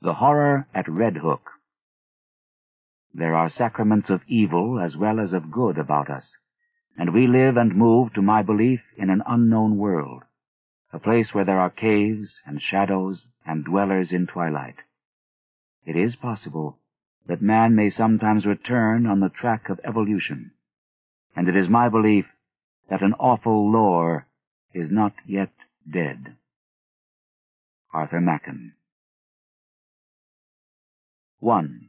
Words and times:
The 0.00 0.14
Horror 0.14 0.68
at 0.72 0.86
Red 0.86 1.16
Hook. 1.16 1.50
There 3.12 3.34
are 3.34 3.50
sacraments 3.50 4.10
of 4.10 4.22
evil 4.28 4.78
as 4.78 4.96
well 4.96 5.18
as 5.18 5.32
of 5.32 5.50
good 5.50 5.76
about 5.76 6.08
us, 6.08 6.36
and 6.96 7.12
we 7.12 7.26
live 7.26 7.56
and 7.56 7.74
move, 7.74 8.12
to 8.12 8.22
my 8.22 8.42
belief, 8.42 8.80
in 8.96 9.10
an 9.10 9.24
unknown 9.26 9.76
world, 9.76 10.22
a 10.92 11.00
place 11.00 11.34
where 11.34 11.44
there 11.44 11.58
are 11.58 11.70
caves 11.70 12.38
and 12.46 12.62
shadows 12.62 13.26
and 13.44 13.64
dwellers 13.64 14.12
in 14.12 14.28
twilight. 14.28 14.76
It 15.84 15.96
is 15.96 16.14
possible 16.14 16.78
that 17.26 17.42
man 17.42 17.74
may 17.74 17.90
sometimes 17.90 18.46
return 18.46 19.04
on 19.04 19.18
the 19.18 19.30
track 19.30 19.68
of 19.68 19.80
evolution, 19.82 20.52
and 21.34 21.48
it 21.48 21.56
is 21.56 21.68
my 21.68 21.88
belief 21.88 22.26
that 22.88 23.02
an 23.02 23.14
awful 23.14 23.68
lore 23.68 24.28
is 24.72 24.92
not 24.92 25.14
yet 25.26 25.50
dead. 25.90 26.36
Arthur 27.92 28.20
Machen 28.20 28.74
1. 31.40 31.88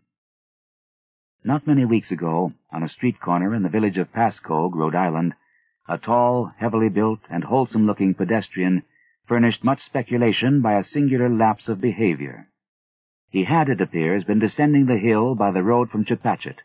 Not 1.44 1.66
many 1.66 1.84
weeks 1.84 2.12
ago, 2.12 2.54
on 2.72 2.84
a 2.84 2.88
street 2.88 3.20
corner 3.20 3.56
in 3.56 3.64
the 3.64 3.70
village 3.70 3.98
of 3.98 4.14
Pascoag, 4.14 4.76
Rhode 4.76 4.94
Island, 4.94 5.34
a 5.88 5.98
tall, 5.98 6.52
heavily 6.60 6.90
built, 6.90 7.22
and 7.32 7.44
wholesome-looking 7.44 8.14
pedestrian 8.14 8.84
furnished 9.28 9.64
much 9.64 9.82
speculation 9.82 10.62
by 10.62 10.78
a 10.78 10.84
singular 10.84 11.30
lapse 11.30 11.68
of 11.68 11.82
behavior. 11.82 12.48
He 13.32 13.46
had, 13.46 13.70
it 13.70 13.82
appears, 13.82 14.24
been 14.24 14.38
descending 14.38 14.86
the 14.86 15.00
hill 15.00 15.34
by 15.34 15.50
the 15.50 15.64
road 15.64 15.90
from 15.90 16.06
Chepachet, 16.06 16.58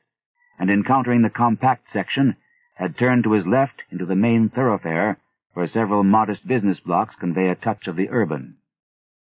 and 0.58 0.70
encountering 0.70 1.22
the 1.22 1.30
compact 1.30 1.90
section, 1.90 2.36
had 2.74 2.98
turned 2.98 3.24
to 3.24 3.32
his 3.32 3.46
left 3.46 3.82
into 3.90 4.04
the 4.04 4.14
main 4.14 4.50
thoroughfare, 4.50 5.18
where 5.54 5.66
several 5.66 6.04
modest 6.04 6.46
business 6.46 6.80
blocks 6.80 7.16
convey 7.16 7.48
a 7.48 7.54
touch 7.54 7.86
of 7.86 7.96
the 7.96 8.10
urban. 8.10 8.58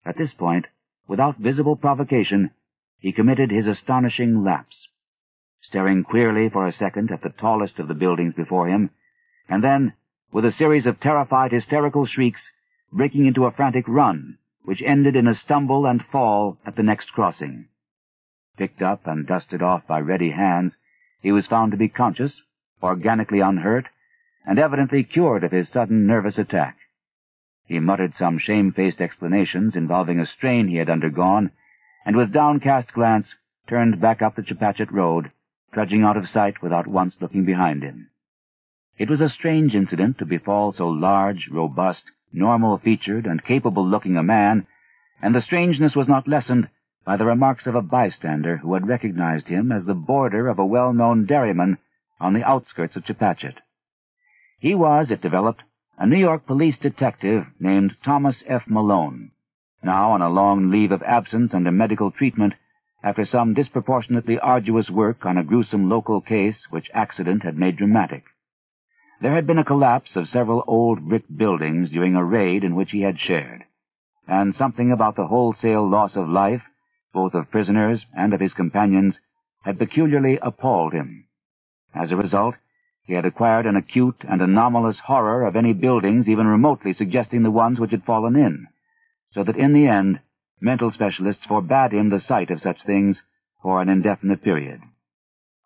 At 0.06 0.18
this 0.18 0.34
point, 0.34 0.68
without 1.10 1.38
visible 1.40 1.76
provocation, 1.76 2.52
he 3.00 3.12
committed 3.12 3.50
his 3.50 3.68
astonishing 3.68 4.44
lapse, 4.44 4.90
staring 5.62 6.04
queerly 6.04 6.50
for 6.50 6.68
a 6.68 6.74
second 6.74 7.12
at 7.12 7.22
the 7.22 7.30
tallest 7.30 7.80
of 7.80 7.88
the 7.88 7.94
buildings 7.94 8.34
before 8.34 8.68
him, 8.68 8.90
and 9.48 9.64
then, 9.64 9.94
with 10.32 10.46
a 10.46 10.52
series 10.52 10.86
of 10.86 11.00
terrified, 11.00 11.52
hysterical 11.52 12.06
shrieks, 12.06 12.50
breaking 12.92 13.26
into 13.26 13.46
a 13.46 13.52
frantic 13.52 13.88
run, 13.88 14.38
which 14.64 14.82
ended 14.82 15.16
in 15.16 15.28
a 15.28 15.34
stumble 15.34 15.86
and 15.86 16.04
fall 16.12 16.58
at 16.66 16.76
the 16.76 16.84
next 16.84 17.12
crossing. 17.14 17.66
Picked 18.58 18.82
up 18.82 19.08
and 19.08 19.26
dusted 19.26 19.62
off 19.62 19.88
by 19.88 20.00
ready 20.00 20.32
hands, 20.32 20.76
he 21.22 21.32
was 21.32 21.48
found 21.48 21.72
to 21.72 21.78
be 21.78 21.88
conscious, 21.88 22.42
organically 22.84 23.40
unhurt, 23.40 23.88
and 24.46 24.60
evidently 24.60 25.04
cured 25.04 25.44
of 25.44 25.52
his 25.52 25.70
sudden 25.70 26.06
nervous 26.06 26.38
attack. 26.38 26.78
He 27.66 27.80
muttered 27.80 28.16
some 28.16 28.38
shamefaced 28.38 29.00
explanations 29.00 29.76
involving 29.76 30.20
a 30.20 30.26
strain 30.26 30.68
he 30.68 30.78
had 30.78 30.90
undergone, 30.90 31.52
and 32.06 32.16
with 32.16 32.32
downcast 32.32 32.94
glance 32.94 33.36
turned 33.68 34.00
back 34.00 34.22
up 34.22 34.36
the 34.36 34.44
Chepachet 34.44 34.92
road, 34.92 35.32
trudging 35.74 36.04
out 36.04 36.18
of 36.18 36.28
sight 36.28 36.62
without 36.62 36.88
once 36.88 37.18
looking 37.22 37.46
behind 37.46 37.84
him. 37.84 38.10
It 38.98 39.10
was 39.10 39.22
a 39.22 39.30
strange 39.30 39.76
incident 39.76 40.18
to 40.18 40.26
befall 40.26 40.74
so 40.74 40.90
large, 40.90 41.48
robust, 41.52 42.06
normal-featured, 42.34 43.26
and 43.26 43.44
capable-looking 43.44 44.18
a 44.18 44.24
man, 44.24 44.68
and 45.22 45.34
the 45.34 45.42
strangeness 45.42 45.96
was 45.96 46.08
not 46.08 46.28
lessened 46.28 46.70
by 47.06 47.18
the 47.18 47.26
remarks 47.26 47.66
of 47.66 47.76
a 47.76 47.82
bystander 47.82 48.58
who 48.58 48.74
had 48.74 48.88
recognized 48.88 49.48
him 49.48 49.72
as 49.72 49.86
the 49.86 49.94
boarder 49.94 50.48
of 50.48 50.60
a 50.60 50.66
well-known 50.66 51.26
dairyman 51.26 51.78
on 52.20 52.34
the 52.34 52.44
outskirts 52.44 52.96
of 52.96 53.06
Chepachet. 53.06 53.56
He 54.60 54.76
was, 54.76 55.12
it 55.12 55.22
developed, 55.22 55.64
a 55.98 56.06
New 56.06 56.18
York 56.18 56.46
police 56.46 56.78
detective 56.78 57.46
named 57.60 57.96
Thomas 58.04 58.44
F. 58.48 58.64
Malone, 58.68 59.32
now 59.84 60.12
on 60.12 60.22
a 60.22 60.30
long 60.30 60.70
leave 60.70 60.92
of 60.92 61.04
absence 61.04 61.54
under 61.54 61.72
medical 61.72 62.12
treatment 62.12 62.54
after 63.04 63.26
some 63.26 63.54
disproportionately 63.54 64.38
arduous 64.40 64.90
work 64.90 65.26
on 65.26 65.38
a 65.38 65.44
gruesome 65.44 65.90
local 65.90 66.20
case 66.22 66.68
which 66.70 66.92
accident 66.94 67.44
had 67.44 67.58
made 67.58 67.78
dramatic. 67.78 68.24
There 69.22 69.34
had 69.34 69.48
been 69.48 69.58
a 69.58 69.66
collapse 69.66 70.16
of 70.16 70.28
several 70.28 70.64
old 70.68 71.08
brick 71.08 71.24
buildings 71.34 71.90
during 71.90 72.16
a 72.16 72.24
raid 72.24 72.64
in 72.64 72.76
which 72.76 72.92
he 72.92 73.02
had 73.02 73.20
shared, 73.20 73.64
and 74.28 74.54
something 74.54 74.92
about 74.92 75.16
the 75.16 75.28
wholesale 75.28 75.88
loss 75.88 76.16
of 76.16 76.28
life, 76.28 76.64
both 77.14 77.34
of 77.34 77.52
prisoners 77.52 78.06
and 78.14 78.34
of 78.34 78.40
his 78.40 78.54
companions, 78.54 79.20
had 79.64 79.80
peculiarly 79.80 80.40
appalled 80.42 80.94
him. 80.94 81.26
As 81.94 82.12
a 82.12 82.18
result, 82.18 82.56
he 83.04 83.14
had 83.14 83.26
acquired 83.26 83.66
an 83.66 83.76
acute 83.76 84.24
and 84.28 84.42
anomalous 84.42 85.00
horror 85.00 85.46
of 85.46 85.56
any 85.56 85.74
buildings 85.74 86.30
even 86.30 86.48
remotely 86.48 86.94
suggesting 86.94 87.44
the 87.44 87.52
ones 87.52 87.80
which 87.80 87.92
had 87.92 88.04
fallen 88.04 88.36
in, 88.36 88.68
so 89.34 89.44
that 89.44 89.58
in 89.58 89.74
the 89.74 89.88
end 89.88 90.20
mental 90.62 90.92
specialists 90.92 91.46
forbade 91.46 91.94
him 91.94 92.10
the 92.10 92.20
sight 92.20 92.50
of 92.50 92.62
such 92.62 92.84
things 92.84 93.22
for 93.62 93.82
an 93.82 93.90
indefinite 93.90 94.44
period. 94.44 94.82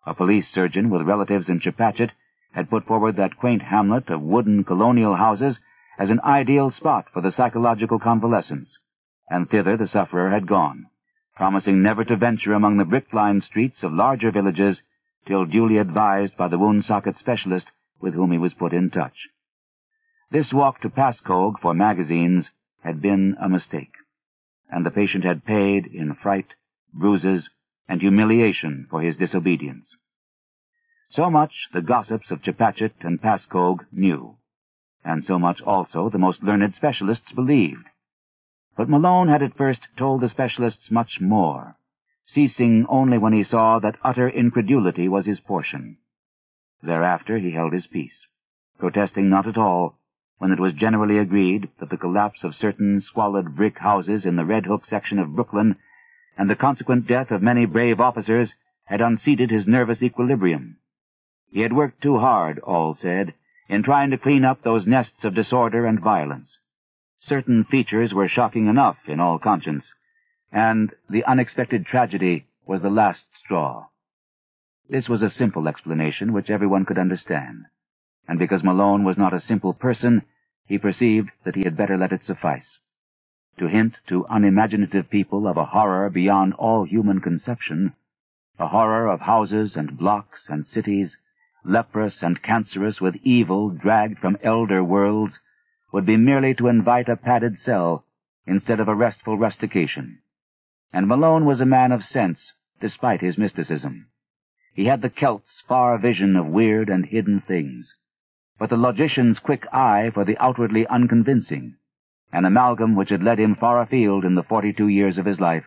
A 0.06 0.14
police 0.14 0.48
surgeon 0.52 0.90
with 0.90 1.02
relatives 1.02 1.48
in 1.48 1.60
Chepachet 1.60 2.10
had 2.52 2.70
put 2.70 2.86
forward 2.86 3.16
that 3.16 3.36
quaint 3.36 3.62
hamlet 3.62 4.08
of 4.10 4.20
wooden 4.20 4.64
colonial 4.64 5.16
houses 5.16 5.58
as 5.98 6.10
an 6.10 6.20
ideal 6.22 6.70
spot 6.70 7.06
for 7.12 7.22
the 7.22 7.32
psychological 7.32 7.98
convalescence, 7.98 8.78
and 9.28 9.48
thither 9.48 9.76
the 9.76 9.88
sufferer 9.88 10.30
had 10.30 10.46
gone, 10.46 10.86
promising 11.36 11.82
never 11.82 12.04
to 12.04 12.16
venture 12.16 12.52
among 12.52 12.76
the 12.76 12.84
brick-lined 12.84 13.42
streets 13.42 13.82
of 13.82 13.92
larger 13.92 14.30
villages 14.30 14.82
till 15.26 15.46
duly 15.46 15.78
advised 15.78 16.36
by 16.36 16.48
the 16.48 16.58
Woonsocket 16.58 17.16
specialist 17.18 17.70
with 18.00 18.14
whom 18.14 18.30
he 18.30 18.38
was 18.38 18.54
put 18.54 18.72
in 18.72 18.90
touch. 18.90 19.28
This 20.30 20.52
walk 20.52 20.80
to 20.80 20.90
Pascoag 20.90 21.60
for 21.60 21.74
magazines 21.74 22.50
had 22.84 23.00
been 23.00 23.34
a 23.40 23.48
mistake, 23.48 23.94
and 24.70 24.84
the 24.84 24.90
patient 24.90 25.24
had 25.24 25.44
paid 25.44 25.86
in 25.86 26.14
fright, 26.14 26.48
bruises, 26.92 27.48
and 27.88 28.00
humiliation 28.00 28.86
for 28.90 29.00
his 29.00 29.16
disobedience. 29.16 29.96
So 31.10 31.30
much 31.30 31.52
the 31.72 31.80
gossips 31.80 32.30
of 32.30 32.42
Chepachet 32.42 32.92
and 33.00 33.20
Pascoag 33.20 33.86
knew, 33.90 34.36
and 35.02 35.24
so 35.24 35.38
much 35.38 35.62
also 35.62 36.10
the 36.10 36.18
most 36.18 36.42
learned 36.42 36.74
specialists 36.74 37.32
believed. 37.32 37.86
But 38.76 38.88
Malone 38.88 39.28
had 39.28 39.42
at 39.42 39.56
first 39.56 39.86
told 39.96 40.20
the 40.20 40.28
specialists 40.28 40.90
much 40.90 41.20
more, 41.20 41.76
ceasing 42.26 42.84
only 42.88 43.16
when 43.16 43.32
he 43.32 43.44
saw 43.44 43.78
that 43.78 43.96
utter 44.02 44.28
incredulity 44.28 45.08
was 45.08 45.24
his 45.24 45.40
portion. 45.40 45.98
Thereafter 46.82 47.38
he 47.38 47.52
held 47.52 47.72
his 47.72 47.86
peace, 47.86 48.26
protesting 48.78 49.30
not 49.30 49.46
at 49.46 49.56
all 49.56 49.98
when 50.38 50.50
it 50.50 50.60
was 50.60 50.74
generally 50.74 51.18
agreed 51.18 51.68
that 51.78 51.90
the 51.90 51.96
collapse 51.96 52.42
of 52.42 52.54
certain 52.54 53.00
squalid 53.00 53.54
brick 53.54 53.78
houses 53.78 54.26
in 54.26 54.36
the 54.36 54.44
Red 54.44 54.66
Hook 54.66 54.84
section 54.84 55.18
of 55.18 55.34
Brooklyn 55.34 55.76
and 56.36 56.50
the 56.50 56.56
consequent 56.56 57.06
death 57.06 57.30
of 57.30 57.42
many 57.42 57.64
brave 57.66 58.00
officers 58.00 58.52
had 58.84 59.00
unseated 59.00 59.50
his 59.50 59.66
nervous 59.66 60.02
equilibrium. 60.02 60.76
He 61.50 61.60
had 61.60 61.72
worked 61.72 62.02
too 62.02 62.18
hard, 62.18 62.58
all 62.58 62.94
said, 62.94 63.32
in 63.68 63.82
trying 63.82 64.10
to 64.10 64.18
clean 64.18 64.44
up 64.44 64.62
those 64.62 64.86
nests 64.86 65.24
of 65.24 65.34
disorder 65.34 65.86
and 65.86 66.00
violence. 66.00 66.58
Certain 67.20 67.64
features 67.64 68.12
were 68.12 68.28
shocking 68.28 68.66
enough 68.66 68.98
in 69.06 69.20
all 69.20 69.38
conscience, 69.38 69.92
and 70.52 70.92
the 71.08 71.24
unexpected 71.24 71.86
tragedy 71.86 72.46
was 72.66 72.82
the 72.82 72.90
last 72.90 73.24
straw. 73.36 73.86
This 74.88 75.08
was 75.08 75.22
a 75.22 75.30
simple 75.30 75.68
explanation 75.68 76.32
which 76.32 76.50
everyone 76.50 76.84
could 76.84 76.98
understand 76.98 77.66
and 78.28 78.38
because 78.38 78.64
Malone 78.64 79.04
was 79.04 79.18
not 79.18 79.34
a 79.34 79.40
simple 79.40 79.72
person, 79.72 80.22
he 80.66 80.78
perceived 80.78 81.30
that 81.44 81.54
he 81.54 81.62
had 81.62 81.76
better 81.76 81.96
let 81.96 82.12
it 82.12 82.24
suffice. 82.24 82.78
To 83.58 83.68
hint 83.68 83.98
to 84.06 84.26
unimaginative 84.30 85.10
people 85.10 85.46
of 85.46 85.56
a 85.56 85.66
horror 85.66 86.08
beyond 86.08 86.54
all 86.54 86.84
human 86.84 87.20
conception, 87.20 87.92
a 88.58 88.68
horror 88.68 89.06
of 89.06 89.20
houses 89.20 89.76
and 89.76 89.98
blocks 89.98 90.48
and 90.48 90.66
cities, 90.66 91.18
leprous 91.64 92.22
and 92.22 92.42
cancerous 92.42 93.00
with 93.00 93.16
evil 93.22 93.68
dragged 93.68 94.18
from 94.18 94.38
elder 94.42 94.82
worlds, 94.82 95.38
would 95.92 96.06
be 96.06 96.16
merely 96.16 96.54
to 96.54 96.68
invite 96.68 97.08
a 97.08 97.16
padded 97.16 97.58
cell 97.58 98.04
instead 98.46 98.80
of 98.80 98.88
a 98.88 98.94
restful 98.94 99.36
rustication. 99.36 100.18
And 100.92 101.06
Malone 101.06 101.44
was 101.44 101.60
a 101.60 101.66
man 101.66 101.92
of 101.92 102.04
sense, 102.04 102.52
despite 102.80 103.20
his 103.20 103.36
mysticism. 103.36 104.06
He 104.72 104.86
had 104.86 105.02
the 105.02 105.10
Celt's 105.10 105.62
far 105.68 105.98
vision 105.98 106.36
of 106.36 106.46
weird 106.46 106.88
and 106.88 107.04
hidden 107.04 107.40
things 107.40 107.94
but 108.58 108.70
the 108.70 108.76
logician's 108.76 109.38
quick 109.38 109.66
eye 109.72 110.10
for 110.12 110.24
the 110.24 110.38
outwardly 110.38 110.86
unconvincing, 110.86 111.74
an 112.32 112.44
amalgam 112.44 112.94
which 112.94 113.10
had 113.10 113.22
led 113.22 113.38
him 113.38 113.54
far 113.54 113.80
afield 113.80 114.24
in 114.24 114.34
the 114.34 114.42
forty-two 114.42 114.88
years 114.88 115.18
of 115.18 115.26
his 115.26 115.40
life, 115.40 115.64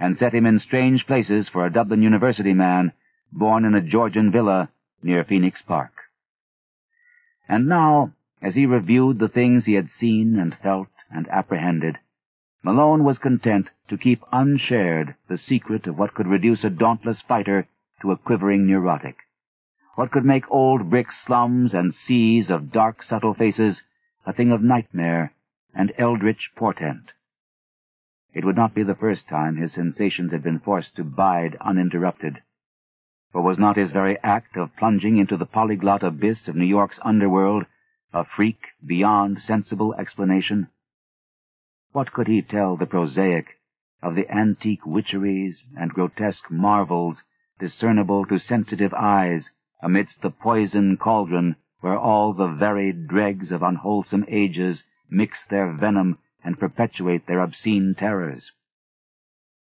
and 0.00 0.16
set 0.16 0.34
him 0.34 0.46
in 0.46 0.58
strange 0.58 1.06
places 1.06 1.48
for 1.48 1.66
a 1.66 1.72
Dublin 1.72 2.02
University 2.02 2.52
man 2.52 2.92
born 3.32 3.64
in 3.64 3.74
a 3.74 3.80
Georgian 3.80 4.30
villa 4.30 4.68
near 5.02 5.24
Phoenix 5.24 5.62
Park. 5.62 5.92
And 7.48 7.68
now, 7.68 8.12
as 8.42 8.54
he 8.54 8.66
reviewed 8.66 9.18
the 9.18 9.28
things 9.28 9.64
he 9.64 9.74
had 9.74 9.90
seen 9.90 10.38
and 10.38 10.56
felt 10.62 10.88
and 11.10 11.28
apprehended, 11.28 11.98
Malone 12.62 13.04
was 13.04 13.18
content 13.18 13.70
to 13.88 13.96
keep 13.96 14.22
unshared 14.32 15.14
the 15.28 15.38
secret 15.38 15.86
of 15.86 15.98
what 15.98 16.14
could 16.14 16.26
reduce 16.26 16.64
a 16.64 16.70
dauntless 16.70 17.22
fighter 17.22 17.66
to 18.02 18.10
a 18.10 18.16
quivering 18.16 18.66
neurotic. 18.66 19.16
What 19.98 20.12
could 20.12 20.24
make 20.24 20.48
old 20.48 20.90
brick 20.90 21.10
slums 21.10 21.74
and 21.74 21.92
seas 21.92 22.52
of 22.52 22.70
dark, 22.70 23.02
subtle 23.02 23.34
faces 23.34 23.82
a 24.24 24.32
thing 24.32 24.52
of 24.52 24.62
nightmare 24.62 25.32
and 25.74 25.92
eldritch 25.98 26.52
portent. 26.54 27.10
It 28.32 28.44
would 28.44 28.54
not 28.54 28.76
be 28.76 28.84
the 28.84 28.94
first 28.94 29.26
time 29.26 29.56
his 29.56 29.72
sensations 29.72 30.30
had 30.30 30.40
been 30.44 30.60
forced 30.60 30.94
to 30.94 31.02
bide 31.02 31.56
uninterrupted. 31.60 32.44
For 33.32 33.42
was 33.42 33.58
not 33.58 33.76
his 33.76 33.90
very 33.90 34.16
act 34.22 34.56
of 34.56 34.76
plunging 34.76 35.16
into 35.16 35.36
the 35.36 35.46
polyglot 35.46 36.04
abyss 36.04 36.46
of 36.46 36.54
New 36.54 36.64
York's 36.64 37.00
underworld 37.02 37.66
a 38.12 38.24
freak 38.24 38.68
beyond 38.86 39.40
sensible 39.40 39.96
explanation? 39.96 40.68
What 41.90 42.12
could 42.12 42.28
he 42.28 42.40
tell 42.40 42.76
the 42.76 42.86
prosaic 42.86 43.58
of 44.00 44.14
the 44.14 44.30
antique 44.30 44.86
witcheries 44.86 45.64
and 45.76 45.92
grotesque 45.92 46.52
marvels 46.52 47.24
discernible 47.58 48.26
to 48.26 48.38
sensitive 48.38 48.94
eyes 48.94 49.50
amidst 49.80 50.20
the 50.22 50.30
poison 50.30 50.96
cauldron 50.96 51.56
where 51.80 51.96
all 51.96 52.32
the 52.32 52.48
varied 52.48 53.06
dregs 53.06 53.52
of 53.52 53.62
unwholesome 53.62 54.24
ages 54.28 54.82
mix 55.08 55.44
their 55.46 55.72
venom 55.72 56.18
and 56.42 56.58
perpetuate 56.58 57.26
their 57.26 57.40
obscene 57.40 57.94
terrors? 57.96 58.50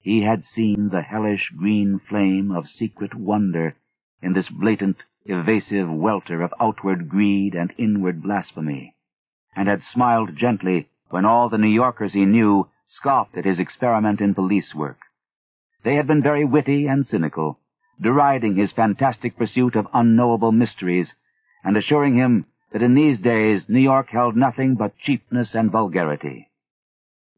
He 0.00 0.22
had 0.22 0.44
seen 0.44 0.88
the 0.88 1.02
hellish 1.02 1.50
green 1.50 1.98
flame 1.98 2.50
of 2.50 2.68
secret 2.68 3.14
wonder 3.14 3.76
in 4.22 4.32
this 4.32 4.48
blatant, 4.48 5.02
evasive 5.24 5.90
welter 5.90 6.42
of 6.42 6.54
outward 6.58 7.08
greed 7.08 7.54
and 7.54 7.72
inward 7.76 8.22
blasphemy, 8.22 8.94
and 9.54 9.68
had 9.68 9.82
smiled 9.82 10.36
gently 10.36 10.88
when 11.10 11.24
all 11.24 11.48
the 11.48 11.58
New 11.58 11.68
Yorkers 11.68 12.14
he 12.14 12.24
knew 12.24 12.68
scoffed 12.88 13.36
at 13.36 13.44
his 13.44 13.58
experiment 13.58 14.20
in 14.20 14.34
police 14.34 14.74
work. 14.74 14.98
They 15.82 15.96
had 15.96 16.06
been 16.06 16.22
very 16.22 16.44
witty 16.44 16.86
and 16.86 17.06
cynical, 17.06 17.60
deriding 18.00 18.56
his 18.56 18.72
fantastic 18.72 19.36
pursuit 19.36 19.76
of 19.76 19.86
unknowable 19.92 20.52
mysteries, 20.52 21.14
and 21.62 21.76
assuring 21.76 22.16
him 22.16 22.46
that 22.72 22.82
in 22.82 22.94
these 22.94 23.20
days 23.20 23.68
New 23.68 23.80
York 23.80 24.08
held 24.10 24.36
nothing 24.36 24.74
but 24.74 24.96
cheapness 24.98 25.54
and 25.54 25.70
vulgarity. 25.70 26.48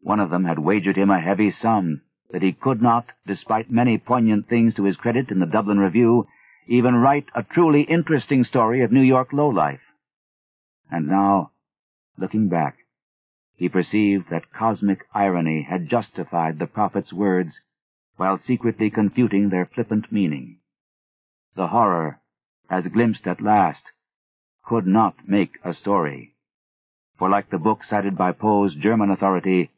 One 0.01 0.21
of 0.21 0.31
them 0.31 0.45
had 0.45 0.59
wagered 0.59 0.97
him 0.97 1.11
a 1.11 1.21
heavy 1.21 1.51
sum 1.51 2.03
that 2.31 2.43
he 2.43 2.53
could 2.53 2.81
not, 2.81 3.07
despite 3.27 3.71
many 3.71 3.99
poignant 3.99 4.49
things 4.49 4.75
to 4.75 4.85
his 4.85 4.97
credit 4.97 5.31
in 5.31 5.39
the 5.39 5.47
Dublin 5.47 5.79
Review, 5.79 6.27
even 6.67 6.95
write 6.97 7.27
a 7.35 7.43
truly 7.43 7.83
interesting 7.83 8.45
story 8.45 8.83
of 8.83 8.93
New 8.93 9.03
York 9.03 9.33
lowlife. 9.33 9.81
And 10.91 11.07
now, 11.07 11.51
looking 12.17 12.49
back, 12.49 12.79
he 13.57 13.69
perceived 13.69 14.31
that 14.31 14.53
cosmic 14.53 15.07
irony 15.15 15.63
had 15.69 15.89
justified 15.89 16.59
the 16.59 16.67
prophet's 16.67 17.13
words 17.13 17.61
while 18.17 18.39
secretly 18.39 18.91
confuting 18.91 19.49
their 19.49 19.67
flippant 19.67 20.11
meaning. 20.13 20.59
The 21.55 21.69
horror, 21.69 22.21
as 22.71 22.87
glimpsed 22.89 23.27
at 23.27 23.41
last, 23.41 23.85
could 24.65 24.87
not 24.87 25.29
make 25.29 25.59
a 25.65 25.75
story. 25.75 26.35
For 27.19 27.29
like 27.29 27.51
the 27.51 27.59
book 27.59 27.85
cited 27.85 28.17
by 28.17 28.33
Poe's 28.33 28.75
German 28.75 29.11
authority, 29.11 29.71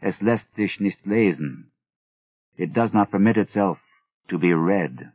Es 0.00 0.20
lässt 0.20 0.54
sich 0.54 0.78
nicht 0.80 1.04
lesen, 1.06 1.70
it 2.56 2.72
does 2.72 2.92
not 2.92 3.10
permit 3.10 3.36
itself 3.36 3.78
to 4.28 4.38
be 4.38 4.52
read. 4.52 5.12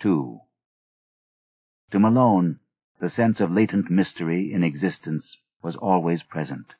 2. 0.00 0.40
To 1.90 1.98
Malone, 1.98 2.60
the 3.00 3.10
sense 3.10 3.40
of 3.40 3.50
latent 3.50 3.90
mystery 3.90 4.52
in 4.52 4.62
existence 4.62 5.36
was 5.62 5.76
always 5.76 6.22
present. 6.22 6.74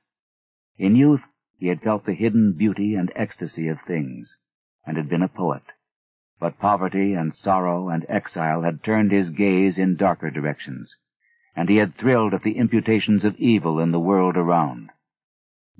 In 0.76 0.96
youth, 0.96 1.23
he 1.58 1.66
had 1.66 1.82
felt 1.82 2.06
the 2.06 2.14
hidden 2.14 2.52
beauty 2.52 2.94
and 2.94 3.10
ecstasy 3.16 3.66
of 3.66 3.81
things, 3.81 4.37
and 4.87 4.96
had 4.96 5.08
been 5.08 5.22
a 5.22 5.28
poet. 5.28 5.62
But 6.38 6.60
poverty 6.60 7.14
and 7.14 7.34
sorrow 7.34 7.88
and 7.88 8.06
exile 8.08 8.62
had 8.62 8.84
turned 8.84 9.10
his 9.10 9.31
gaze 9.31 9.76
in 9.76 9.96
darker 9.96 10.31
directions, 10.31 10.94
and 11.56 11.69
he 11.69 11.78
had 11.78 11.96
thrilled 11.96 12.32
at 12.32 12.44
the 12.44 12.56
imputations 12.58 13.25
of 13.25 13.34
evil 13.38 13.81
in 13.81 13.90
the 13.90 13.99
world 13.99 14.37
around. 14.37 14.90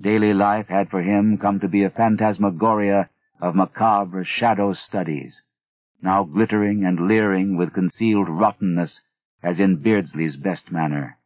Daily 0.01 0.33
life 0.33 0.67
had 0.67 0.89
for 0.89 1.01
him 1.01 1.37
come 1.37 1.61
to 1.61 1.69
be 1.69 1.83
a 1.83 1.89
phantasmagoria 1.89 3.09
of 3.39 3.55
macabre 3.55 4.25
shadow 4.25 4.73
studies, 4.73 5.41
now 6.01 6.25
glittering 6.25 6.83
and 6.83 7.07
leering 7.07 7.55
with 7.55 7.73
concealed 7.73 8.27
rottenness 8.27 8.99
as 9.41 9.61
in 9.61 9.77
Beardsley's 9.77 10.35
best 10.35 10.73
manner, 10.73 11.17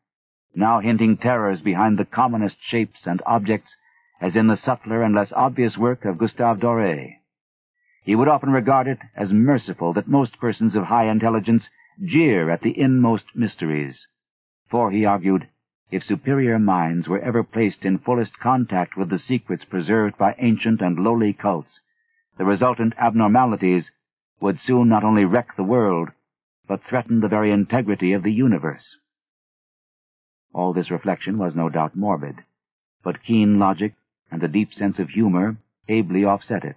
now 0.54 0.80
hinting 0.80 1.18
terrors 1.18 1.62
behind 1.62 1.98
the 1.98 2.06
commonest 2.06 2.58
shapes 2.62 3.08
and 3.08 3.20
objects 3.26 3.76
as 4.24 4.38
in 4.38 4.48
the 4.48 4.56
subtler 4.56 5.04
and 5.04 5.14
less 5.14 5.34
obvious 5.36 5.78
work 5.78 6.06
of 6.06 6.18
Gustave 6.18 6.62
Doré. 6.62 7.18
He 8.06 8.16
would 8.16 8.30
often 8.30 8.52
regard 8.52 8.88
it 8.88 9.00
as 9.18 9.34
merciful 9.34 9.92
that 9.94 10.08
most 10.08 10.40
persons 10.40 10.78
of 10.78 10.86
high 10.86 11.12
intelligence 11.12 11.68
jeer 12.02 12.50
at 12.50 12.62
the 12.62 12.80
inmost 12.80 13.26
mysteries. 13.36 14.08
For, 14.70 14.92
he 14.92 15.04
argued, 15.04 15.50
if 15.92 16.06
superior 16.06 16.58
minds 16.58 17.10
were 17.10 17.20
ever 17.20 17.44
placed 17.44 17.84
in 17.84 17.98
fullest 17.98 18.40
contact 18.40 18.96
with 18.96 19.10
the 19.10 19.20
secrets 19.20 19.66
preserved 19.66 20.18
by 20.18 20.36
ancient 20.40 20.82
and 20.82 20.98
lowly 20.98 21.34
cults, 21.34 21.82
the 22.38 22.46
resultant 22.46 22.94
abnormalities 22.98 23.92
would 24.40 24.58
soon 24.58 24.88
not 24.88 25.04
only 25.04 25.26
wreck 25.26 25.58
the 25.58 25.64
world, 25.64 26.12
but 26.66 26.82
threaten 26.86 27.20
the 27.20 27.28
very 27.28 27.52
integrity 27.52 28.14
of 28.14 28.24
the 28.24 28.32
universe. 28.32 28.96
All 30.54 30.72
this 30.72 30.90
reflection 30.90 31.38
was 31.38 31.56
no 31.56 31.68
doubt 31.68 31.98
morbid, 31.98 32.38
but 33.04 33.22
keen 33.22 33.60
logic 33.60 33.96
and 34.34 34.42
a 34.42 34.48
deep 34.48 34.74
sense 34.74 34.98
of 34.98 35.10
humor 35.10 35.56
ably 35.88 36.26
offset 36.26 36.66
it. 36.66 36.76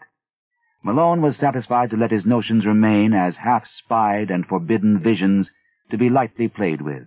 Malone 0.85 1.23
was 1.23 1.39
satisfied 1.39 1.89
to 1.89 1.97
let 1.97 2.11
his 2.11 2.27
notions 2.27 2.67
remain 2.67 3.15
as 3.15 3.39
half-spied 3.39 4.31
and 4.31 4.47
forbidden 4.47 5.01
visions 5.03 5.51
to 5.91 5.97
be 5.97 6.11
lightly 6.11 6.49
played 6.49 6.83
with. 6.83 7.05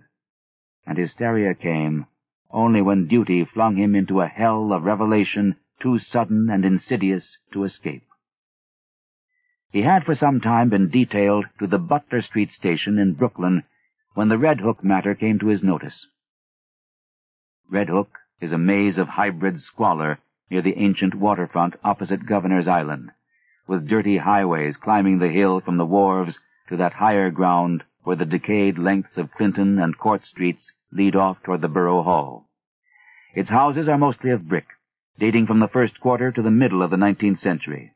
And 0.84 0.98
hysteria 0.98 1.54
came 1.54 2.06
only 2.50 2.82
when 2.82 3.06
duty 3.06 3.44
flung 3.44 3.76
him 3.76 3.94
into 3.94 4.20
a 4.20 4.26
hell 4.26 4.72
of 4.72 4.82
revelation 4.82 5.54
too 5.80 6.00
sudden 6.00 6.50
and 6.50 6.64
insidious 6.64 7.38
to 7.52 7.62
escape. 7.62 8.06
He 9.70 9.82
had 9.82 10.02
for 10.02 10.16
some 10.16 10.40
time 10.40 10.68
been 10.68 10.90
detailed 10.90 11.44
to 11.60 11.68
the 11.68 11.78
Butler 11.78 12.22
Street 12.22 12.50
station 12.50 12.98
in 12.98 13.14
Brooklyn 13.14 13.62
when 14.14 14.28
the 14.28 14.38
Red 14.38 14.60
Hook 14.60 14.82
matter 14.82 15.14
came 15.14 15.38
to 15.38 15.46
his 15.46 15.62
notice. 15.62 16.08
Red 17.70 17.88
Hook 17.88 18.18
is 18.40 18.50
a 18.50 18.58
maze 18.58 18.98
of 18.98 19.06
hybrid 19.06 19.62
squalor 19.62 20.18
near 20.50 20.62
the 20.62 20.76
ancient 20.76 21.14
waterfront 21.14 21.74
opposite 21.84 22.26
Governor's 22.26 22.66
Island, 22.66 23.10
with 23.68 23.88
dirty 23.88 24.18
highways 24.18 24.76
climbing 24.76 25.18
the 25.18 25.28
hill 25.28 25.60
from 25.60 25.76
the 25.76 25.86
wharves 25.86 26.38
to 26.68 26.76
that 26.76 26.94
higher 26.94 27.30
ground 27.30 27.84
where 28.02 28.16
the 28.16 28.24
decayed 28.24 28.78
lengths 28.78 29.16
of 29.16 29.30
Clinton 29.32 29.78
and 29.78 29.96
Court 29.98 30.24
Streets 30.24 30.72
lead 30.92 31.14
off 31.14 31.36
toward 31.44 31.60
the 31.60 31.68
Borough 31.68 32.02
Hall. 32.02 32.48
Its 33.34 33.50
houses 33.50 33.88
are 33.88 33.98
mostly 33.98 34.30
of 34.30 34.48
brick, 34.48 34.66
dating 35.18 35.46
from 35.46 35.60
the 35.60 35.68
first 35.68 36.00
quarter 36.00 36.32
to 36.32 36.42
the 36.42 36.50
middle 36.50 36.82
of 36.82 36.90
the 36.90 36.96
nineteenth 36.96 37.38
century, 37.38 37.92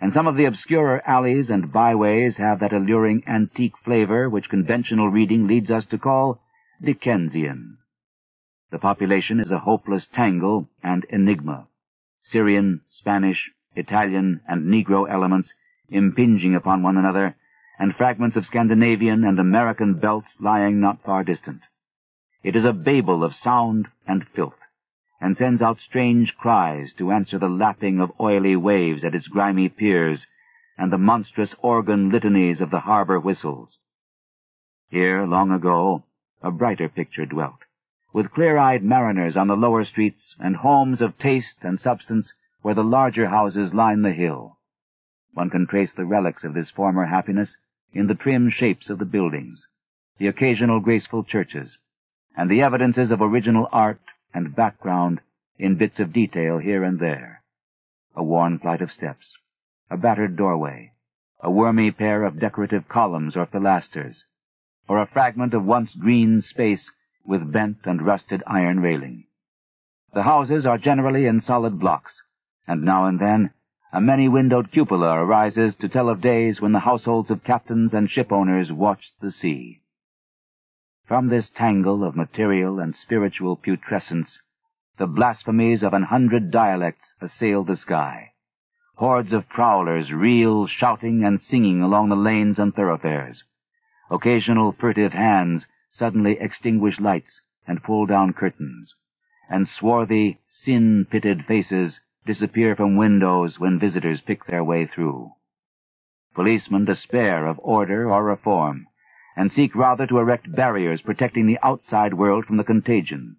and 0.00 0.12
some 0.12 0.26
of 0.26 0.36
the 0.36 0.44
obscurer 0.44 1.00
alleys 1.06 1.50
and 1.50 1.72
byways 1.72 2.36
have 2.36 2.60
that 2.60 2.72
alluring 2.72 3.22
antique 3.26 3.74
flavor 3.84 4.28
which 4.28 4.48
conventional 4.48 5.08
reading 5.08 5.46
leads 5.46 5.70
us 5.70 5.86
to 5.86 5.98
call 5.98 6.40
Dickensian. 6.80 7.78
The 8.70 8.78
population 8.78 9.40
is 9.40 9.50
a 9.50 9.58
hopeless 9.58 10.06
tangle 10.12 10.68
and 10.82 11.04
enigma. 11.08 11.66
Syrian, 12.30 12.80
Spanish, 12.90 13.52
Italian, 13.76 14.40
and 14.48 14.66
Negro 14.66 15.08
elements 15.08 15.52
impinging 15.88 16.54
upon 16.54 16.82
one 16.82 16.96
another, 16.96 17.36
and 17.78 17.94
fragments 17.94 18.36
of 18.36 18.46
Scandinavian 18.46 19.24
and 19.24 19.38
American 19.38 19.94
belts 19.94 20.34
lying 20.40 20.80
not 20.80 21.02
far 21.04 21.22
distant. 21.22 21.60
It 22.42 22.56
is 22.56 22.64
a 22.64 22.72
babel 22.72 23.22
of 23.22 23.34
sound 23.34 23.88
and 24.06 24.26
filth, 24.34 24.58
and 25.20 25.36
sends 25.36 25.62
out 25.62 25.78
strange 25.78 26.36
cries 26.36 26.92
to 26.94 27.12
answer 27.12 27.38
the 27.38 27.48
lapping 27.48 28.00
of 28.00 28.12
oily 28.18 28.56
waves 28.56 29.04
at 29.04 29.14
its 29.14 29.28
grimy 29.28 29.68
piers, 29.68 30.26
and 30.76 30.92
the 30.92 30.98
monstrous 30.98 31.54
organ 31.60 32.10
litanies 32.10 32.60
of 32.60 32.70
the 32.70 32.80
harbor 32.80 33.20
whistles. 33.20 33.78
Here, 34.88 35.26
long 35.26 35.52
ago, 35.52 36.04
a 36.42 36.50
brighter 36.50 36.88
picture 36.88 37.26
dwelt 37.26 37.65
with 38.12 38.30
clear-eyed 38.30 38.82
mariners 38.82 39.36
on 39.36 39.48
the 39.48 39.56
lower 39.56 39.84
streets 39.84 40.34
and 40.38 40.56
homes 40.56 41.00
of 41.00 41.18
taste 41.18 41.58
and 41.62 41.80
substance 41.80 42.32
where 42.62 42.74
the 42.74 42.82
larger 42.82 43.28
houses 43.28 43.74
line 43.74 44.02
the 44.02 44.12
hill. 44.12 44.58
One 45.34 45.50
can 45.50 45.66
trace 45.66 45.92
the 45.92 46.06
relics 46.06 46.44
of 46.44 46.54
this 46.54 46.70
former 46.70 47.04
happiness 47.06 47.56
in 47.92 48.06
the 48.06 48.14
trim 48.14 48.50
shapes 48.50 48.90
of 48.90 48.98
the 48.98 49.04
buildings, 49.04 49.66
the 50.18 50.26
occasional 50.26 50.80
graceful 50.80 51.24
churches, 51.24 51.78
and 52.36 52.50
the 52.50 52.62
evidences 52.62 53.10
of 53.10 53.20
original 53.20 53.68
art 53.72 54.00
and 54.34 54.56
background 54.56 55.20
in 55.58 55.76
bits 55.76 56.00
of 56.00 56.12
detail 56.12 56.58
here 56.58 56.84
and 56.84 56.98
there. 56.98 57.42
A 58.14 58.22
worn 58.22 58.58
flight 58.58 58.80
of 58.80 58.90
steps, 58.90 59.36
a 59.90 59.96
battered 59.96 60.36
doorway, 60.36 60.92
a 61.40 61.50
wormy 61.50 61.90
pair 61.90 62.24
of 62.24 62.40
decorative 62.40 62.88
columns 62.88 63.36
or 63.36 63.46
pilasters, 63.46 64.24
or 64.88 65.00
a 65.00 65.06
fragment 65.06 65.54
of 65.54 65.64
once 65.64 65.94
green 65.94 66.40
space 66.40 66.90
with 67.26 67.52
bent 67.52 67.78
and 67.84 68.02
rusted 68.02 68.42
iron 68.46 68.80
railing. 68.80 69.26
The 70.14 70.22
houses 70.22 70.64
are 70.64 70.78
generally 70.78 71.26
in 71.26 71.40
solid 71.40 71.78
blocks, 71.78 72.22
and 72.66 72.82
now 72.82 73.06
and 73.06 73.20
then 73.20 73.52
a 73.92 74.00
many-windowed 74.00 74.72
cupola 74.72 75.24
arises 75.24 75.76
to 75.76 75.88
tell 75.88 76.08
of 76.08 76.20
days 76.20 76.60
when 76.60 76.72
the 76.72 76.80
households 76.80 77.30
of 77.30 77.44
captains 77.44 77.94
and 77.94 78.08
shipowners 78.08 78.70
watched 78.70 79.12
the 79.20 79.30
sea. 79.30 79.80
From 81.06 81.28
this 81.28 81.50
tangle 81.50 82.02
of 82.02 82.16
material 82.16 82.80
and 82.80 82.96
spiritual 82.96 83.56
putrescence, 83.56 84.38
the 84.98 85.06
blasphemies 85.06 85.82
of 85.82 85.94
an 85.94 86.02
hundred 86.02 86.50
dialects 86.50 87.14
assail 87.20 87.62
the 87.62 87.76
sky. 87.76 88.32
Hordes 88.96 89.32
of 89.32 89.48
prowlers 89.48 90.12
reel 90.12 90.66
shouting 90.66 91.24
and 91.24 91.40
singing 91.40 91.80
along 91.80 92.08
the 92.08 92.16
lanes 92.16 92.58
and 92.58 92.74
thoroughfares. 92.74 93.44
Occasional 94.10 94.72
furtive 94.72 95.12
hands 95.12 95.66
suddenly 95.96 96.36
extinguish 96.40 97.00
lights 97.00 97.40
and 97.66 97.82
pull 97.82 98.06
down 98.06 98.32
curtains, 98.32 98.94
and 99.48 99.66
swarthy, 99.66 100.38
sin-pitted 100.48 101.44
faces 101.46 102.00
disappear 102.26 102.76
from 102.76 102.96
windows 102.96 103.58
when 103.58 103.78
visitors 103.78 104.20
pick 104.20 104.44
their 104.46 104.62
way 104.62 104.86
through. 104.86 105.30
Policemen 106.34 106.84
despair 106.84 107.46
of 107.46 107.58
order 107.62 108.10
or 108.10 108.24
reform, 108.24 108.86
and 109.36 109.50
seek 109.50 109.74
rather 109.74 110.06
to 110.06 110.18
erect 110.18 110.54
barriers 110.54 111.02
protecting 111.02 111.46
the 111.46 111.58
outside 111.62 112.14
world 112.14 112.44
from 112.44 112.56
the 112.56 112.64
contagion. 112.64 113.36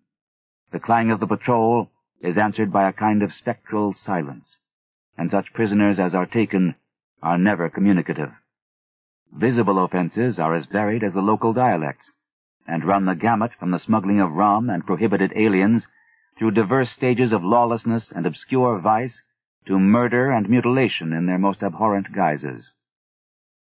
The 0.71 0.79
clang 0.79 1.11
of 1.11 1.19
the 1.19 1.27
patrol 1.27 1.91
is 2.21 2.37
answered 2.37 2.71
by 2.71 2.87
a 2.87 2.93
kind 2.93 3.21
of 3.21 3.33
spectral 3.33 3.93
silence, 3.93 4.57
and 5.17 5.29
such 5.29 5.53
prisoners 5.53 5.99
as 5.99 6.15
are 6.15 6.25
taken 6.25 6.75
are 7.21 7.37
never 7.37 7.69
communicative. 7.69 8.31
Visible 9.33 9.83
offenses 9.83 10.39
are 10.39 10.55
as 10.55 10.65
varied 10.65 11.03
as 11.03 11.13
the 11.13 11.21
local 11.21 11.53
dialects, 11.53 12.11
and 12.67 12.83
run 12.83 13.05
the 13.05 13.15
gamut 13.15 13.51
from 13.57 13.71
the 13.71 13.79
smuggling 13.79 14.19
of 14.19 14.31
rum 14.31 14.69
and 14.69 14.85
prohibited 14.85 15.31
aliens 15.35 15.87
through 16.37 16.51
diverse 16.51 16.91
stages 16.91 17.31
of 17.31 17.43
lawlessness 17.43 18.11
and 18.11 18.25
obscure 18.25 18.79
vice 18.79 19.21
to 19.65 19.79
murder 19.79 20.31
and 20.31 20.49
mutilation 20.49 21.13
in 21.13 21.25
their 21.25 21.37
most 21.37 21.63
abhorrent 21.63 22.13
guises. 22.13 22.71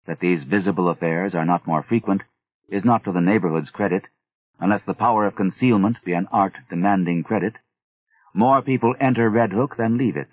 That 0.07 0.21
these 0.21 0.45
visible 0.45 0.88
affairs 0.88 1.35
are 1.35 1.45
not 1.45 1.66
more 1.66 1.83
frequent 1.83 2.23
is 2.69 2.85
not 2.85 3.04
to 3.04 3.12
the 3.12 3.21
neighborhood's 3.21 3.71
credit, 3.71 4.04
unless 4.61 4.83
the 4.85 4.95
power 4.95 5.26
of 5.26 5.35
concealment 5.35 5.97
be 6.04 6.12
an 6.12 6.28
art 6.30 6.54
demanding 6.69 7.23
credit. 7.23 7.54
More 8.33 8.62
people 8.62 8.95
enter 9.00 9.28
Red 9.28 9.52
Hook 9.52 9.76
than 9.76 9.97
leave 9.97 10.16
it, 10.16 10.28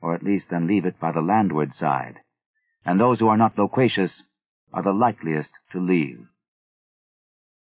or 0.00 0.14
at 0.14 0.22
least 0.22 0.50
than 0.50 0.66
leave 0.66 0.84
it 0.84 0.98
by 0.98 1.12
the 1.12 1.20
landward 1.20 1.74
side, 1.74 2.20
and 2.84 2.98
those 2.98 3.20
who 3.20 3.28
are 3.28 3.36
not 3.36 3.56
loquacious 3.56 4.22
are 4.72 4.82
the 4.82 4.92
likeliest 4.92 5.52
to 5.72 5.78
leave. 5.78 6.26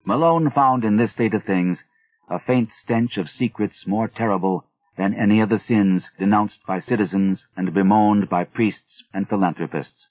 Malone 0.06 0.50
found 0.50 0.86
in 0.86 0.98
this 0.98 1.12
state 1.12 1.34
of 1.34 1.44
things 1.44 1.84
a 2.30 2.40
faint 2.40 2.72
stench 2.72 3.18
of 3.18 3.30
secrets 3.30 3.86
more 3.86 4.08
terrible 4.08 4.66
than 4.98 5.14
any 5.14 5.40
of 5.40 5.50
the 5.50 5.60
sins 5.60 6.10
denounced 6.18 6.66
by 6.66 6.80
citizens 6.80 7.46
and 7.56 7.74
bemoaned 7.74 8.30
by 8.30 8.44
priests 8.44 9.04
and 9.14 9.28
philanthropists. 9.28 10.08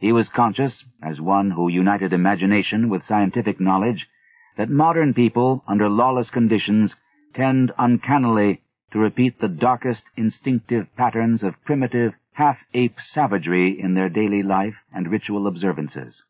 He 0.00 0.12
was 0.12 0.28
conscious, 0.28 0.84
as 1.02 1.20
one 1.20 1.50
who 1.50 1.68
united 1.68 2.12
imagination 2.12 2.88
with 2.88 3.04
scientific 3.04 3.58
knowledge, 3.60 4.08
that 4.56 4.70
modern 4.70 5.14
people, 5.14 5.64
under 5.66 5.88
lawless 5.88 6.30
conditions, 6.30 6.94
tend 7.34 7.72
uncannily 7.78 8.62
to 8.92 8.98
repeat 8.98 9.40
the 9.40 9.48
darkest 9.48 10.04
instinctive 10.16 10.94
patterns 10.96 11.42
of 11.42 11.62
primitive, 11.64 12.14
half-ape 12.32 13.00
savagery 13.00 13.80
in 13.80 13.94
their 13.94 14.08
daily 14.08 14.42
life 14.42 14.76
and 14.92 15.10
ritual 15.10 15.46
observances. 15.46 16.22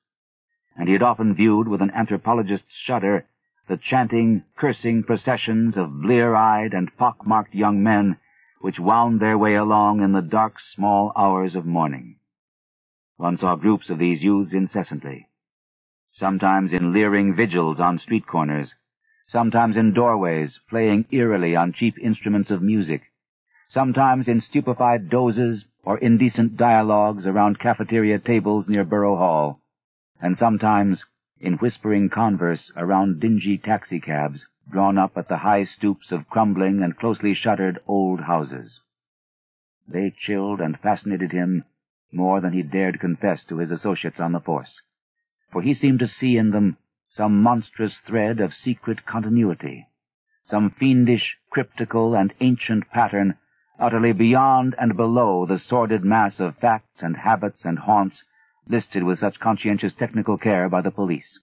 And 0.79 0.87
he 0.87 0.95
had 0.95 1.03
often 1.03 1.35
viewed 1.35 1.69
with 1.69 1.83
an 1.83 1.91
anthropologist's 1.91 2.73
shudder 2.73 3.27
the 3.69 3.77
chanting, 3.77 4.45
cursing 4.57 5.03
processions 5.03 5.77
of 5.77 6.01
blear-eyed 6.01 6.73
and 6.73 6.97
pock-marked 6.97 7.55
young 7.55 7.83
men 7.83 8.17
which 8.61 8.81
wound 8.81 9.21
their 9.21 9.37
way 9.37 9.55
along 9.55 10.01
in 10.01 10.13
the 10.13 10.23
dark, 10.23 10.55
small 10.75 11.13
hours 11.15 11.55
of 11.55 11.67
morning. 11.67 12.17
One 13.17 13.37
saw 13.37 13.57
groups 13.57 13.91
of 13.91 13.99
these 13.99 14.23
youths 14.23 14.55
incessantly, 14.55 15.29
sometimes 16.15 16.73
in 16.73 16.93
leering 16.93 17.37
vigils 17.37 17.79
on 17.79 17.99
street 17.99 18.27
corners, 18.27 18.73
sometimes 19.27 19.77
in 19.77 19.93
doorways 19.93 20.59
playing 20.71 21.05
eerily 21.11 21.55
on 21.55 21.73
cheap 21.73 21.99
instruments 21.99 22.51
of 22.51 22.63
music, 22.63 23.03
sometimes 23.69 24.29
in 24.29 24.41
stupefied 24.41 25.11
dozes 25.11 25.65
or 25.85 25.99
indecent 25.99 26.57
dialogues 26.57 27.27
around 27.27 27.59
cafeteria 27.59 28.19
tables 28.19 28.69
near 28.69 28.85
Borough 28.85 29.17
Hall, 29.17 29.61
and 30.21 30.37
sometimes 30.37 31.05
in 31.41 31.55
whispering 31.55 32.09
converse 32.09 32.73
around 32.77 33.21
dingy 33.21 33.57
taxicabs 33.57 34.47
drawn 34.71 34.99
up 34.99 35.17
at 35.17 35.29
the 35.29 35.39
high 35.39 35.65
stoops 35.65 36.13
of 36.13 36.29
crumbling 36.29 36.83
and 36.83 36.97
closely 36.97 37.33
shuttered 37.35 37.79
old 37.87 38.21
houses. 38.21 38.81
They 39.87 40.11
chilled 40.11 40.61
and 40.61 40.79
fascinated 40.79 41.33
him 41.33 41.65
more 42.13 42.41
than 42.41 42.53
he 42.53 42.63
dared 42.63 43.01
confess 43.01 43.45
to 43.45 43.59
his 43.59 43.71
associates 43.71 44.21
on 44.21 44.33
the 44.33 44.41
force, 44.41 44.81
for 45.51 45.63
he 45.63 45.75
seemed 45.75 46.01
to 46.01 46.09
see 46.09 46.37
in 46.37 46.51
them 46.51 46.77
some 47.09 47.43
monstrous 47.43 47.99
thread 48.01 48.41
of 48.41 48.53
secret 48.53 49.07
continuity, 49.07 49.87
some 50.45 50.71
fiendish, 50.71 51.39
cryptical, 51.51 52.15
and 52.15 52.35
ancient 52.41 52.91
pattern 52.91 53.35
utterly 53.79 54.13
beyond 54.13 54.75
and 54.79 54.97
below 54.97 55.47
the 55.47 55.59
sordid 55.59 56.05
mass 56.05 56.41
of 56.41 56.57
facts 56.57 57.03
and 57.03 57.17
habits 57.17 57.65
and 57.65 57.79
haunts 57.79 58.25
listed 58.69 59.03
with 59.03 59.19
such 59.19 59.41
conscientious 59.41 59.93
technical 59.95 60.37
care 60.37 60.69
by 60.69 60.81
the 60.81 60.91
police. 60.91 61.39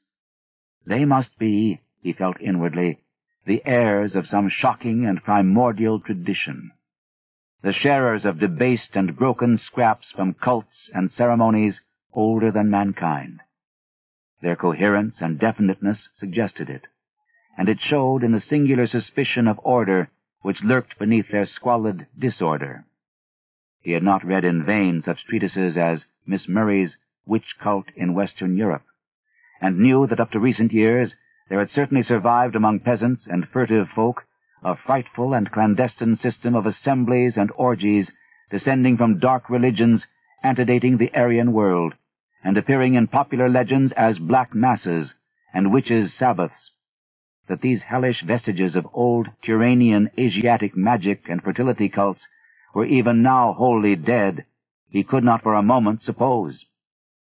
They 0.85 1.05
must 1.05 1.37
be, 1.39 1.81
he 2.01 2.13
felt 2.13 2.39
inwardly, 2.39 2.99
the 3.45 3.61
heirs 3.65 4.15
of 4.15 4.27
some 4.27 4.49
shocking 4.49 5.05
and 5.05 5.23
primordial 5.23 5.99
tradition, 5.99 6.71
the 7.61 7.73
sharers 7.73 8.25
of 8.25 8.39
debased 8.39 8.95
and 8.95 9.15
broken 9.17 9.57
scraps 9.57 10.11
from 10.11 10.33
cults 10.35 10.89
and 10.93 11.11
ceremonies 11.11 11.81
older 12.13 12.51
than 12.51 12.69
mankind. 12.69 13.41
Their 14.41 14.55
coherence 14.55 15.21
and 15.21 15.39
definiteness 15.39 16.09
suggested 16.15 16.69
it, 16.69 16.85
and 17.57 17.67
it 17.67 17.79
showed 17.79 18.23
in 18.23 18.31
the 18.31 18.41
singular 18.41 18.85
suspicion 18.85 19.47
of 19.47 19.59
order 19.63 20.09
which 20.41 20.63
lurked 20.63 20.99
beneath 20.99 21.31
their 21.31 21.47
squalid 21.47 22.05
disorder. 22.17 22.85
He 23.81 23.93
had 23.93 24.03
not 24.03 24.23
read 24.23 24.45
in 24.45 24.63
vain 24.63 25.01
such 25.01 25.25
treatises 25.25 25.75
as 25.77 26.05
Miss 26.27 26.47
Murray's 26.47 26.97
witch 27.25 27.55
cult 27.59 27.87
in 27.95 28.13
Western 28.13 28.55
Europe, 28.55 28.85
and 29.59 29.79
knew 29.79 30.05
that 30.05 30.19
up 30.19 30.29
to 30.31 30.39
recent 30.39 30.71
years 30.71 31.15
there 31.49 31.59
had 31.59 31.69
certainly 31.69 32.03
survived 32.03 32.55
among 32.55 32.79
peasants 32.79 33.25
and 33.25 33.47
furtive 33.47 33.87
folk 33.89 34.25
a 34.63 34.75
frightful 34.75 35.33
and 35.33 35.51
clandestine 35.51 36.15
system 36.15 36.55
of 36.55 36.65
assemblies 36.65 37.37
and 37.37 37.51
orgies 37.55 38.11
descending 38.51 38.95
from 38.95 39.19
dark 39.19 39.49
religions 39.49 40.05
antedating 40.43 40.97
the 40.97 41.11
Aryan 41.15 41.51
world, 41.51 41.95
and 42.43 42.57
appearing 42.57 42.93
in 42.93 43.07
popular 43.07 43.49
legends 43.49 43.91
as 43.93 44.19
black 44.19 44.53
masses 44.53 45.15
and 45.53 45.73
witches' 45.73 46.13
sabbaths, 46.13 46.71
that 47.47 47.61
these 47.61 47.81
hellish 47.81 48.21
vestiges 48.23 48.75
of 48.75 48.87
old 48.93 49.27
Turanian 49.43 50.09
Asiatic 50.17 50.77
magic 50.77 51.27
and 51.27 51.41
fertility 51.41 51.89
cults 51.89 52.27
were 52.75 52.85
even 52.85 53.23
now 53.23 53.53
wholly 53.53 53.95
dead, 53.95 54.45
he 54.89 55.03
could 55.03 55.23
not 55.23 55.41
for 55.41 55.55
a 55.55 55.63
moment 55.63 56.03
suppose 56.03 56.65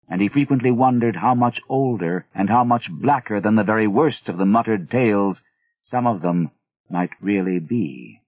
and 0.08 0.22
he 0.22 0.30
frequently 0.30 0.72
wondered 0.72 1.16
how 1.16 1.34
much 1.34 1.60
older 1.68 2.26
and 2.34 2.50
how 2.50 2.64
much 2.64 2.90
blacker 2.90 3.42
than 3.42 3.56
the 3.56 3.64
very 3.64 3.88
worst 3.88 4.30
of 4.30 4.38
the 4.38 4.46
muttered 4.46 4.90
tales 4.90 5.42
some 5.84 6.06
of 6.06 6.22
them 6.22 6.52
might 6.90 7.12
really 7.22 7.60
be. 7.60 8.22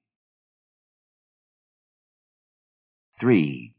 3. 3.19 3.73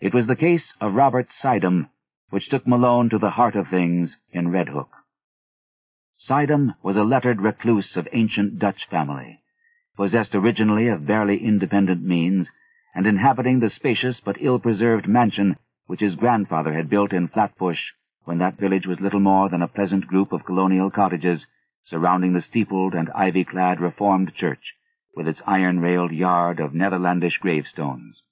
It 0.00 0.14
was 0.14 0.26
the 0.26 0.36
case 0.36 0.72
of 0.80 0.94
Robert 0.94 1.28
Suydam 1.42 1.88
which 2.30 2.48
took 2.48 2.66
Malone 2.66 3.10
to 3.10 3.18
the 3.18 3.30
heart 3.30 3.56
of 3.56 3.68
things 3.68 4.16
in 4.32 4.50
Red 4.50 4.68
Hook. 4.68 4.90
Suydam 6.18 6.74
was 6.82 6.96
a 6.96 7.02
lettered 7.02 7.40
recluse 7.40 7.96
of 7.96 8.06
ancient 8.12 8.58
Dutch 8.58 8.86
family, 8.88 9.40
possessed 9.96 10.34
originally 10.34 10.86
of 10.86 11.06
barely 11.06 11.44
independent 11.44 12.02
means, 12.02 12.48
and 12.94 13.06
inhabiting 13.06 13.60
the 13.60 13.70
spacious 13.70 14.20
but 14.24 14.36
ill-preserved 14.40 15.08
mansion 15.08 15.56
which 15.90 15.98
his 15.98 16.14
grandfather 16.14 16.72
had 16.72 16.88
built 16.88 17.12
in 17.12 17.26
Flatbush 17.26 17.80
when 18.22 18.38
that 18.38 18.60
village 18.60 18.86
was 18.86 19.00
little 19.00 19.18
more 19.18 19.48
than 19.48 19.60
a 19.60 19.66
pleasant 19.66 20.06
group 20.06 20.30
of 20.30 20.44
colonial 20.44 20.88
cottages 20.88 21.44
surrounding 21.84 22.32
the 22.32 22.40
steepled 22.40 22.94
and 22.94 23.10
ivy-clad 23.12 23.80
Reformed 23.80 24.32
church 24.36 24.76
with 25.16 25.26
its 25.26 25.42
iron-railed 25.48 26.12
yard 26.12 26.60
of 26.60 26.72
Netherlandish 26.72 27.38
gravestones. 27.38 28.22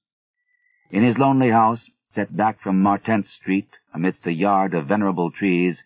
In 0.93 1.03
his 1.03 1.19
lonely 1.19 1.51
house, 1.51 1.91
set 2.07 2.37
back 2.37 2.61
from 2.63 2.81
Martense 2.81 3.29
Street 3.29 3.71
amidst 3.93 4.25
a 4.29 4.33
yard 4.33 4.73
of 4.73 4.87
venerable 4.87 5.33
trees, 5.33 5.83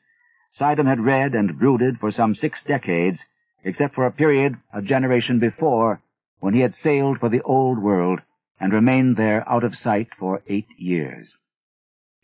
Suydam 0.52 0.86
had 0.86 1.00
read 1.00 1.34
and 1.34 1.58
brooded 1.58 1.98
for 1.98 2.10
some 2.10 2.34
six 2.34 2.62
decades 2.62 3.24
except 3.64 3.94
for 3.94 4.04
a 4.04 4.12
period 4.12 4.58
a 4.74 4.82
generation 4.82 5.38
before 5.38 6.02
when 6.38 6.52
he 6.52 6.60
had 6.60 6.74
sailed 6.74 7.18
for 7.18 7.30
the 7.30 7.40
old 7.40 7.78
world 7.78 8.20
and 8.60 8.74
remained 8.74 9.16
there 9.16 9.42
out 9.48 9.64
of 9.64 9.74
sight 9.74 10.08
for 10.18 10.42
eight 10.46 10.68
years. 10.76 11.32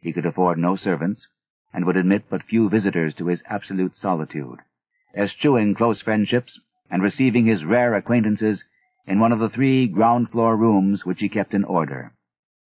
He 0.00 0.12
could 0.12 0.26
afford 0.26 0.58
no 0.58 0.76
servants, 0.76 1.26
and 1.72 1.84
would 1.84 1.96
admit 1.96 2.30
but 2.30 2.42
few 2.42 2.68
visitors 2.68 3.14
to 3.16 3.26
his 3.26 3.42
absolute 3.46 3.94
solitude, 3.94 4.60
eschewing 5.14 5.74
close 5.74 6.00
friendships 6.00 6.60
and 6.90 7.02
receiving 7.02 7.46
his 7.46 7.64
rare 7.64 7.94
acquaintances 7.94 8.64
in 9.06 9.20
one 9.20 9.32
of 9.32 9.38
the 9.38 9.48
three 9.48 9.86
ground-floor 9.86 10.56
rooms 10.56 11.04
which 11.04 11.20
he 11.20 11.28
kept 11.28 11.54
in 11.54 11.64
order, 11.64 12.12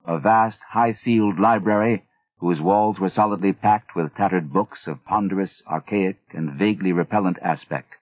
a 0.04 0.18
vast, 0.18 0.60
high-ceiled 0.70 1.38
library 1.38 2.04
whose 2.38 2.60
walls 2.60 2.98
were 2.98 3.08
solidly 3.08 3.52
packed 3.52 3.94
with 3.94 4.14
tattered 4.16 4.52
books 4.52 4.88
of 4.88 5.04
ponderous, 5.04 5.62
archaic, 5.66 6.18
and 6.32 6.52
vaguely 6.58 6.92
repellent 6.92 7.38
aspect. 7.40 7.94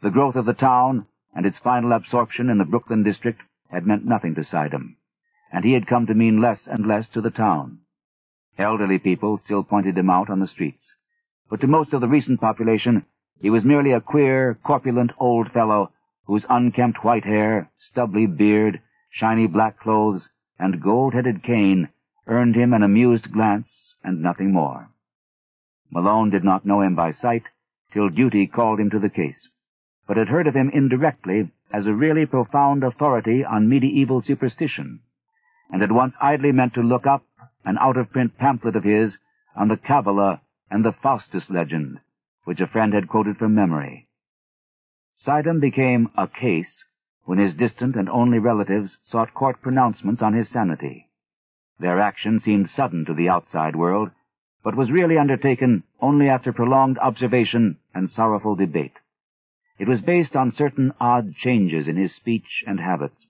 The 0.00 0.10
growth 0.10 0.34
of 0.34 0.46
the 0.46 0.54
town 0.54 1.06
and 1.34 1.44
its 1.44 1.58
final 1.58 1.92
absorption 1.92 2.48
in 2.48 2.58
the 2.58 2.64
Brooklyn 2.64 3.02
district 3.02 3.42
had 3.70 3.86
meant 3.86 4.06
nothing 4.06 4.34
to 4.36 4.44
Suydam, 4.44 4.96
and 5.52 5.64
he 5.64 5.74
had 5.74 5.86
come 5.86 6.06
to 6.06 6.14
mean 6.14 6.40
less 6.40 6.66
and 6.66 6.86
less 6.86 7.08
to 7.10 7.20
the 7.20 7.30
town. 7.30 7.80
Elderly 8.58 8.98
people 8.98 9.38
still 9.38 9.64
pointed 9.64 9.98
him 9.98 10.08
out 10.08 10.30
on 10.30 10.40
the 10.40 10.46
streets, 10.46 10.92
but 11.50 11.60
to 11.60 11.66
most 11.66 11.92
of 11.92 12.00
the 12.00 12.08
recent 12.08 12.40
population 12.40 13.04
he 13.40 13.50
was 13.50 13.64
merely 13.64 13.90
a 13.92 14.00
queer, 14.00 14.58
corpulent 14.62 15.12
old 15.18 15.50
fellow 15.50 15.90
whose 16.26 16.46
unkempt 16.48 17.04
white 17.04 17.24
hair, 17.24 17.70
stubbly 17.78 18.26
beard, 18.26 18.80
shiny 19.10 19.46
black 19.46 19.78
clothes, 19.78 20.28
and 20.58 20.80
gold-headed 20.80 21.42
cane 21.42 21.88
earned 22.26 22.54
him 22.54 22.72
an 22.72 22.82
amused 22.82 23.32
glance 23.32 23.94
and 24.02 24.22
nothing 24.22 24.52
more. 24.52 24.88
Malone 25.90 26.30
did 26.30 26.44
not 26.44 26.64
know 26.64 26.80
him 26.80 26.94
by 26.94 27.10
sight 27.10 27.42
till 27.92 28.08
duty 28.08 28.46
called 28.46 28.80
him 28.80 28.90
to 28.90 28.98
the 28.98 29.10
case, 29.10 29.48
but 30.06 30.16
had 30.16 30.28
heard 30.28 30.46
of 30.46 30.54
him 30.54 30.70
indirectly 30.70 31.50
as 31.72 31.86
a 31.86 31.94
really 31.94 32.24
profound 32.24 32.84
authority 32.84 33.44
on 33.44 33.68
medieval 33.68 34.22
superstition, 34.22 35.00
and 35.70 35.80
had 35.80 35.92
once 35.92 36.14
idly 36.20 36.52
meant 36.52 36.72
to 36.74 36.82
look 36.82 37.06
up 37.06 37.24
an 37.64 37.78
out-of-print 37.78 38.36
pamphlet 38.38 38.76
of 38.76 38.84
his 38.84 39.18
on 39.56 39.68
the 39.68 39.76
Kabbalah 39.76 40.40
and 40.70 40.84
the 40.84 40.92
Faustus 40.92 41.50
legend, 41.50 42.00
which 42.44 42.60
a 42.60 42.66
friend 42.66 42.92
had 42.92 43.08
quoted 43.08 43.36
from 43.36 43.54
memory. 43.54 44.08
Suydam 45.16 45.60
became 45.60 46.10
a 46.16 46.26
case 46.26 46.84
when 47.24 47.38
his 47.38 47.56
distant 47.56 47.96
and 47.96 48.08
only 48.08 48.38
relatives 48.38 48.98
sought 49.04 49.32
court 49.32 49.62
pronouncements 49.62 50.20
on 50.20 50.34
his 50.34 50.48
sanity. 50.48 51.08
Their 51.78 52.00
action 52.00 52.40
seemed 52.40 52.70
sudden 52.70 53.04
to 53.06 53.14
the 53.14 53.28
outside 53.28 53.76
world, 53.76 54.10
but 54.62 54.74
was 54.74 54.90
really 54.90 55.18
undertaken 55.18 55.84
only 56.00 56.28
after 56.28 56.52
prolonged 56.52 56.98
observation 56.98 57.78
and 57.94 58.10
sorrowful 58.10 58.56
debate. 58.56 58.98
It 59.78 59.88
was 59.88 60.00
based 60.00 60.36
on 60.36 60.52
certain 60.52 60.92
odd 61.00 61.34
changes 61.34 61.88
in 61.88 61.96
his 61.96 62.14
speech 62.14 62.62
and 62.66 62.78
habits, 62.78 63.26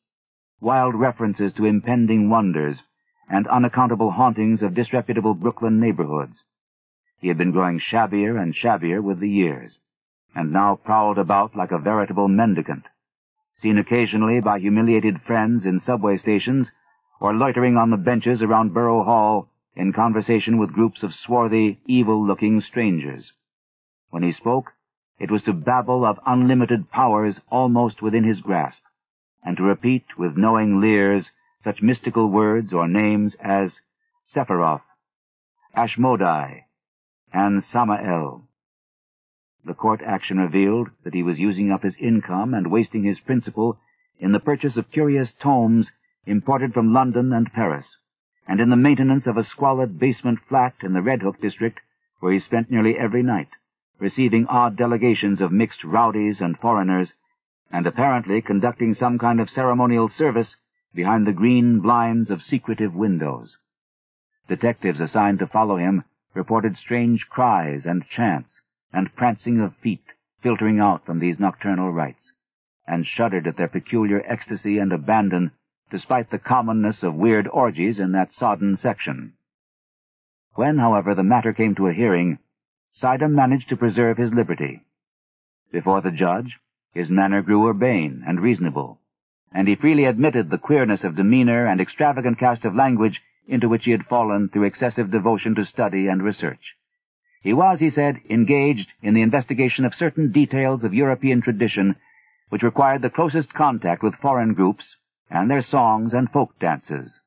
wild 0.61 0.95
references 0.95 1.53
to 1.55 1.64
impending 1.64 2.29
wonders, 2.29 2.83
and 3.28 3.47
unaccountable 3.49 4.11
hauntings 4.11 4.62
of 4.62 4.75
disreputable 4.75 5.35
Brooklyn 5.35 5.81
neighborhoods. 5.81 6.43
He 7.21 7.28
had 7.28 7.38
been 7.38 7.52
growing 7.52 7.78
shabbier 7.78 8.37
and 8.37 8.54
shabbier 8.54 9.00
with 9.00 9.21
the 9.21 9.31
years, 9.31 9.78
and 10.35 10.52
now 10.52 10.76
prowled 10.76 11.19
about 11.19 11.57
like 11.57 11.71
a 11.71 11.78
veritable 11.78 12.28
mendicant, 12.28 12.85
seen 13.54 13.78
occasionally 13.78 14.40
by 14.40 14.59
humiliated 14.59 15.23
friends 15.23 15.64
in 15.64 15.81
subway 15.81 16.16
stations, 16.16 16.71
or 17.21 17.33
loitering 17.33 17.76
on 17.76 17.90
the 17.90 17.97
benches 17.97 18.43
around 18.43 18.75
Borough 18.75 19.04
Hall 19.04 19.49
in 19.76 19.93
conversation 19.93 20.59
with 20.59 20.73
groups 20.73 21.02
of 21.02 21.14
swarthy, 21.14 21.81
evil-looking 21.87 22.61
strangers. 22.61 23.33
When 24.11 24.23
he 24.23 24.33
spoke, 24.33 24.73
it 25.19 25.31
was 25.31 25.43
to 25.45 25.52
babble 25.52 26.04
of 26.04 26.21
unlimited 26.26 26.90
powers 26.90 27.40
almost 27.49 28.02
within 28.02 28.25
his 28.25 28.40
grasp, 28.40 28.83
and 29.43 29.57
to 29.57 29.62
repeat 29.62 30.04
with 30.19 30.37
knowing 30.37 30.81
leers 30.81 31.31
such 31.64 31.80
mystical 31.80 32.30
words 32.30 32.75
or 32.75 32.87
names 32.87 33.35
as 33.40 33.80
Sephiroth, 34.35 34.83
Ashmodai, 35.74 36.64
and 37.33 37.64
Samael. 37.64 38.46
The 39.64 39.72
court 39.72 40.03
action 40.03 40.38
revealed 40.38 40.90
that 41.05 41.14
he 41.14 41.22
was 41.22 41.38
using 41.38 41.72
up 41.72 41.83
his 41.83 41.96
income 41.96 42.53
and 42.53 42.70
wasting 42.70 43.03
his 43.03 43.18
principal 43.18 43.79
in 44.18 44.33
the 44.33 44.40
purchase 44.40 44.77
of 44.77 44.90
curious 44.90 45.33
tomes 45.33 45.90
imported 46.27 46.74
from 46.74 46.92
London 46.92 47.33
and 47.33 47.50
Paris, 47.50 47.96
and 48.46 48.61
in 48.61 48.68
the 48.68 48.77
maintenance 48.77 49.27
of 49.27 49.38
a 49.38 49.44
squalid 49.44 49.98
basement 49.98 50.40
flat 50.46 50.74
in 50.83 50.92
the 50.92 51.03
Red 51.03 51.22
Hook 51.22 51.40
district 51.40 51.81
where 52.20 52.33
he 52.33 52.40
spent 52.40 52.70
nearly 52.70 52.98
every 52.98 53.22
night, 53.22 53.48
receiving 53.98 54.46
odd 54.48 54.77
delegations 54.77 55.40
of 55.40 55.50
mixed 55.50 55.83
rowdies 55.83 56.42
and 56.42 56.59
foreigners, 56.59 57.14
and 57.72 57.87
apparently 57.87 58.42
conducting 58.42 58.92
some 58.92 59.18
kind 59.18 59.40
of 59.40 59.48
ceremonial 59.48 60.11
service 60.11 60.57
behind 60.94 61.26
the 61.26 61.33
green 61.33 61.80
blinds 61.80 62.30
of 62.30 62.42
secretive 62.42 62.94
windows. 62.94 63.57
Detectives 64.48 65.00
assigned 65.00 65.38
to 65.40 65.46
follow 65.46 65.76
him 65.76 66.04
reported 66.35 66.76
strange 66.76 67.28
cries 67.28 67.87
and 67.87 68.07
chants 68.09 68.61
and 68.92 69.14
prancing 69.16 69.61
of 69.61 69.74
feet 69.76 70.04
filtering 70.42 70.78
out 70.78 71.04
from 71.07 71.18
these 71.18 71.40
nocturnal 71.40 71.90
rites, 71.90 72.33
and 72.87 73.07
shuddered 73.07 73.46
at 73.46 73.57
their 73.57 73.68
peculiar 73.68 74.22
ecstasy 74.26 74.78
and 74.78 74.92
abandon 74.92 75.50
despite 75.90 76.30
the 76.30 76.38
commonness 76.38 77.02
of 77.02 77.14
weird 77.14 77.48
orgies 77.48 77.98
in 77.98 78.12
that 78.12 78.33
sodden 78.33 78.76
section. 78.76 79.33
When, 80.54 80.78
however, 80.78 81.14
the 81.14 81.22
matter 81.22 81.52
came 81.52 81.74
to 81.76 81.88
a 81.88 81.92
hearing, 81.92 82.38
Suydam 82.92 83.35
managed 83.35 83.70
to 83.70 83.76
preserve 83.76 84.18
his 84.18 84.33
liberty. 84.33 84.83
Before 85.72 86.00
the 86.00 86.11
judge, 86.11 86.59
his 86.92 87.11
manner 87.11 87.42
grew 87.42 87.66
urbane 87.66 88.22
and 88.26 88.40
reasonable, 88.40 89.00
and 89.55 89.69
he 89.69 89.77
freely 89.77 90.05
admitted 90.05 90.51
the 90.51 90.59
queerness 90.59 91.05
of 91.05 91.14
demeanor 91.14 91.67
and 91.67 91.81
extravagant 91.81 92.38
cast 92.38 92.64
of 92.64 92.75
language 92.75 93.23
into 93.47 93.69
which 93.69 93.85
he 93.85 93.93
had 93.93 94.05
fallen 94.07 94.49
through 94.49 94.64
excessive 94.64 95.11
devotion 95.11 95.55
to 95.55 95.64
study 95.64 96.09
and 96.09 96.23
research. 96.23 96.75
He 97.40 97.53
was, 97.53 97.79
he 97.79 97.90
said, 97.90 98.21
engaged 98.29 98.88
in 99.01 99.14
the 99.14 99.23
investigation 99.23 99.85
of 99.85 99.95
certain 99.95 100.33
details 100.33 100.83
of 100.83 100.93
European 100.93 101.40
tradition 101.40 101.95
which 102.49 102.62
required 102.62 103.03
the 103.03 103.11
closest 103.11 103.55
contact 103.55 104.03
with 104.03 104.14
foreign 104.17 104.55
groups 104.55 104.97
and 105.31 105.51
their 105.51 105.62
songs 105.62 106.12
and 106.12 106.31
folk 106.31 106.59
dances. 106.59 107.21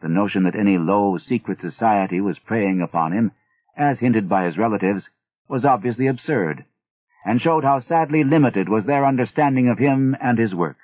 The 0.00 0.08
notion 0.08 0.44
that 0.44 0.56
any 0.56 0.78
low, 0.78 1.16
secret 1.16 1.60
society 1.60 2.20
was 2.20 2.38
preying 2.38 2.82
upon 2.82 3.12
him, 3.12 3.32
as 3.76 4.00
hinted 4.00 4.28
by 4.28 4.44
his 4.44 4.58
relatives, 4.58 5.08
was 5.48 5.64
obviously 5.64 6.06
absurd, 6.06 6.64
and 7.24 7.40
showed 7.40 7.64
how 7.64 7.80
sadly 7.80 8.24
limited 8.24 8.68
was 8.68 8.84
their 8.84 9.06
understanding 9.06 9.68
of 9.68 9.78
him 9.78 10.16
and 10.20 10.38
his 10.38 10.54
work. 10.54 10.76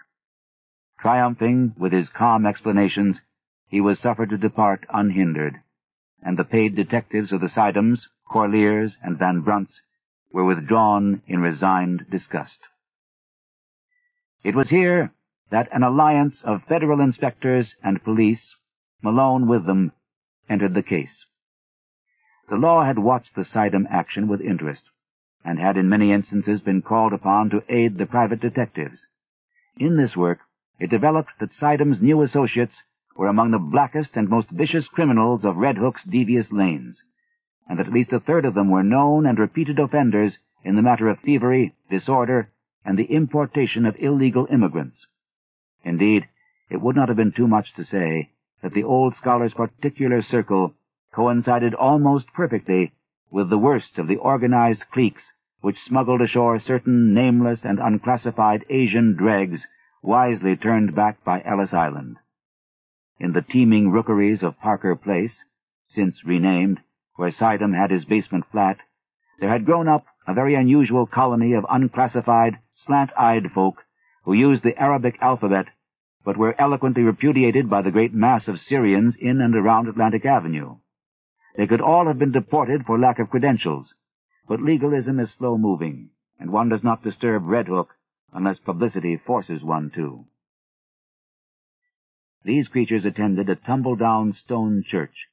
Triumphing 1.00 1.74
with 1.78 1.92
his 1.92 2.10
calm 2.10 2.44
explanations, 2.44 3.20
he 3.68 3.80
was 3.80 4.00
suffered 4.00 4.30
to 4.30 4.38
depart 4.38 4.84
unhindered, 4.92 5.60
and 6.22 6.36
the 6.36 6.44
paid 6.44 6.74
detectives 6.74 7.32
of 7.32 7.40
the 7.40 7.48
Suydams, 7.48 8.08
Corlears, 8.28 8.96
and 9.02 9.16
Van 9.16 9.40
Brunts 9.42 9.80
were 10.32 10.44
withdrawn 10.44 11.22
in 11.26 11.40
resigned 11.40 12.06
disgust. 12.10 12.60
It 14.42 14.54
was 14.54 14.70
here 14.70 15.12
that 15.50 15.68
an 15.72 15.82
alliance 15.82 16.42
of 16.42 16.64
federal 16.64 17.00
inspectors 17.00 17.74
and 17.82 18.02
police, 18.02 18.56
Malone 19.02 19.46
with 19.46 19.66
them, 19.66 19.92
entered 20.48 20.74
the 20.74 20.82
case. 20.82 21.26
The 22.48 22.56
law 22.56 22.84
had 22.84 22.98
watched 22.98 23.34
the 23.34 23.44
Suydam 23.44 23.86
action 23.90 24.26
with 24.26 24.40
interest, 24.40 24.84
and 25.44 25.58
had 25.58 25.76
in 25.76 25.88
many 25.88 26.12
instances 26.12 26.60
been 26.60 26.82
called 26.82 27.12
upon 27.12 27.50
to 27.50 27.62
aid 27.68 27.98
the 27.98 28.06
private 28.06 28.40
detectives. 28.40 29.06
In 29.76 29.96
this 29.96 30.16
work, 30.16 30.40
it 30.78 30.90
developed 30.90 31.30
that 31.40 31.52
Suydam's 31.52 32.00
new 32.00 32.22
associates 32.22 32.82
were 33.16 33.26
among 33.26 33.50
the 33.50 33.58
blackest 33.58 34.16
and 34.16 34.28
most 34.28 34.48
vicious 34.50 34.86
criminals 34.86 35.44
of 35.44 35.56
Red 35.56 35.76
Hook's 35.76 36.04
devious 36.04 36.52
lanes, 36.52 37.02
and 37.68 37.78
that 37.78 37.88
at 37.88 37.92
least 37.92 38.12
a 38.12 38.20
third 38.20 38.44
of 38.44 38.54
them 38.54 38.70
were 38.70 38.84
known 38.84 39.26
and 39.26 39.38
repeated 39.38 39.78
offenders 39.78 40.38
in 40.64 40.76
the 40.76 40.82
matter 40.82 41.08
of 41.08 41.18
thievery, 41.20 41.74
disorder, 41.90 42.50
and 42.84 42.98
the 42.98 43.12
importation 43.12 43.84
of 43.86 43.96
illegal 43.98 44.46
immigrants. 44.50 45.06
Indeed, 45.82 46.28
it 46.70 46.80
would 46.80 46.96
not 46.96 47.08
have 47.08 47.16
been 47.16 47.32
too 47.32 47.48
much 47.48 47.74
to 47.74 47.84
say 47.84 48.30
that 48.62 48.72
the 48.72 48.84
old 48.84 49.14
scholar's 49.16 49.54
particular 49.54 50.22
circle 50.22 50.74
coincided 51.12 51.74
almost 51.74 52.32
perfectly 52.32 52.92
with 53.30 53.50
the 53.50 53.58
worst 53.58 53.98
of 53.98 54.06
the 54.06 54.16
organized 54.16 54.84
cliques 54.92 55.32
which 55.60 55.82
smuggled 55.82 56.20
ashore 56.20 56.58
certain 56.60 57.12
nameless 57.12 57.64
and 57.64 57.80
unclassified 57.80 58.64
Asian 58.70 59.16
dregs 59.16 59.66
wisely 60.08 60.56
turned 60.56 60.94
back 60.94 61.22
by 61.22 61.42
Ellis 61.44 61.74
Island. 61.74 62.16
In 63.20 63.34
the 63.34 63.42
teeming 63.42 63.90
rookeries 63.90 64.42
of 64.42 64.58
Parker 64.58 64.96
Place, 64.96 65.44
since 65.86 66.24
renamed, 66.24 66.80
where 67.16 67.30
Suydam 67.30 67.74
had 67.74 67.90
his 67.90 68.06
basement 68.06 68.46
flat, 68.50 68.78
there 69.38 69.50
had 69.50 69.66
grown 69.66 69.86
up 69.86 70.06
a 70.26 70.32
very 70.32 70.54
unusual 70.54 71.06
colony 71.06 71.52
of 71.52 71.66
unclassified, 71.68 72.58
slant-eyed 72.74 73.52
folk 73.54 73.84
who 74.24 74.32
used 74.32 74.62
the 74.62 74.74
Arabic 74.78 75.18
alphabet, 75.20 75.66
but 76.24 76.38
were 76.38 76.58
eloquently 76.58 77.02
repudiated 77.02 77.68
by 77.68 77.82
the 77.82 77.90
great 77.90 78.14
mass 78.14 78.48
of 78.48 78.58
Syrians 78.58 79.14
in 79.20 79.42
and 79.42 79.54
around 79.54 79.88
Atlantic 79.88 80.24
Avenue. 80.24 80.76
They 81.58 81.66
could 81.66 81.82
all 81.82 82.06
have 82.06 82.18
been 82.18 82.32
deported 82.32 82.86
for 82.86 82.98
lack 82.98 83.18
of 83.18 83.28
credentials, 83.28 83.92
but 84.48 84.62
legalism 84.62 85.20
is 85.20 85.34
slow-moving, 85.34 86.08
and 86.40 86.50
one 86.50 86.70
does 86.70 86.82
not 86.82 87.04
disturb 87.04 87.44
Red 87.44 87.68
Hook 87.68 87.90
unless 88.32 88.58
publicity 88.58 89.16
forces 89.16 89.62
one 89.62 89.90
to. 89.94 90.24
These 92.44 92.68
creatures 92.68 93.04
attended 93.04 93.48
a 93.48 93.56
tumble-down 93.56 94.32
stone 94.32 94.84
church, 94.86 95.28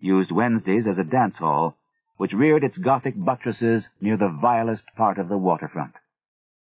used 0.00 0.30
Wednesdays 0.30 0.86
as 0.86 0.98
a 0.98 1.04
dance 1.04 1.36
hall, 1.38 1.76
which 2.16 2.32
reared 2.32 2.62
its 2.62 2.78
Gothic 2.78 3.14
buttresses 3.16 3.88
near 4.00 4.16
the 4.16 4.28
vilest 4.28 4.84
part 4.96 5.18
of 5.18 5.28
the 5.28 5.38
waterfront. 5.38 5.94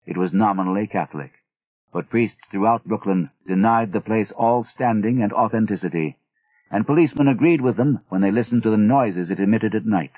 It 0.04 0.16
was 0.16 0.32
nominally 0.32 0.86
Catholic, 0.86 1.32
but 1.92 2.10
priests 2.10 2.40
throughout 2.50 2.84
Brooklyn 2.84 3.30
denied 3.46 3.92
the 3.92 4.00
place 4.00 4.32
all 4.32 4.64
standing 4.64 5.22
and 5.22 5.32
authenticity, 5.32 6.16
and 6.70 6.86
policemen 6.86 7.28
agreed 7.28 7.60
with 7.60 7.76
them 7.76 8.00
when 8.08 8.20
they 8.20 8.30
listened 8.30 8.64
to 8.64 8.70
the 8.70 8.76
noises 8.76 9.30
it 9.30 9.40
emitted 9.40 9.74
at 9.74 9.86
night. 9.86 10.12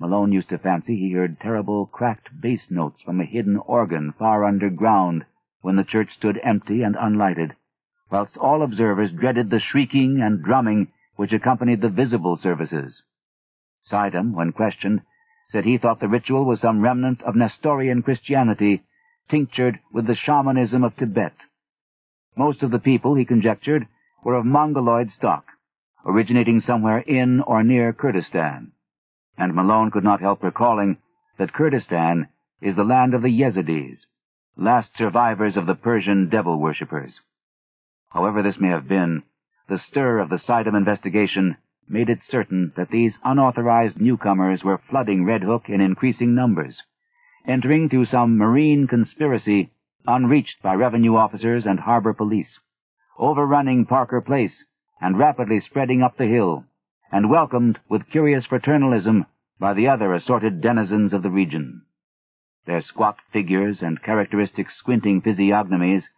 Malone 0.00 0.30
used 0.30 0.48
to 0.48 0.58
fancy 0.58 0.96
he 0.96 1.12
heard 1.12 1.40
terrible 1.40 1.86
cracked 1.86 2.40
bass 2.40 2.70
notes 2.70 3.00
from 3.02 3.20
a 3.20 3.24
hidden 3.24 3.56
organ 3.56 4.12
far 4.12 4.44
underground 4.44 5.24
when 5.60 5.74
the 5.74 5.84
church 5.84 6.12
stood 6.14 6.38
empty 6.44 6.82
and 6.82 6.94
unlighted, 6.94 7.56
whilst 8.10 8.36
all 8.38 8.62
observers 8.62 9.10
dreaded 9.12 9.50
the 9.50 9.58
shrieking 9.58 10.20
and 10.20 10.44
drumming 10.44 10.86
which 11.16 11.32
accompanied 11.32 11.80
the 11.80 11.88
visible 11.88 12.36
services. 12.36 13.02
Suydam, 13.80 14.34
when 14.34 14.52
questioned, 14.52 15.02
said 15.48 15.64
he 15.64 15.78
thought 15.78 15.98
the 15.98 16.08
ritual 16.08 16.44
was 16.44 16.60
some 16.60 16.80
remnant 16.80 17.20
of 17.22 17.34
Nestorian 17.34 18.02
Christianity 18.02 18.84
tinctured 19.28 19.80
with 19.92 20.06
the 20.06 20.14
shamanism 20.14 20.84
of 20.84 20.94
Tibet. 20.94 21.34
Most 22.36 22.62
of 22.62 22.70
the 22.70 22.78
people, 22.78 23.16
he 23.16 23.24
conjectured, 23.24 23.88
were 24.22 24.34
of 24.36 24.46
Mongoloid 24.46 25.10
stock, 25.10 25.46
originating 26.06 26.60
somewhere 26.60 26.98
in 26.98 27.40
or 27.40 27.64
near 27.64 27.92
Kurdistan. 27.92 28.72
And 29.38 29.54
Malone 29.54 29.90
could 29.90 30.04
not 30.04 30.20
help 30.20 30.42
recalling 30.42 30.98
that 31.38 31.52
Kurdistan 31.52 32.28
is 32.60 32.76
the 32.76 32.84
land 32.84 33.14
of 33.14 33.22
the 33.22 33.28
Yezidis, 33.28 34.00
last 34.56 34.96
survivors 34.96 35.56
of 35.56 35.66
the 35.66 35.76
Persian 35.76 36.28
devil 36.28 36.58
worshippers. 36.58 37.20
However 38.10 38.42
this 38.42 38.58
may 38.58 38.68
have 38.68 38.88
been, 38.88 39.22
the 39.68 39.78
stir 39.78 40.18
of 40.18 40.28
the 40.28 40.38
Suydam 40.38 40.74
investigation 40.74 41.56
made 41.88 42.10
it 42.10 42.22
certain 42.22 42.72
that 42.76 42.90
these 42.90 43.18
unauthorized 43.24 44.00
newcomers 44.00 44.64
were 44.64 44.78
flooding 44.90 45.24
Red 45.24 45.42
Hook 45.42 45.68
in 45.68 45.80
increasing 45.80 46.34
numbers, 46.34 46.82
entering 47.46 47.88
through 47.88 48.06
some 48.06 48.36
marine 48.36 48.86
conspiracy 48.86 49.70
unreached 50.06 50.62
by 50.62 50.74
revenue 50.74 51.14
officers 51.16 51.66
and 51.66 51.80
harbor 51.80 52.12
police, 52.12 52.58
overrunning 53.18 53.86
Parker 53.86 54.20
Place 54.20 54.64
and 55.00 55.18
rapidly 55.18 55.60
spreading 55.60 56.02
up 56.02 56.16
the 56.16 56.26
hill, 56.26 56.64
and 57.10 57.30
welcomed 57.30 57.78
with 57.88 58.08
curious 58.10 58.46
fraternalism 58.46 59.24
by 59.58 59.74
the 59.74 59.88
other 59.88 60.12
assorted 60.12 60.60
denizens 60.60 61.12
of 61.12 61.22
the 61.22 61.30
region. 61.30 61.82
Their 62.66 62.80
squat 62.80 63.16
figures 63.32 63.82
and 63.82 64.02
characteristic 64.02 64.70
squinting 64.70 65.22
physiognomies, 65.22 66.08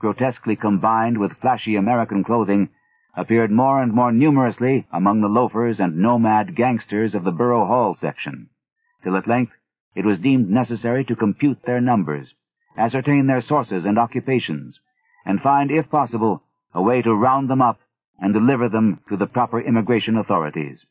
grotesquely 0.00 0.56
combined 0.56 1.18
with 1.18 1.36
flashy 1.40 1.76
American 1.76 2.24
clothing, 2.24 2.70
appeared 3.14 3.50
more 3.50 3.82
and 3.82 3.92
more 3.92 4.12
numerously 4.12 4.86
among 4.92 5.20
the 5.20 5.28
loafers 5.28 5.80
and 5.80 5.96
nomad 5.96 6.54
gangsters 6.54 7.14
of 7.14 7.24
the 7.24 7.32
Borough 7.32 7.66
Hall 7.66 7.96
section, 7.98 8.48
till 9.02 9.16
at 9.16 9.26
length 9.26 9.52
it 9.94 10.04
was 10.04 10.20
deemed 10.20 10.48
necessary 10.48 11.04
to 11.04 11.16
compute 11.16 11.62
their 11.64 11.80
numbers, 11.80 12.34
ascertain 12.76 13.26
their 13.26 13.40
sources 13.40 13.84
and 13.84 13.98
occupations, 13.98 14.80
and 15.26 15.42
find, 15.42 15.70
if 15.70 15.90
possible, 15.90 16.42
a 16.72 16.80
way 16.80 17.02
to 17.02 17.14
round 17.14 17.50
them 17.50 17.60
up 17.60 17.78
and 18.18 18.34
deliver 18.34 18.68
them 18.68 19.00
to 19.08 19.16
the 19.16 19.26
proper 19.26 19.60
immigration 19.60 20.16
authorities. 20.16 20.84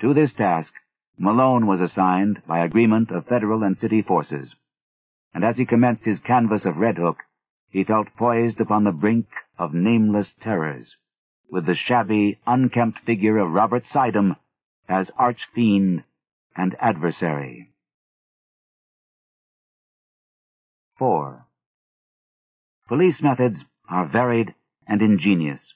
To 0.00 0.12
this 0.12 0.32
task, 0.32 0.72
Malone 1.18 1.66
was 1.66 1.80
assigned 1.80 2.42
by 2.46 2.58
agreement 2.58 3.10
of 3.10 3.26
federal 3.26 3.62
and 3.62 3.76
city 3.76 4.02
forces, 4.02 4.54
and 5.32 5.44
as 5.44 5.56
he 5.56 5.64
commenced 5.64 6.04
his 6.04 6.20
canvass 6.20 6.64
of 6.64 6.76
Red 6.76 6.98
Hook, 6.98 7.18
he 7.70 7.84
felt 7.84 8.14
poised 8.16 8.60
upon 8.60 8.84
the 8.84 8.92
brink 8.92 9.26
of 9.58 9.74
nameless 9.74 10.34
terrors 10.40 10.96
with 11.50 11.66
the 11.66 11.74
shabby, 11.74 12.38
unkempt 12.46 12.98
figure 13.00 13.38
of 13.38 13.50
Robert 13.50 13.84
Suydam 13.86 14.36
as 14.88 15.10
arch-fiend 15.16 16.02
and 16.56 16.76
adversary. 16.80 17.70
4. 20.98 21.46
Police 22.88 23.22
methods 23.22 23.64
are 23.88 24.06
varied 24.06 24.54
and 24.86 25.02
ingenious. 25.02 25.74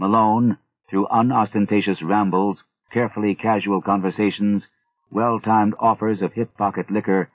Malone, 0.00 0.56
through 0.88 1.06
unostentatious 1.10 2.00
rambles, 2.00 2.64
carefully 2.90 3.34
casual 3.34 3.82
conversations, 3.82 4.66
well-timed 5.10 5.74
offers 5.78 6.22
of 6.22 6.32
hip-pocket 6.32 6.90
liquor, 6.90 7.28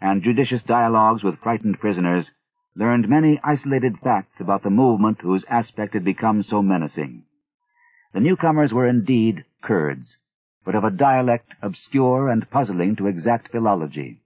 and 0.00 0.22
judicious 0.22 0.62
dialogues 0.62 1.24
with 1.24 1.40
frightened 1.40 1.80
prisoners, 1.80 2.30
learned 2.76 3.08
many 3.08 3.40
isolated 3.42 3.98
facts 3.98 4.40
about 4.40 4.62
the 4.62 4.70
movement 4.70 5.20
whose 5.20 5.44
aspect 5.48 5.94
had 5.94 6.04
become 6.04 6.44
so 6.44 6.62
menacing. 6.62 7.24
The 8.12 8.20
newcomers 8.20 8.72
were 8.72 8.86
indeed 8.86 9.44
Kurds, 9.60 10.16
but 10.64 10.76
of 10.76 10.84
a 10.84 10.92
dialect 10.92 11.54
obscure 11.60 12.28
and 12.28 12.48
puzzling 12.48 12.94
to 12.96 13.08
exact 13.08 13.50
philology. 13.50 14.20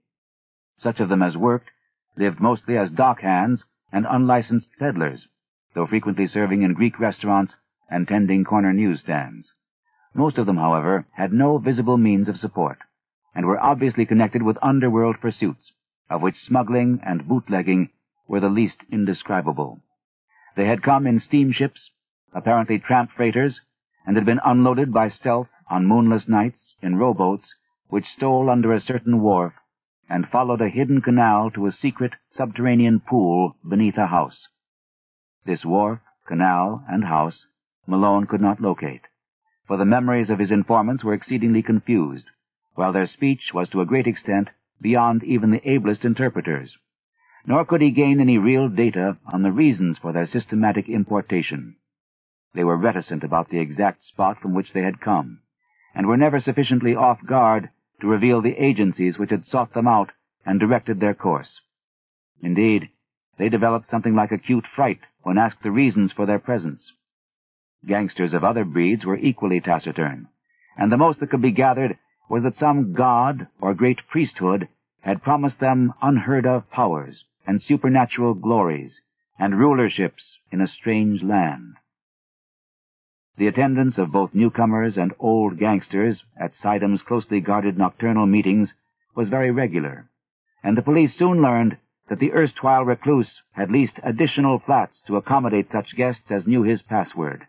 Such 0.77 0.99
of 0.99 1.09
them 1.09 1.23
as 1.23 1.35
worked 1.35 1.71
lived 2.15 2.39
mostly 2.39 2.77
as 2.77 2.91
dock 2.91 3.21
hands 3.21 3.65
and 3.91 4.05
unlicensed 4.07 4.69
peddlers, 4.77 5.27
though 5.73 5.87
frequently 5.87 6.27
serving 6.27 6.61
in 6.61 6.75
Greek 6.75 6.99
restaurants 6.99 7.55
and 7.89 8.07
tending 8.07 8.43
corner 8.43 8.73
newsstands. 8.73 9.51
Most 10.13 10.37
of 10.37 10.45
them, 10.45 10.57
however, 10.57 11.05
had 11.13 11.31
no 11.31 11.57
visible 11.57 11.97
means 11.97 12.27
of 12.27 12.39
support, 12.39 12.79
and 13.35 13.45
were 13.45 13.59
obviously 13.59 14.05
connected 14.05 14.41
with 14.41 14.57
underworld 14.61 15.19
pursuits, 15.21 15.71
of 16.09 16.21
which 16.21 16.41
smuggling 16.41 16.99
and 17.03 17.27
bootlegging 17.27 17.89
were 18.27 18.39
the 18.39 18.49
least 18.49 18.83
indescribable. 18.91 19.81
They 20.55 20.65
had 20.65 20.81
come 20.81 21.05
in 21.05 21.19
steamships, 21.19 21.91
apparently 22.33 22.79
tramp 22.79 23.11
freighters, 23.11 23.61
and 24.05 24.15
had 24.15 24.25
been 24.25 24.41
unloaded 24.43 24.91
by 24.91 25.09
stealth 25.09 25.49
on 25.69 25.85
moonless 25.85 26.27
nights 26.27 26.75
in 26.81 26.97
rowboats 26.97 27.53
which 27.89 28.07
stole 28.07 28.49
under 28.49 28.71
a 28.73 28.81
certain 28.81 29.21
wharf 29.21 29.53
and 30.09 30.29
followed 30.29 30.61
a 30.61 30.69
hidden 30.69 31.01
canal 31.01 31.51
to 31.51 31.67
a 31.67 31.71
secret 31.71 32.13
subterranean 32.29 32.99
pool 32.99 33.55
beneath 33.67 33.97
a 33.97 34.07
house. 34.07 34.47
This 35.45 35.65
wharf, 35.65 35.99
canal, 36.25 36.83
and 36.89 37.03
house 37.03 37.45
Malone 37.87 38.27
could 38.27 38.41
not 38.41 38.61
locate, 38.61 39.07
for 39.65 39.77
the 39.77 39.85
memories 39.85 40.29
of 40.29 40.39
his 40.39 40.51
informants 40.51 41.03
were 41.03 41.13
exceedingly 41.13 41.63
confused, 41.63 42.25
while 42.75 42.91
their 42.91 43.07
speech 43.07 43.51
was 43.53 43.69
to 43.69 43.81
a 43.81 43.85
great 43.85 44.05
extent 44.05 44.49
beyond 44.79 45.23
even 45.23 45.49
the 45.49 45.67
ablest 45.67 46.05
interpreters 46.05 46.77
nor 47.47 47.63
could 47.63 47.81
he 47.81 47.91
gain 47.91 48.19
any 48.19 48.37
real 48.37 48.67
data 48.67 49.17
on 49.25 49.41
the 49.41 49.51
reasons 49.51 49.97
for 49.97 50.11
their 50.11 50.25
systematic 50.25 50.89
importation. 50.89 51.77
They 52.53 52.65
were 52.65 52.75
reticent 52.75 53.23
about 53.23 53.49
the 53.49 53.59
exact 53.59 54.03
spot 54.03 54.41
from 54.41 54.53
which 54.53 54.73
they 54.73 54.81
had 54.81 54.99
come, 54.99 55.39
and 55.95 56.07
were 56.07 56.17
never 56.17 56.41
sufficiently 56.41 56.93
off 56.93 57.25
guard 57.25 57.69
to 58.01 58.07
reveal 58.07 58.41
the 58.41 58.61
agencies 58.61 59.17
which 59.17 59.29
had 59.29 59.45
sought 59.45 59.73
them 59.73 59.87
out 59.87 60.11
and 60.45 60.59
directed 60.59 60.99
their 60.99 61.13
course. 61.13 61.61
Indeed, 62.41 62.89
they 63.37 63.47
developed 63.47 63.89
something 63.89 64.13
like 64.13 64.33
acute 64.33 64.67
fright 64.75 64.99
when 65.21 65.37
asked 65.37 65.63
the 65.63 65.71
reasons 65.71 66.11
for 66.11 66.25
their 66.25 66.39
presence. 66.39 66.91
Gangsters 67.87 68.33
of 68.33 68.43
other 68.43 68.65
breeds 68.65 69.05
were 69.05 69.15
equally 69.15 69.61
taciturn, 69.61 70.27
and 70.77 70.91
the 70.91 70.97
most 70.97 71.21
that 71.21 71.29
could 71.29 71.41
be 71.41 71.51
gathered 71.51 71.97
was 72.29 72.43
that 72.43 72.57
some 72.57 72.91
god 72.91 73.47
or 73.61 73.73
great 73.73 74.05
priesthood 74.09 74.67
had 74.99 75.23
promised 75.23 75.61
them 75.61 75.93
unheard-of 76.01 76.69
powers 76.69 77.23
and 77.45 77.61
supernatural 77.61 78.33
glories, 78.33 78.99
and 79.39 79.53
rulerships 79.53 80.37
in 80.51 80.59
a 80.59 80.67
strange 80.67 81.23
land. 81.23 81.75
The 83.37 83.47
attendance 83.47 83.97
of 83.97 84.11
both 84.11 84.35
newcomers 84.35 84.97
and 84.97 85.13
old 85.17 85.57
gangsters 85.57 86.25
at 86.37 86.55
Suydam's 86.55 87.01
closely 87.01 87.39
guarded 87.39 87.77
nocturnal 87.77 88.25
meetings 88.25 88.73
was 89.15 89.29
very 89.29 89.49
regular, 89.49 90.09
and 90.61 90.75
the 90.75 90.81
police 90.81 91.15
soon 91.15 91.41
learned 91.41 91.77
that 92.09 92.19
the 92.19 92.33
erstwhile 92.33 92.83
recluse 92.83 93.41
had 93.53 93.71
leased 93.71 93.99
additional 94.03 94.59
flats 94.59 94.99
to 95.07 95.15
accommodate 95.15 95.71
such 95.71 95.95
guests 95.95 96.31
as 96.31 96.45
knew 96.45 96.63
his 96.63 96.81
password, 96.81 97.47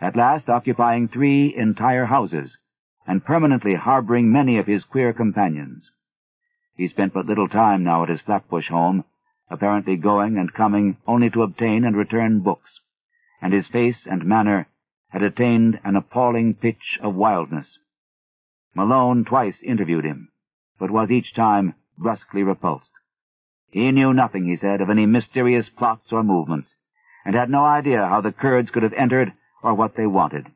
at 0.00 0.16
last 0.16 0.48
occupying 0.48 1.08
three 1.08 1.54
entire 1.54 2.06
houses, 2.06 2.56
and 3.06 3.24
permanently 3.24 3.74
harboring 3.74 4.32
many 4.32 4.58
of 4.58 4.66
his 4.66 4.84
queer 4.84 5.12
companions. 5.12 5.90
He 6.74 6.88
spent 6.88 7.12
but 7.12 7.26
little 7.26 7.48
time 7.48 7.84
now 7.84 8.02
at 8.04 8.08
his 8.08 8.20
Flatbush 8.22 8.68
home, 8.68 9.04
apparently 9.50 9.96
going 9.96 10.38
and 10.38 10.52
coming 10.52 10.96
only 11.06 11.28
to 11.30 11.42
obtain 11.42 11.84
and 11.84 11.96
return 11.96 12.40
books, 12.40 12.80
and 13.42 13.52
his 13.52 13.68
face 13.68 14.06
and 14.06 14.24
manner 14.24 14.66
had 15.10 15.22
attained 15.22 15.80
an 15.84 15.96
appalling 15.96 16.54
pitch 16.54 16.98
of 17.02 17.14
wildness. 17.14 17.78
Malone 18.74 19.24
twice 19.24 19.60
interviewed 19.62 20.04
him, 20.04 20.28
but 20.78 20.90
was 20.90 21.10
each 21.10 21.34
time 21.34 21.74
brusquely 21.98 22.42
repulsed. 22.42 22.92
He 23.70 23.90
knew 23.90 24.14
nothing, 24.14 24.46
he 24.46 24.56
said, 24.56 24.80
of 24.80 24.88
any 24.88 25.06
mysterious 25.06 25.68
plots 25.68 26.12
or 26.12 26.22
movements, 26.22 26.74
and 27.24 27.34
had 27.34 27.50
no 27.50 27.64
idea 27.64 28.06
how 28.06 28.20
the 28.20 28.32
Kurds 28.32 28.70
could 28.70 28.82
have 28.82 28.94
entered 28.94 29.32
or 29.62 29.74
what 29.74 29.96
they 29.96 30.06
wanted. 30.06 30.46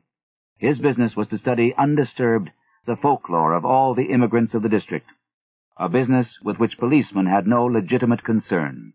His 0.57 0.79
business 0.79 1.15
was 1.15 1.27
to 1.29 1.37
study 1.37 1.73
undisturbed 1.77 2.51
the 2.85 2.95
folklore 2.95 3.53
of 3.53 3.65
all 3.65 3.93
the 3.93 4.11
immigrants 4.11 4.53
of 4.53 4.61
the 4.61 4.69
district, 4.69 5.07
a 5.77 5.89
business 5.89 6.39
with 6.43 6.57
which 6.57 6.77
policemen 6.77 7.25
had 7.25 7.47
no 7.47 7.65
legitimate 7.65 8.23
concern. 8.23 8.93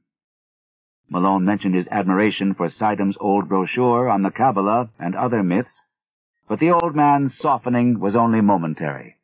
Malone 1.09 1.45
mentioned 1.45 1.75
his 1.75 1.89
admiration 1.89 2.55
for 2.55 2.69
Suydam's 2.69 3.17
old 3.21 3.49
brochure 3.49 4.09
on 4.09 4.23
the 4.23 4.31
Kabbalah 4.31 4.91
and 4.99 5.15
other 5.17 5.43
myths, 5.43 5.83
but 6.49 6.61
the 6.61 6.71
old 6.71 6.95
man's 6.95 7.37
softening 7.37 7.99
was 7.99 8.17
only 8.17 8.41
momentary. 8.41 9.17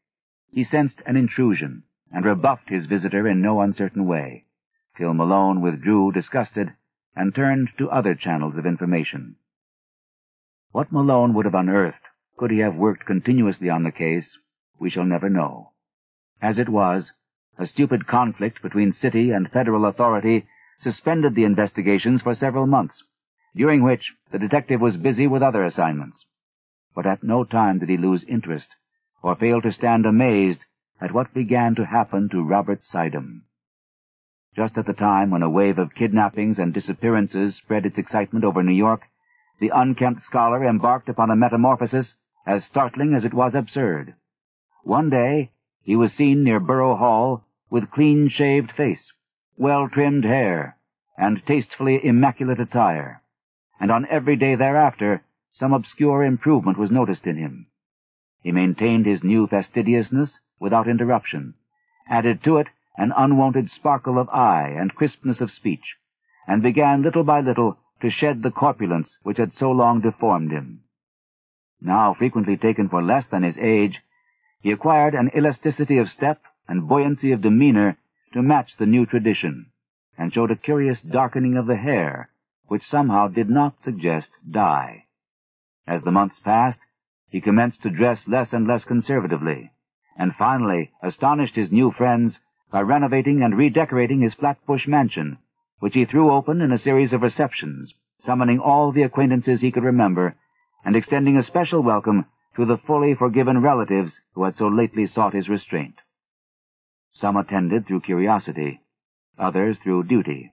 He 0.51 0.65
sensed 0.65 1.01
an 1.07 1.17
intrusion, 1.17 1.85
and 2.13 2.25
rebuffed 2.25 2.69
his 2.69 2.87
visitor 2.87 3.27
in 3.29 3.41
no 3.41 3.61
uncertain 3.61 4.07
way, 4.07 4.45
till 4.97 5.15
Malone 5.15 5.61
withdrew 5.61 6.13
disgusted 6.13 6.73
and 7.15 7.35
turned 7.35 7.71
to 7.79 7.91
other 7.91 8.15
channels 8.15 8.57
of 8.57 8.67
information. 8.67 9.37
What 10.77 10.93
Malone 10.93 11.33
would 11.33 11.47
have 11.47 11.55
unearthed, 11.55 12.07
could 12.37 12.51
he 12.51 12.59
have 12.59 12.77
worked 12.77 13.07
continuously 13.07 13.71
on 13.71 13.83
the 13.83 13.91
case, 13.91 14.37
we 14.79 14.91
shall 14.91 15.07
never 15.07 15.31
know. 15.31 15.71
As 16.43 16.59
it 16.59 16.69
was, 16.69 17.13
a 17.57 17.67
stupid 17.67 18.07
conflict 18.07 18.61
between 18.61 18.93
city 18.93 19.31
and 19.31 19.51
federal 19.51 19.87
authority 19.87 20.47
suspended 20.79 21.35
the 21.35 21.45
investigations 21.45 22.21
for 22.21 22.35
several 22.35 22.67
months, 22.67 23.03
during 23.55 23.83
which 23.83 24.13
the 24.31 24.39
detective 24.39 24.83
was 24.83 24.99
busy 24.99 25.27
with 25.27 25.43
other 25.43 25.65
assignments. 25.65 26.27
But 26.95 27.07
at 27.07 27.25
no 27.25 27.45
time 27.45 27.79
did 27.79 27.89
he 27.89 27.97
lose 27.97 28.23
interest, 28.25 28.69
or 29.23 29.35
fail 29.35 29.63
to 29.63 29.73
stand 29.73 30.05
amazed 30.05 30.61
at 31.01 31.11
what 31.11 31.33
began 31.33 31.75
to 31.77 31.87
happen 31.87 32.29
to 32.33 32.45
Robert 32.45 32.83
Suydam. 32.83 33.47
Just 34.55 34.77
at 34.77 34.85
the 34.85 34.93
time 34.93 35.31
when 35.31 35.43
a 35.43 35.49
wave 35.49 35.79
of 35.79 35.95
kidnappings 35.95 36.59
and 36.59 36.75
disappearances 36.75 37.57
spread 37.57 37.87
its 37.87 37.97
excitement 37.97 38.45
over 38.45 38.63
New 38.63 38.75
York, 38.75 39.05
the 39.59 39.71
unkempt 39.75 40.23
scholar 40.23 40.65
embarked 40.65 41.09
upon 41.09 41.31
a 41.31 41.37
metamorphosis 41.37 42.15
as 42.47 42.65
startling 42.65 43.15
as 43.15 43.25
it 43.25 43.35
was 43.35 43.55
absurd. 43.55 44.15
One 44.85 45.11
day 45.11 45.51
he 45.83 45.97
was 45.97 46.13
seen 46.13 46.45
near 46.45 46.61
Borough 46.61 46.97
Hall 46.97 47.45
with 47.71 47.91
clean-shaved 47.91 48.73
face, 48.73 49.13
well-trimmed 49.57 50.25
hair, 50.25 50.77
and 51.17 51.45
tastefully 51.47 52.05
immaculate 52.05 52.61
attire, 52.61 53.23
and 53.81 53.91
on 53.91 54.07
every 54.07 54.37
day 54.37 54.55
thereafter 54.55 55.23
some 55.53 55.73
obscure 55.73 56.23
improvement 56.23 56.79
was 56.79 56.91
noticed 56.91 57.27
in 57.27 57.37
him. 57.37 57.67
He 58.43 58.53
maintained 58.53 59.07
his 59.07 59.25
new 59.25 59.47
fastidiousness 59.47 60.39
without 60.61 60.87
interruption, 60.87 61.55
added 62.09 62.43
to 62.45 62.59
it 62.59 62.69
an 62.97 63.13
unwonted 63.17 63.71
sparkle 63.71 64.19
of 64.19 64.29
eye 64.29 64.75
and 64.77 64.95
crispness 64.95 65.41
of 65.41 65.51
speech, 65.51 65.97
and 66.47 66.63
began 66.63 67.03
little 67.03 67.25
by 67.25 67.41
little 67.41 67.79
to 68.01 68.11
shed 68.11 68.43
the 68.43 68.51
corpulence 68.51 69.19
which 69.23 69.39
had 69.39 69.53
so 69.55 69.71
long 69.71 70.01
deformed 70.01 70.51
him. 70.51 70.81
Now 71.81 72.15
frequently 72.15 72.57
taken 72.57 72.89
for 72.89 73.03
less 73.03 73.27
than 73.27 73.43
his 73.43 73.59
age, 73.59 74.01
he 74.61 74.71
acquired 74.73 75.15
an 75.15 75.31
elasticity 75.37 75.99
of 75.99 76.09
step 76.09 76.43
and 76.69 76.89
buoyancy 76.89 77.33
of 77.33 77.43
demeanor 77.43 77.97
to 78.33 78.43
match 78.43 78.77
the 78.77 78.87
new 78.87 79.07
tradition, 79.07 79.67
and 80.19 80.33
showed 80.33 80.51
a 80.51 80.57
curious 80.57 81.01
darkening 81.01 81.57
of 81.57 81.67
the 81.67 81.77
hair, 81.77 82.31
which 82.67 82.87
somehow 82.87 83.29
did 83.29 83.49
not 83.49 83.81
suggest 83.81 84.31
dye. 84.51 85.05
As 85.87 86.03
the 86.03 86.11
months 86.11 86.39
passed, 86.41 86.81
he 87.29 87.41
commenced 87.41 87.83
to 87.83 87.91
dress 87.91 88.27
less 88.27 88.53
and 88.53 88.67
less 88.67 88.85
conservatively, 88.85 89.71
and 90.17 90.35
finally 90.35 90.91
astonished 91.03 91.55
his 91.55 91.71
new 91.71 91.93
friends 91.93 92.41
by 92.71 92.81
renovating 92.81 93.43
and 93.43 93.57
redecorating 93.57 94.21
his 94.21 94.35
Flatbush 94.35 94.87
mansion, 94.89 95.39
which 95.79 95.95
he 95.95 96.05
threw 96.05 96.31
open 96.31 96.61
in 96.61 96.73
a 96.73 96.79
series 96.79 97.13
of 97.13 97.23
receptions, 97.23 97.93
summoning 98.21 98.59
all 98.59 98.93
the 98.93 99.03
acquaintances 99.03 99.61
he 99.61 99.71
could 99.71 99.85
remember, 99.85 100.35
and 100.85 100.97
extending 100.97 101.37
a 101.37 101.43
special 101.43 101.83
welcome 101.83 102.25
to 102.57 102.65
the 102.65 102.79
fully 102.79 103.15
forgiven 103.15 103.61
relatives 103.63 104.19
who 104.35 104.45
had 104.45 104.57
so 104.57 104.67
lately 104.69 105.07
sought 105.07 105.35
his 105.35 105.49
restraint. 105.49 105.97
Some 107.13 107.37
attended 107.37 107.87
through 107.87 108.01
curiosity, 108.01 108.81
others 109.39 109.79
through 109.83 110.05
duty, 110.05 110.53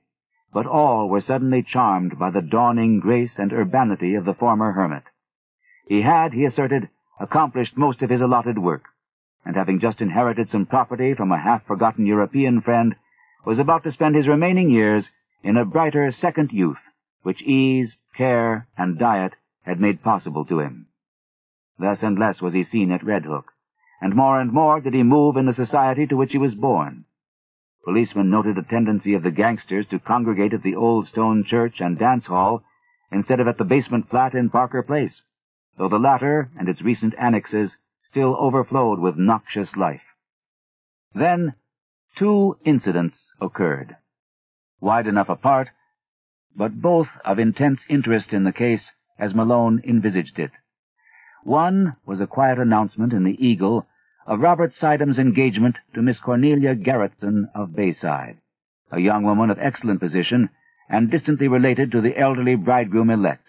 but 0.54 0.66
all 0.66 1.10
were 1.10 1.22
suddenly 1.22 1.64
charmed 1.64 2.20
by 2.20 2.30
the 2.30 2.42
dawning 2.42 3.00
grace 3.00 3.38
and 3.38 3.52
urbanity 3.52 4.16
of 4.16 4.26
the 4.26 4.34
former 4.34 4.72
hermit. 4.74 5.04
He 5.88 6.02
had, 6.02 6.34
he 6.34 6.46
asserted, 6.46 6.90
accomplished 7.20 7.78
most 7.78 8.02
of 8.02 8.10
his 8.10 8.22
allotted 8.22 8.58
work, 8.58 8.84
and 9.46 9.56
having 9.56 9.80
just 9.80 10.02
inherited 10.02 10.50
some 10.50 10.66
property 10.66 11.14
from 11.14 11.32
a 11.32 11.40
half-forgotten 11.40 12.06
European 12.06 12.62
friend, 12.62 12.96
was 13.46 13.60
about 13.60 13.84
to 13.84 13.92
spend 13.92 14.16
his 14.16 14.28
remaining 14.28 14.70
years 14.70 15.10
in 15.44 15.58
a 15.58 15.66
brighter 15.66 16.12
second 16.12 16.52
youth, 16.52 16.80
which 17.24 17.42
ease, 17.42 17.96
care, 18.16 18.68
and 18.78 18.98
diet 18.98 19.34
had 19.64 19.80
made 19.80 20.04
possible 20.04 20.46
to 20.46 20.60
him. 20.60 20.88
Less 21.80 22.04
and 22.04 22.18
less 22.18 22.42
was 22.42 22.54
he 22.54 22.64
seen 22.64 22.92
at 22.92 23.04
Red 23.04 23.26
Hook, 23.26 23.52
and 24.02 24.16
more 24.16 24.40
and 24.40 24.52
more 24.52 24.80
did 24.80 24.94
he 24.94 25.04
move 25.04 25.38
in 25.38 25.46
the 25.46 25.54
society 25.54 26.06
to 26.08 26.16
which 26.16 26.32
he 26.32 26.38
was 26.38 26.56
born. 26.56 27.06
Policemen 27.84 28.30
noted 28.30 28.58
a 28.58 28.64
tendency 28.64 29.14
of 29.14 29.24
the 29.24 29.32
gangsters 29.32 29.88
to 29.88 30.00
congregate 30.00 30.54
at 30.54 30.64
the 30.64 30.76
old 30.76 31.08
stone 31.08 31.44
church 31.44 31.82
and 31.82 32.00
dance 32.00 32.26
hall 32.26 32.64
instead 33.12 33.40
of 33.40 33.48
at 33.48 33.58
the 33.58 33.66
basement 33.66 34.10
flat 34.10 34.34
in 34.34 34.50
Parker 34.50 34.84
Place, 34.84 35.22
though 35.78 35.90
the 35.90 36.00
latter 36.00 36.50
and 36.58 36.70
its 36.70 36.82
recent 36.82 37.14
annexes 37.20 37.76
still 38.04 38.38
overflowed 38.40 39.00
with 39.00 39.18
noxious 39.18 39.76
life. 39.76 40.02
Then 41.14 41.56
two 42.17 42.58
incidents 42.65 43.32
occurred, 43.41 43.95
wide 44.80 45.08
enough 45.08 45.30
apart, 45.30 45.69
but 46.56 46.82
both 46.82 47.08
of 47.26 47.39
intense 47.39 47.82
interest 47.89 48.34
in 48.34 48.43
the 48.43 48.52
case 48.52 48.91
as 49.17 49.34
Malone 49.34 49.82
envisaged 49.88 50.38
it. 50.38 50.52
One 51.43 51.95
was 52.06 52.21
a 52.21 52.28
quiet 52.28 52.60
announcement 52.60 53.13
in 53.13 53.23
the 53.23 53.45
Eagle 53.45 53.86
of 54.26 54.39
Robert 54.39 54.73
Suydam's 54.73 55.19
engagement 55.19 55.78
to 55.93 56.02
Miss 56.02 56.19
Cornelia 56.19 56.76
Gerritsen 56.76 57.49
of 57.54 57.76
Bayside, 57.76 58.38
a 58.91 58.99
young 58.99 59.23
woman 59.23 59.49
of 59.49 59.60
excellent 59.60 59.99
position 59.99 60.49
and 60.89 61.10
distantly 61.10 61.47
related 61.47 61.91
to 61.91 62.02
the 62.02 62.17
elderly 62.17 62.56
bridegroom-elect, 62.56 63.45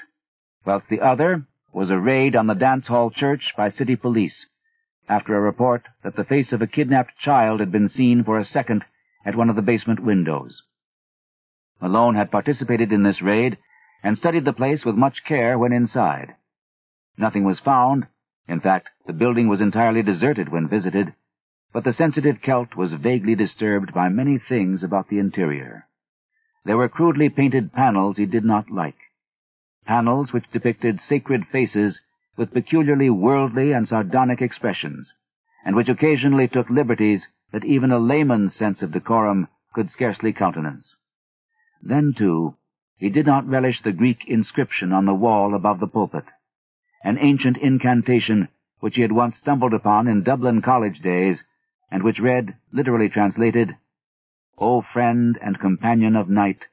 whilst 0.65 0.89
the 0.89 1.01
other 1.01 1.47
was 1.73 1.91
a 1.91 1.99
raid 1.99 2.35
on 2.35 2.47
the 2.47 2.55
dance 2.55 2.87
hall 2.87 3.11
church 3.11 3.53
by 3.57 3.69
city 3.69 3.97
police, 3.97 4.47
after 5.09 5.37
a 5.37 5.41
report 5.41 5.83
that 6.03 6.17
the 6.17 6.25
face 6.25 6.53
of 6.53 6.63
a 6.63 6.67
kidnapped 6.67 7.17
child 7.19 7.61
had 7.61 7.71
been 7.71 7.89
seen 7.89 8.25
for 8.25 8.39
a 8.39 8.45
second 8.45 8.85
at 9.25 9.37
one 9.37 9.51
of 9.51 9.57
the 9.57 9.63
basement 9.63 10.01
windows. 10.01 10.63
Malone 11.81 12.15
had 12.15 12.31
participated 12.31 12.93
in 12.93 13.03
this 13.03 13.21
raid 13.21 13.59
and 14.03 14.17
studied 14.17 14.45
the 14.45 14.53
place 14.53 14.85
with 14.85 14.95
much 14.97 15.25
care 15.25 15.59
when 15.59 15.73
inside. 15.73 16.35
Nothing 17.17 17.45
was 17.45 17.61
found, 17.61 18.07
in 18.47 18.61
fact, 18.61 18.91
the 19.07 19.13
building 19.13 19.49
was 19.49 19.61
entirely 19.61 20.03
deserted 20.03 20.51
when 20.51 20.69
visited, 20.69 21.15
but 21.73 21.85
the 21.85 21.93
sensitive 21.93 22.41
Celt 22.43 22.77
was 22.77 22.93
vaguely 22.93 23.35
disturbed 23.35 23.93
by 23.93 24.09
many 24.09 24.39
things 24.39 24.85
about 24.85 25.09
the 25.09 25.19
interior. 25.19 25.87
There 26.65 26.77
were 26.77 26.89
crudely 26.89 27.29
painted 27.29 27.73
panels 27.73 28.17
he 28.17 28.27
did 28.27 28.45
not 28.45 28.71
like. 28.71 28.97
Panels 29.85 30.33
which 30.33 30.51
depicted 30.51 31.01
sacred 31.01 31.47
faces 31.49 32.01
with 32.37 32.53
peculiarly 32.53 33.11
worldly 33.11 33.73
and 33.73 33.87
sardonic 33.87 34.43
expressions, 34.43 35.13
and 35.65 35.77
which 35.77 35.89
occasionally 35.89 36.49
took 36.49 36.69
liberties 36.71 37.27
that 37.53 37.65
even 37.65 37.91
a 37.91 37.99
layman's 37.99 38.55
sense 38.55 38.83
of 38.83 38.93
decorum 38.93 39.49
could 39.73 39.91
scarcely 39.91 40.33
countenance. 40.33 40.95
Then, 41.83 42.15
too, 42.17 42.57
he 42.97 43.11
did 43.11 43.27
not 43.27 43.49
relish 43.49 43.83
the 43.83 43.93
Greek 43.93 44.25
inscription 44.27 44.93
on 44.93 45.05
the 45.05 45.15
wall 45.15 45.55
above 45.55 45.81
the 45.81 45.87
pulpit 45.87 46.25
an 47.05 47.19
ancient 47.21 47.59
incantation 47.59 48.49
which 48.81 48.97
he 48.97 49.03
had 49.03 49.13
once 49.13 49.37
stumbled 49.37 49.75
upon 49.75 50.09
in 50.09 50.23
Dublin 50.23 50.61
college 50.61 51.01
days, 51.01 51.43
and 51.91 52.03
which 52.03 52.19
read, 52.19 52.55
literally 52.73 53.09
translated, 53.09 53.77
O 54.59 54.83
friend 54.83 55.39
and 55.43 55.61
companion 55.61 56.17
of 56.17 56.29
night, 56.29 56.65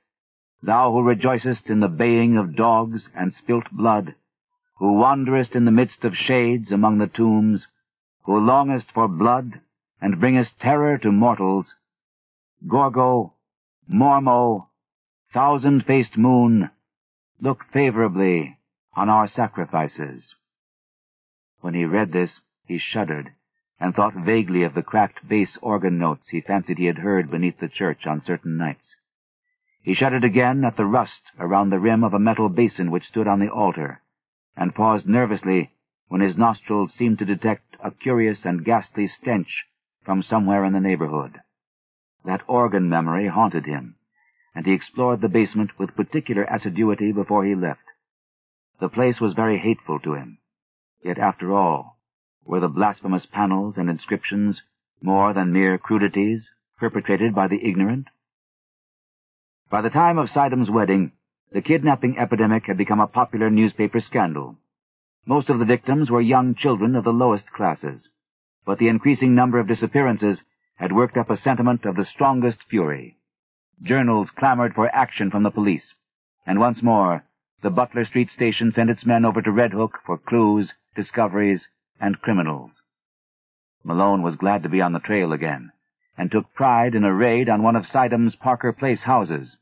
thou 0.63 0.91
who 0.91 1.01
rejoicest 1.01 1.69
in 1.69 1.79
the 1.79 1.87
baying 1.87 2.37
of 2.37 2.55
dogs 2.55 3.09
and 3.15 3.33
spilt 3.33 3.69
blood, 3.71 4.15
who 4.81 4.93
wanderest 4.93 5.55
in 5.55 5.63
the 5.65 5.69
midst 5.69 6.03
of 6.03 6.17
shades 6.17 6.71
among 6.71 6.97
the 6.97 7.05
tombs, 7.05 7.67
who 8.23 8.39
longest 8.39 8.91
for 8.91 9.07
blood 9.07 9.61
and 10.01 10.19
bringest 10.19 10.59
terror 10.59 10.97
to 10.97 11.11
mortals, 11.11 11.75
Gorgo, 12.67 13.35
Mormo, 13.87 14.69
thousand-faced 15.35 16.17
moon, 16.17 16.71
look 17.39 17.63
favorably 17.71 18.57
on 18.95 19.07
our 19.07 19.27
sacrifices. 19.27 20.33
When 21.59 21.75
he 21.75 21.85
read 21.85 22.11
this, 22.11 22.41
he 22.65 22.79
shuddered, 22.79 23.33
and 23.79 23.93
thought 23.93 24.15
vaguely 24.15 24.63
of 24.63 24.73
the 24.73 24.81
cracked 24.81 25.27
bass 25.27 25.59
organ 25.61 25.99
notes 25.99 26.29
he 26.29 26.41
fancied 26.41 26.79
he 26.79 26.85
had 26.85 26.97
heard 26.97 27.29
beneath 27.29 27.59
the 27.59 27.69
church 27.69 28.07
on 28.07 28.23
certain 28.23 28.57
nights. 28.57 28.95
He 29.83 29.93
shuddered 29.93 30.23
again 30.23 30.65
at 30.65 30.75
the 30.75 30.85
rust 30.85 31.21
around 31.37 31.69
the 31.69 31.77
rim 31.77 32.03
of 32.03 32.15
a 32.15 32.19
metal 32.19 32.49
basin 32.49 32.89
which 32.89 33.05
stood 33.05 33.27
on 33.27 33.39
the 33.39 33.49
altar, 33.49 34.01
and 34.55 34.75
paused 34.75 35.07
nervously 35.07 35.71
when 36.07 36.21
his 36.21 36.37
nostrils 36.37 36.93
seemed 36.93 37.17
to 37.19 37.25
detect 37.25 37.75
a 37.83 37.91
curious 37.91 38.45
and 38.45 38.65
ghastly 38.65 39.07
stench 39.07 39.65
from 40.03 40.21
somewhere 40.21 40.65
in 40.65 40.73
the 40.73 40.79
neighborhood. 40.79 41.39
That 42.25 42.43
organ 42.47 42.89
memory 42.89 43.27
haunted 43.27 43.65
him, 43.65 43.95
and 44.53 44.65
he 44.65 44.73
explored 44.73 45.21
the 45.21 45.29
basement 45.29 45.79
with 45.79 45.95
particular 45.95 46.43
assiduity 46.43 47.11
before 47.11 47.45
he 47.45 47.55
left. 47.55 47.81
The 48.79 48.89
place 48.89 49.21
was 49.21 49.33
very 49.33 49.57
hateful 49.57 49.99
to 49.99 50.15
him. 50.15 50.39
Yet, 51.03 51.17
after 51.17 51.53
all, 51.53 51.97
were 52.43 52.59
the 52.59 52.67
blasphemous 52.67 53.25
panels 53.25 53.77
and 53.77 53.89
inscriptions 53.89 54.61
more 55.01 55.33
than 55.33 55.53
mere 55.53 55.77
crudities, 55.77 56.49
perpetrated 56.77 57.33
by 57.33 57.47
the 57.47 57.63
ignorant? 57.65 58.07
By 59.69 59.81
the 59.81 59.89
time 59.89 60.17
of 60.17 60.29
Suydam's 60.29 60.69
wedding, 60.69 61.13
the 61.51 61.61
kidnapping 61.61 62.17
epidemic 62.17 62.65
had 62.65 62.77
become 62.77 63.01
a 63.01 63.07
popular 63.07 63.49
newspaper 63.49 63.99
scandal. 63.99 64.55
Most 65.25 65.49
of 65.49 65.59
the 65.59 65.65
victims 65.65 66.09
were 66.09 66.21
young 66.21 66.55
children 66.55 66.95
of 66.95 67.03
the 67.03 67.11
lowest 67.11 67.51
classes, 67.51 68.07
but 68.65 68.79
the 68.79 68.87
increasing 68.87 69.35
number 69.35 69.59
of 69.59 69.67
disappearances 69.67 70.41
had 70.75 70.93
worked 70.93 71.17
up 71.17 71.29
a 71.29 71.37
sentiment 71.37 71.85
of 71.85 71.95
the 71.95 72.05
strongest 72.05 72.63
fury. 72.69 73.17
Journals 73.83 74.31
clamored 74.31 74.73
for 74.73 74.93
action 74.95 75.29
from 75.29 75.43
the 75.43 75.51
police, 75.51 75.93
and 76.45 76.59
once 76.59 76.81
more 76.81 77.23
the 77.61 77.69
Butler 77.69 78.05
Street 78.05 78.29
station 78.29 78.71
sent 78.71 78.89
its 78.89 79.05
men 79.05 79.25
over 79.25 79.41
to 79.41 79.51
Red 79.51 79.73
Hook 79.73 79.99
for 80.05 80.17
clues, 80.17 80.73
discoveries, 80.95 81.67
and 81.99 82.19
criminals. 82.21 82.71
Malone 83.83 84.23
was 84.23 84.35
glad 84.35 84.63
to 84.63 84.69
be 84.69 84.81
on 84.81 84.93
the 84.93 84.99
trail 84.99 85.33
again, 85.33 85.71
and 86.17 86.31
took 86.31 86.53
pride 86.53 86.95
in 86.95 87.03
a 87.03 87.13
raid 87.13 87.49
on 87.49 87.61
one 87.61 87.75
of 87.75 87.85
Suydam's 87.85 88.35
Parker 88.35 88.71
Place 88.71 89.03
houses. 89.03 89.57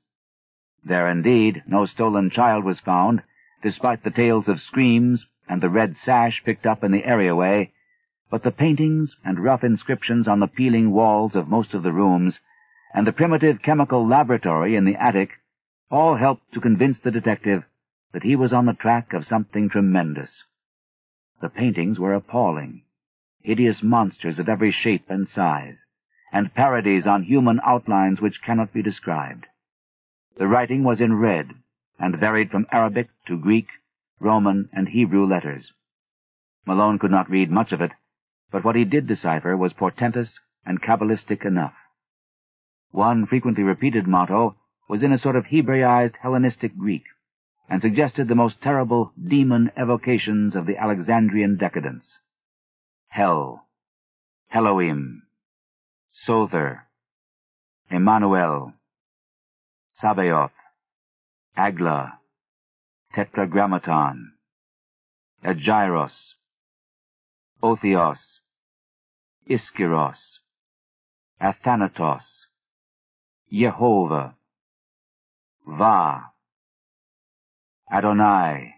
There 0.84 1.10
indeed 1.10 1.64
no 1.68 1.86
stolen 1.86 2.30
child 2.30 2.64
was 2.64 2.80
found, 2.80 3.24
despite 3.62 4.04
the 4.04 4.12
tales 4.12 4.48
of 4.48 4.62
screams 4.62 5.26
and 5.48 5.62
the 5.62 5.70
red 5.70 5.98
sash 5.98 6.44
picked 6.46 6.66
up 6.66 6.84
in 6.84 6.92
the 6.92 7.04
areaway, 7.04 7.72
but 8.30 8.44
the 8.44 8.52
paintings 8.52 9.16
and 9.24 9.40
rough 9.40 9.64
inscriptions 9.64 10.28
on 10.28 10.40
the 10.40 10.48
peeling 10.48 10.92
walls 10.92 11.36
of 11.36 11.48
most 11.50 11.74
of 11.74 11.84
the 11.84 11.92
rooms, 11.92 12.40
and 12.94 13.06
the 13.06 13.12
primitive 13.12 13.62
chemical 13.62 14.08
laboratory 14.08 14.76
in 14.76 14.86
the 14.86 14.96
attic, 14.96 15.32
all 15.90 16.16
helped 16.16 16.54
to 16.54 16.62
convince 16.62 17.00
the 17.00 17.12
detective 17.12 17.64
that 18.14 18.24
he 18.24 18.36
was 18.36 18.54
on 18.54 18.66
the 18.66 18.74
track 18.74 19.14
of 19.14 19.26
something 19.26 19.70
tremendous. 19.70 20.44
The 21.42 21.50
paintings 21.50 22.00
were 22.00 22.14
appalling, 22.14 22.84
hideous 23.42 23.82
monsters 23.84 24.40
of 24.40 24.48
every 24.48 24.72
shape 24.72 25.10
and 25.10 25.28
size, 25.28 25.86
and 26.32 26.54
parodies 26.54 27.08
on 27.08 27.24
human 27.24 27.60
outlines 27.66 28.22
which 28.22 28.42
cannot 28.42 28.72
be 28.72 28.82
described. 28.82 29.48
The 30.40 30.48
writing 30.48 30.86
was 30.86 31.02
in 31.02 31.20
red, 31.20 31.54
and 32.00 32.18
varied 32.18 32.50
from 32.50 32.66
Arabic 32.72 33.10
to 33.28 33.38
Greek, 33.38 33.68
Roman, 34.22 34.70
and 34.72 34.88
Hebrew 34.88 35.26
letters. 35.28 35.74
Malone 36.66 36.98
could 36.98 37.12
not 37.12 37.30
read 37.30 37.52
much 37.52 37.74
of 37.74 37.82
it, 37.82 37.92
but 38.50 38.64
what 38.64 38.78
he 38.78 38.86
did 38.86 39.06
decipher 39.06 39.58
was 39.58 39.74
portentous 39.74 40.40
and 40.66 40.82
cabalistic 40.82 41.44
enough. 41.44 41.74
One 42.92 43.26
frequently 43.26 43.64
repeated 43.64 44.08
motto 44.08 44.56
was 44.88 45.04
in 45.04 45.12
a 45.12 45.18
sort 45.18 45.36
of 45.36 45.48
Hebraized 45.48 46.16
Hellenistic 46.22 46.78
Greek, 46.78 47.04
and 47.68 47.82
suggested 47.82 48.30
the 48.30 48.34
most 48.34 48.62
terrible 48.62 49.12
demon 49.22 49.72
evocations 49.78 50.56
of 50.56 50.66
the 50.66 50.78
Alexandrian 50.78 51.58
decadence. 51.58 52.18
Hell, 53.10 53.68
Elohim, 54.54 55.24
Sother, 56.26 56.84
Emmanuel, 57.92 58.74
Sabaoth, 59.92 60.52
Agla, 61.58 62.20
Tetragrammaton, 63.14 64.32
Agyros, 65.44 66.36
Othios, 67.62 68.40
Iskyros, 69.50 70.40
Athanatos, 71.42 72.46
Jehovah, 73.52 74.36
Va, 75.66 76.32
Adonai, 77.92 78.76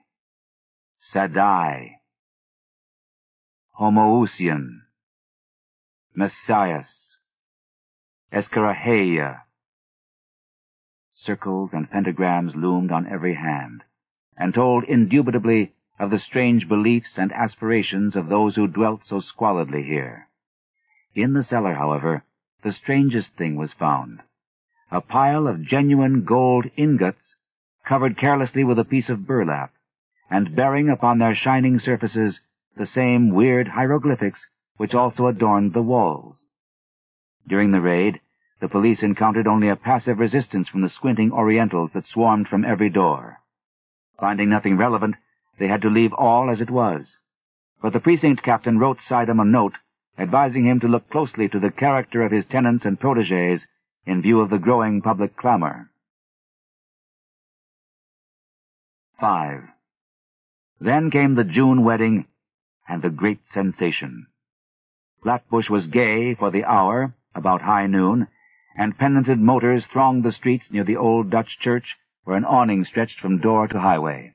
Sadai, 0.99 1.99
Homoousion, 3.79 4.81
Messias, 6.15 7.17
Escaraheia, 8.31 9.41
Circles 11.23 11.71
and 11.71 11.87
pentagrams 11.87 12.55
loomed 12.55 12.91
on 12.91 13.05
every 13.05 13.35
hand, 13.35 13.83
and 14.35 14.55
told 14.55 14.83
indubitably 14.85 15.71
of 15.99 16.09
the 16.09 16.17
strange 16.17 16.67
beliefs 16.67 17.15
and 17.15 17.31
aspirations 17.31 18.15
of 18.15 18.27
those 18.27 18.55
who 18.55 18.67
dwelt 18.67 19.05
so 19.05 19.19
squalidly 19.19 19.83
here. 19.83 20.27
In 21.13 21.33
the 21.33 21.43
cellar, 21.43 21.75
however, 21.75 22.23
the 22.63 22.71
strangest 22.71 23.35
thing 23.35 23.55
was 23.55 23.71
found. 23.71 24.21
A 24.89 24.99
pile 24.99 25.47
of 25.47 25.61
genuine 25.61 26.23
gold 26.23 26.65
ingots 26.75 27.35
covered 27.85 28.17
carelessly 28.17 28.63
with 28.63 28.79
a 28.79 28.83
piece 28.83 29.09
of 29.09 29.27
burlap, 29.27 29.71
and 30.27 30.55
bearing 30.55 30.89
upon 30.89 31.19
their 31.19 31.35
shining 31.35 31.77
surfaces 31.77 32.39
the 32.75 32.87
same 32.87 33.29
weird 33.29 33.67
hieroglyphics 33.67 34.47
which 34.77 34.95
also 34.95 35.27
adorned 35.27 35.73
the 35.73 35.83
walls. 35.83 36.43
During 37.47 37.69
the 37.71 37.81
raid, 37.81 38.21
the 38.61 38.69
police 38.69 39.01
encountered 39.01 39.47
only 39.47 39.67
a 39.69 39.75
passive 39.75 40.19
resistance 40.19 40.69
from 40.69 40.81
the 40.81 40.89
squinting 40.89 41.31
Orientals 41.31 41.89
that 41.93 42.05
swarmed 42.05 42.47
from 42.47 42.63
every 42.63 42.89
door. 42.89 43.39
Finding 44.19 44.49
nothing 44.49 44.77
relevant, 44.77 45.15
they 45.59 45.67
had 45.67 45.81
to 45.81 45.89
leave 45.89 46.13
all 46.13 46.49
as 46.49 46.61
it 46.61 46.69
was. 46.69 47.17
But 47.81 47.91
the 47.91 47.99
precinct 47.99 48.43
captain 48.43 48.77
wrote 48.77 48.99
Suydam 49.01 49.41
a 49.41 49.45
note 49.45 49.73
advising 50.17 50.65
him 50.65 50.79
to 50.79 50.87
look 50.87 51.09
closely 51.09 51.47
to 51.49 51.59
the 51.59 51.71
character 51.71 52.23
of 52.23 52.31
his 52.31 52.45
tenants 52.45 52.85
and 52.85 52.99
protégés 52.99 53.61
in 54.05 54.21
view 54.21 54.39
of 54.39 54.49
the 54.49 54.59
growing 54.59 55.01
public 55.01 55.35
clamor. 55.35 55.89
5. 59.19 59.63
Then 60.79 61.09
came 61.09 61.35
the 61.35 61.43
June 61.43 61.83
wedding 61.83 62.27
and 62.87 63.01
the 63.01 63.09
great 63.09 63.39
sensation. 63.51 64.27
Flatbush 65.23 65.69
was 65.69 65.87
gay 65.87 66.35
for 66.35 66.51
the 66.51 66.65
hour, 66.65 67.13
about 67.33 67.61
high 67.61 67.87
noon, 67.87 68.27
and 68.75 68.97
pendanted 68.97 69.39
motors 69.39 69.85
thronged 69.85 70.23
the 70.23 70.31
streets 70.31 70.71
near 70.71 70.83
the 70.83 70.97
old 70.97 71.29
Dutch 71.29 71.59
church 71.59 71.97
where 72.23 72.37
an 72.37 72.45
awning 72.45 72.83
stretched 72.83 73.19
from 73.19 73.39
door 73.39 73.67
to 73.67 73.79
highway. 73.79 74.33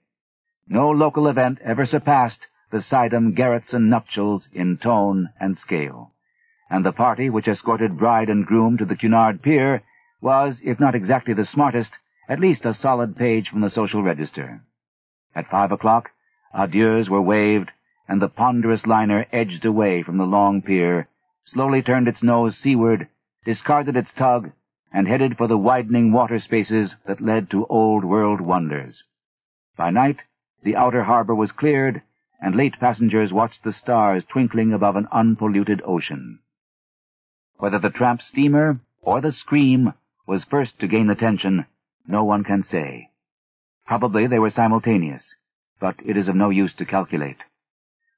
No 0.69 0.91
local 0.91 1.29
event 1.29 1.59
ever 1.65 1.87
surpassed 1.87 2.47
the 2.71 2.83
Suydam 2.83 3.35
Gerritsen 3.37 3.89
nuptials 3.89 4.49
in 4.53 4.77
tone 4.77 5.31
and 5.39 5.57
scale, 5.57 6.13
and 6.69 6.85
the 6.85 6.93
party 6.93 7.31
which 7.31 7.47
escorted 7.47 7.97
bride 7.97 8.29
and 8.29 8.45
groom 8.45 8.77
to 8.79 8.85
the 8.85 8.97
Cunard 8.97 9.41
Pier 9.43 9.83
was, 10.21 10.61
if 10.65 10.81
not 10.81 10.95
exactly 10.95 11.33
the 11.33 11.45
smartest, 11.45 11.93
at 12.29 12.41
least 12.41 12.67
a 12.67 12.75
solid 12.75 13.17
page 13.17 13.49
from 13.49 13.61
the 13.61 13.71
social 13.71 14.03
register. 14.03 14.63
At 15.35 15.49
five 15.49 15.71
o'clock, 15.71 16.11
adieus 16.53 17.09
were 17.09 17.23
waved, 17.23 17.71
and 18.09 18.21
the 18.21 18.29
ponderous 18.29 18.87
liner 18.87 19.27
edged 19.33 19.65
away 19.65 20.03
from 20.03 20.17
the 20.19 20.25
long 20.25 20.63
pier, 20.63 21.09
slowly 21.45 21.83
turned 21.83 22.09
its 22.09 22.23
nose 22.23 22.57
seaward, 22.57 23.09
discarded 23.47 23.97
its 23.97 24.13
tug, 24.13 24.51
and 24.93 25.07
headed 25.07 25.39
for 25.39 25.47
the 25.47 25.57
widening 25.57 26.13
water 26.13 26.39
spaces 26.39 26.95
that 27.07 27.21
led 27.21 27.49
to 27.49 27.65
old 27.67 28.05
world 28.05 28.41
wonders. 28.41 29.03
By 29.77 29.91
night, 29.91 30.19
the 30.65 30.75
outer 30.75 31.05
harbor 31.05 31.35
was 31.35 31.53
cleared, 31.53 32.03
and 32.41 32.57
late 32.57 32.75
passengers 32.81 33.33
watched 33.33 33.63
the 33.63 33.73
stars 33.73 34.25
twinkling 34.31 34.73
above 34.73 34.97
an 34.97 35.07
unpolluted 35.13 35.81
ocean. 35.85 36.41
Whether 37.59 37.79
the 37.79 37.91
tramp 37.91 38.21
steamer 38.21 38.81
or 39.01 39.21
the 39.21 39.33
scream 39.33 39.95
was 40.27 40.45
first 40.45 40.81
to 40.81 40.89
gain 40.89 41.09
attention, 41.09 41.67
no 42.07 42.25
one 42.25 42.43
can 42.43 42.65
say. 42.65 43.11
Probably 43.87 44.27
they 44.27 44.41
were 44.41 44.51
simultaneous, 44.51 45.35
but 45.79 45.95
it 46.05 46.17
is 46.17 46.27
of 46.27 46.35
no 46.35 46.51
use 46.51 46.75
to 46.75 46.85
calculate. 46.85 47.39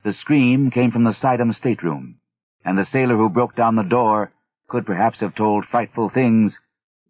The 0.04 0.14
scream 0.14 0.70
came 0.70 0.90
from 0.90 1.04
the 1.04 1.12
Suydam 1.12 1.52
stateroom, 1.52 2.16
and 2.64 2.78
the 2.78 2.86
sailor 2.86 3.16
who 3.16 3.28
broke 3.28 3.54
down 3.54 3.76
the 3.76 3.82
door 3.82 4.32
could 4.68 4.86
perhaps 4.86 5.20
have 5.20 5.34
told 5.34 5.64
frightful 5.64 6.10
things 6.10 6.58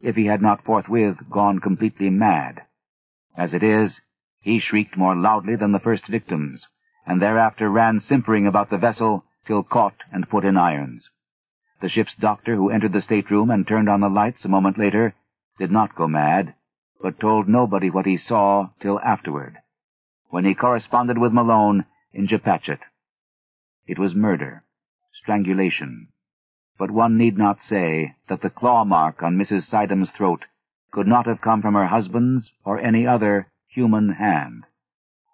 if 0.01 0.14
he 0.14 0.27
had 0.27 0.40
not 0.40 0.64
forthwith 0.64 1.16
gone 1.31 1.59
completely 1.59 2.09
mad. 2.09 2.62
As 3.37 3.53
it 3.53 3.62
is, 3.62 4.01
he 4.40 4.61
shrieked 4.61 4.97
more 4.97 5.16
loudly 5.16 5.57
than 5.57 5.73
the 5.73 5.81
first 5.81 6.07
victims, 6.07 6.66
and 7.07 7.21
thereafter 7.21 7.68
ran 7.68 8.01
simpering 8.01 8.47
about 8.47 8.71
the 8.71 8.79
vessel 8.79 9.25
till 9.47 9.62
caught 9.62 9.97
and 10.12 10.29
put 10.29 10.44
in 10.44 10.57
irons. 10.57 11.09
The 11.81 11.88
ship's 11.88 12.14
doctor, 12.16 12.55
who 12.55 12.71
entered 12.71 12.92
the 12.92 13.03
stateroom 13.03 13.51
and 13.51 13.66
turned 13.66 13.88
on 13.88 14.01
the 14.01 14.09
lights 14.09 14.45
a 14.45 14.49
moment 14.49 14.78
later, 14.78 15.14
did 15.59 15.70
not 15.70 15.95
go 15.95 16.07
mad, 16.07 16.55
but 17.01 17.20
told 17.20 17.49
nobody 17.49 17.91
what 17.91 18.07
he 18.07 18.16
saw 18.16 18.70
till 18.80 19.01
afterward, 19.01 19.57
when 20.28 20.45
he 20.45 20.55
corresponded 20.55 21.18
with 21.18 21.33
Malone 21.33 21.85
in 22.12 22.26
Chepachet. 22.26 22.80
It 23.87 23.99
was 23.99 24.14
murder, 24.14 24.64
strangulation, 25.12 26.09
but 26.79 26.91
one 26.91 27.18
need 27.18 27.37
not 27.37 27.61
say 27.62 28.14
that 28.29 28.41
the 28.41 28.51
claw 28.51 28.85
mark 28.85 29.22
on 29.22 29.37
Mrs. 29.37 29.68
Suydam's 29.68 30.11
throat 30.12 30.45
could 30.93 31.07
not 31.07 31.26
have 31.26 31.41
come 31.41 31.61
from 31.61 31.74
her 31.74 31.89
husband's 31.89 32.51
or 32.64 32.79
any 32.79 33.07
other 33.07 33.49
human 33.66 34.11
hand, 34.11 34.64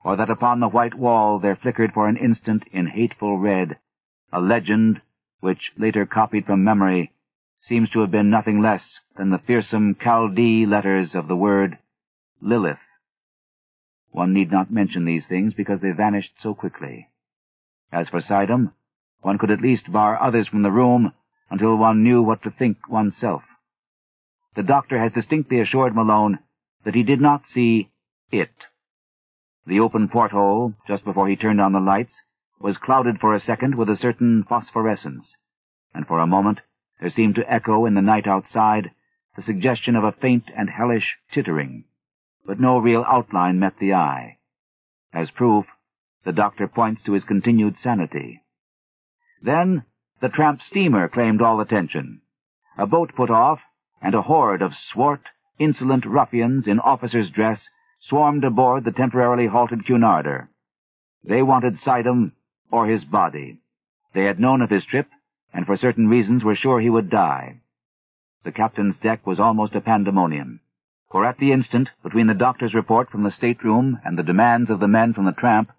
or 0.02 0.16
that 0.16 0.30
upon 0.30 0.60
the 0.60 0.68
white 0.68 0.94
wall 0.94 1.38
there 1.38 1.56
flickered 1.56 1.92
for 1.92 2.08
an 2.08 2.16
instant 2.16 2.64
in 2.72 2.86
hateful 2.86 3.38
red 3.38 3.78
a 4.34 4.40
legend 4.40 5.00
which, 5.38 5.70
later 5.76 6.04
copied 6.04 6.44
from 6.44 6.64
memory, 6.64 7.12
seems 7.60 7.88
to 7.88 8.00
have 8.00 8.10
been 8.10 8.30
nothing 8.30 8.60
less 8.60 8.98
than 9.16 9.30
the 9.30 9.38
fearsome 9.38 9.94
Chaldee 9.94 10.66
letters 10.66 11.14
of 11.14 11.28
the 11.28 11.36
word 11.36 11.78
Lilith. 12.40 12.78
One 14.10 14.32
need 14.32 14.50
not 14.50 14.72
mention 14.72 15.04
these 15.04 15.26
things 15.26 15.54
because 15.54 15.80
they 15.80 15.92
vanished 15.92 16.32
so 16.40 16.52
quickly. 16.52 17.08
As 17.92 18.08
for 18.08 18.20
Suydam, 18.20 18.72
one 19.20 19.38
could 19.38 19.52
at 19.52 19.62
least 19.62 19.92
bar 19.92 20.20
others 20.20 20.48
from 20.48 20.62
the 20.62 20.72
room 20.72 21.12
until 21.54 21.76
one 21.76 22.02
knew 22.02 22.20
what 22.20 22.42
to 22.42 22.50
think 22.50 22.76
oneself. 22.88 23.44
The 24.56 24.64
doctor 24.64 24.98
has 24.98 25.12
distinctly 25.12 25.60
assured 25.60 25.94
Malone 25.94 26.40
that 26.84 26.96
he 26.96 27.04
did 27.04 27.20
not 27.20 27.46
see 27.46 27.92
it. 28.32 28.50
The 29.64 29.78
open 29.78 30.08
porthole, 30.08 30.74
just 30.88 31.04
before 31.04 31.28
he 31.28 31.36
turned 31.36 31.60
on 31.60 31.72
the 31.72 31.78
lights, 31.78 32.20
was 32.58 32.76
clouded 32.76 33.20
for 33.20 33.34
a 33.34 33.40
second 33.40 33.76
with 33.76 33.88
a 33.88 33.96
certain 33.96 34.42
phosphorescence, 34.42 35.36
and 35.94 36.08
for 36.08 36.18
a 36.18 36.26
moment 36.26 36.58
there 36.98 37.08
seemed 37.08 37.36
to 37.36 37.48
echo 37.48 37.86
in 37.86 37.94
the 37.94 38.02
night 38.02 38.26
outside 38.26 38.90
the 39.36 39.42
suggestion 39.42 39.94
of 39.94 40.02
a 40.02 40.10
faint 40.10 40.50
and 40.56 40.68
hellish 40.68 41.18
tittering, 41.30 41.84
but 42.44 42.58
no 42.58 42.78
real 42.78 43.04
outline 43.06 43.60
met 43.60 43.78
the 43.78 43.94
eye. 43.94 44.38
As 45.12 45.30
proof, 45.30 45.66
the 46.24 46.32
doctor 46.32 46.66
points 46.66 47.04
to 47.04 47.12
his 47.12 47.22
continued 47.22 47.78
sanity. 47.78 48.42
Then 49.40 49.84
the 50.24 50.30
tramp 50.30 50.62
steamer 50.62 51.06
claimed 51.06 51.42
all 51.42 51.60
attention. 51.60 52.22
A 52.78 52.86
boat 52.86 53.14
put 53.14 53.28
off, 53.28 53.60
and 54.00 54.14
a 54.14 54.22
horde 54.22 54.62
of 54.62 54.72
swart, 54.74 55.20
insolent 55.58 56.06
ruffians 56.06 56.66
in 56.66 56.80
officer's 56.80 57.28
dress 57.28 57.68
swarmed 58.00 58.42
aboard 58.42 58.84
the 58.84 58.90
temporarily 58.90 59.46
halted 59.46 59.84
Cunarder. 59.84 60.48
They 61.24 61.42
wanted 61.42 61.78
Suydam 61.78 62.32
or 62.70 62.86
his 62.86 63.04
body. 63.04 63.58
They 64.14 64.24
had 64.24 64.40
known 64.40 64.62
of 64.62 64.70
his 64.70 64.86
trip, 64.86 65.10
and 65.52 65.66
for 65.66 65.76
certain 65.76 66.08
reasons 66.08 66.42
were 66.42 66.54
sure 66.54 66.80
he 66.80 66.88
would 66.88 67.10
die. 67.10 67.60
The 68.44 68.52
captain's 68.52 68.96
deck 68.96 69.26
was 69.26 69.38
almost 69.38 69.74
a 69.74 69.82
pandemonium, 69.82 70.60
for 71.12 71.26
at 71.26 71.36
the 71.36 71.52
instant, 71.52 71.90
between 72.02 72.28
the 72.28 72.32
doctor's 72.32 72.72
report 72.72 73.10
from 73.10 73.24
the 73.24 73.30
stateroom 73.30 74.00
and 74.06 74.16
the 74.16 74.22
demands 74.22 74.70
of 74.70 74.80
the 74.80 74.88
men 74.88 75.12
from 75.12 75.26
the 75.26 75.32
tramp, 75.32 75.70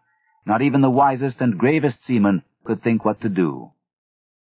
not 0.46 0.62
even 0.62 0.82
the 0.82 0.92
wisest 0.92 1.42
and 1.42 1.58
gravest 1.58 2.06
seaman 2.06 2.44
could 2.64 2.84
think 2.84 3.04
what 3.04 3.20
to 3.22 3.30
do. 3.30 3.72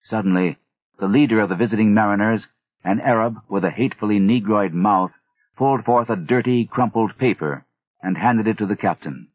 Suddenly, 0.06 0.58
the 1.00 1.08
leader 1.08 1.40
of 1.40 1.50
the 1.50 1.56
visiting 1.56 1.94
mariners, 1.94 2.48
an 2.84 3.02
Arab 3.02 3.38
with 3.50 3.66
a 3.66 3.72
hatefully 3.72 4.20
negroid 4.20 4.72
mouth, 4.72 5.12
pulled 5.58 5.84
forth 5.84 6.12
a 6.12 6.16
dirty, 6.16 6.66
crumpled 6.66 7.18
paper 7.18 7.66
and 8.04 8.18
handed 8.18 8.48
it 8.48 8.60
to 8.60 8.68
the 8.68 8.76
captain. 8.76 9.30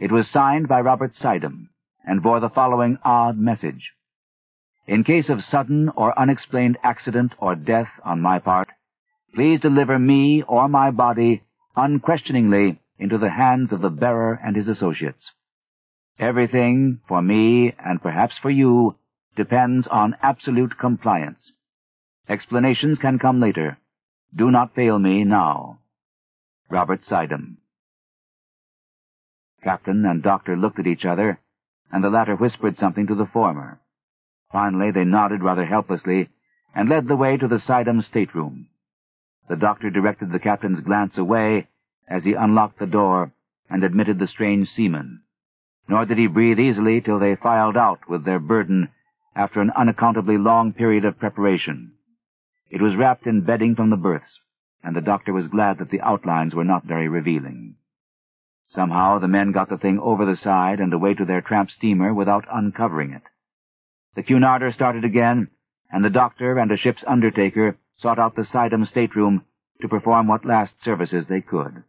It 0.00 0.10
was 0.10 0.28
signed 0.28 0.66
by 0.66 0.80
Robert 0.80 1.14
Suydam 1.14 1.68
and 2.04 2.22
bore 2.22 2.40
the 2.40 2.50
following 2.50 2.98
odd 3.04 3.38
message. 3.38 3.92
In 4.86 5.04
case 5.04 5.28
of 5.28 5.44
sudden 5.44 5.90
or 5.90 6.18
unexplained 6.18 6.78
accident 6.82 7.34
or 7.38 7.54
death 7.54 7.90
on 8.04 8.20
my 8.20 8.40
part, 8.40 8.68
please 9.32 9.60
deliver 9.60 9.96
me 9.96 10.42
or 10.42 10.68
my 10.68 10.90
body 10.90 11.44
unquestioningly 11.76 12.80
into 12.98 13.16
the 13.16 13.30
hands 13.30 13.70
of 13.70 13.80
the 13.80 13.90
bearer 13.90 14.40
and 14.44 14.56
his 14.56 14.66
associates. 14.66 15.30
Everything, 16.18 17.00
for 17.06 17.22
me 17.22 17.72
and 17.78 18.02
perhaps 18.02 18.36
for 18.38 18.50
you, 18.50 18.96
depends 19.40 19.86
on 19.86 20.14
absolute 20.22 20.78
compliance. 20.78 21.52
Explanations 22.28 22.98
can 22.98 23.18
come 23.18 23.40
later. 23.40 23.78
Do 24.36 24.50
not 24.50 24.74
fail 24.74 24.98
me 24.98 25.24
now. 25.24 25.78
Robert 26.68 27.00
Suydam. 27.04 27.56
Captain 29.64 30.04
and 30.04 30.22
doctor 30.22 30.58
looked 30.58 30.78
at 30.78 30.86
each 30.86 31.06
other, 31.06 31.40
and 31.90 32.04
the 32.04 32.10
latter 32.10 32.36
whispered 32.36 32.76
something 32.76 33.06
to 33.06 33.14
the 33.14 33.30
former. 33.32 33.80
Finally, 34.52 34.90
they 34.90 35.04
nodded 35.04 35.42
rather 35.42 35.64
helplessly 35.64 36.28
and 36.74 36.90
led 36.90 37.08
the 37.08 37.16
way 37.16 37.38
to 37.38 37.48
the 37.48 37.60
Suydam 37.60 38.02
stateroom. 38.02 38.68
The 39.48 39.56
doctor 39.56 39.88
directed 39.88 40.32
the 40.32 40.38
captain's 40.38 40.80
glance 40.80 41.16
away 41.16 41.66
as 42.06 42.24
he 42.24 42.34
unlocked 42.34 42.78
the 42.78 42.86
door 42.86 43.32
and 43.70 43.84
admitted 43.84 44.18
the 44.18 44.26
strange 44.26 44.68
seaman. 44.68 45.22
Nor 45.88 46.04
did 46.04 46.18
he 46.18 46.26
breathe 46.26 46.58
easily 46.58 47.00
till 47.00 47.18
they 47.18 47.36
filed 47.36 47.78
out 47.78 48.00
with 48.06 48.26
their 48.26 48.38
burden 48.38 48.90
after 49.34 49.60
an 49.60 49.70
unaccountably 49.76 50.36
long 50.36 50.72
period 50.72 51.04
of 51.04 51.18
preparation. 51.18 51.92
It 52.70 52.80
was 52.80 52.96
wrapped 52.96 53.26
in 53.26 53.42
bedding 53.42 53.74
from 53.74 53.90
the 53.90 53.96
berths, 53.96 54.40
and 54.82 54.94
the 54.94 55.00
doctor 55.00 55.32
was 55.32 55.48
glad 55.48 55.78
that 55.78 55.90
the 55.90 56.00
outlines 56.00 56.54
were 56.54 56.64
not 56.64 56.84
very 56.84 57.08
revealing. 57.08 57.76
Somehow 58.68 59.18
the 59.18 59.28
men 59.28 59.52
got 59.52 59.68
the 59.68 59.78
thing 59.78 59.98
over 59.98 60.24
the 60.24 60.36
side 60.36 60.78
and 60.78 60.92
away 60.92 61.14
to 61.14 61.24
their 61.24 61.40
tramp 61.40 61.70
steamer 61.70 62.14
without 62.14 62.46
uncovering 62.50 63.12
it. 63.12 63.22
The 64.14 64.22
Cunarder 64.22 64.72
started 64.72 65.04
again, 65.04 65.48
and 65.90 66.04
the 66.04 66.10
doctor 66.10 66.58
and 66.58 66.70
a 66.70 66.76
ship's 66.76 67.04
undertaker 67.06 67.76
sought 67.96 68.18
out 68.18 68.36
the 68.36 68.44
Suydam 68.44 68.86
stateroom 68.86 69.44
to 69.80 69.88
perform 69.88 70.28
what 70.28 70.44
last 70.44 70.82
services 70.82 71.26
they 71.26 71.40
could. 71.40 71.82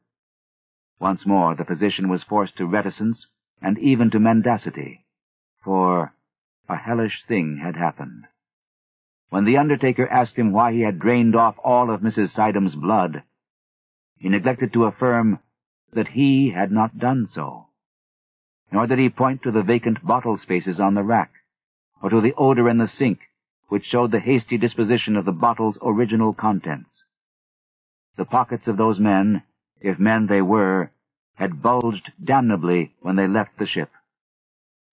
Once 0.99 1.25
more 1.25 1.55
the 1.55 1.65
physician 1.65 2.09
was 2.09 2.23
forced 2.23 2.57
to 2.57 2.65
reticence 2.65 3.27
and 3.61 3.77
even 3.77 4.09
to 4.11 4.19
mendacity, 4.19 5.05
for 5.63 6.13
a 6.72 6.78
hellish 6.78 7.24
thing 7.28 7.59
had 7.61 7.76
happened. 7.76 8.26
When 9.30 9.45
the 9.45 9.57
undertaker 9.57 10.07
asked 10.07 10.38
him 10.38 10.51
why 10.51 10.74
he 10.74 10.82
had 10.82 10.99
drained 10.99 11.36
off 11.36 11.55
all 11.63 11.89
of 11.89 12.01
Mrs. 12.01 12.30
Suydam's 12.30 12.76
blood, 12.76 13.24
he 14.17 14.30
neglected 14.30 14.74
to 14.74 14.86
affirm 14.86 15.39
that 15.93 16.09
he 16.09 16.51
had 16.51 16.72
not 16.72 16.97
done 16.97 17.28
so. 17.28 17.67
Nor 18.72 18.88
did 18.88 18.99
he 18.99 19.09
point 19.09 19.43
to 19.43 19.51
the 19.51 19.63
vacant 19.63 20.05
bottle 20.05 20.38
spaces 20.38 20.80
on 20.80 20.93
the 20.93 21.03
rack, 21.03 21.32
or 22.01 22.09
to 22.09 22.22
the 22.22 22.34
odor 22.38 22.69
in 22.69 22.78
the 22.78 22.88
sink, 22.88 23.19
which 23.67 23.86
showed 23.86 24.11
the 24.11 24.19
hasty 24.19 24.57
disposition 24.57 25.15
of 25.17 25.26
the 25.26 25.32
bottle's 25.32 25.78
original 25.82 26.34
contents. 26.34 27.03
The 28.17 28.26
pockets 28.26 28.67
of 28.67 28.78
those 28.78 28.99
men, 28.99 29.43
if 29.80 29.99
men 29.99 30.28
they 30.28 30.41
were, 30.41 30.91
had 31.36 31.61
bulged 31.61 32.11
damnably 32.24 32.93
when 33.01 33.15
they 33.15 33.28
left 33.28 33.57
the 33.57 33.65
ship. 33.65 33.89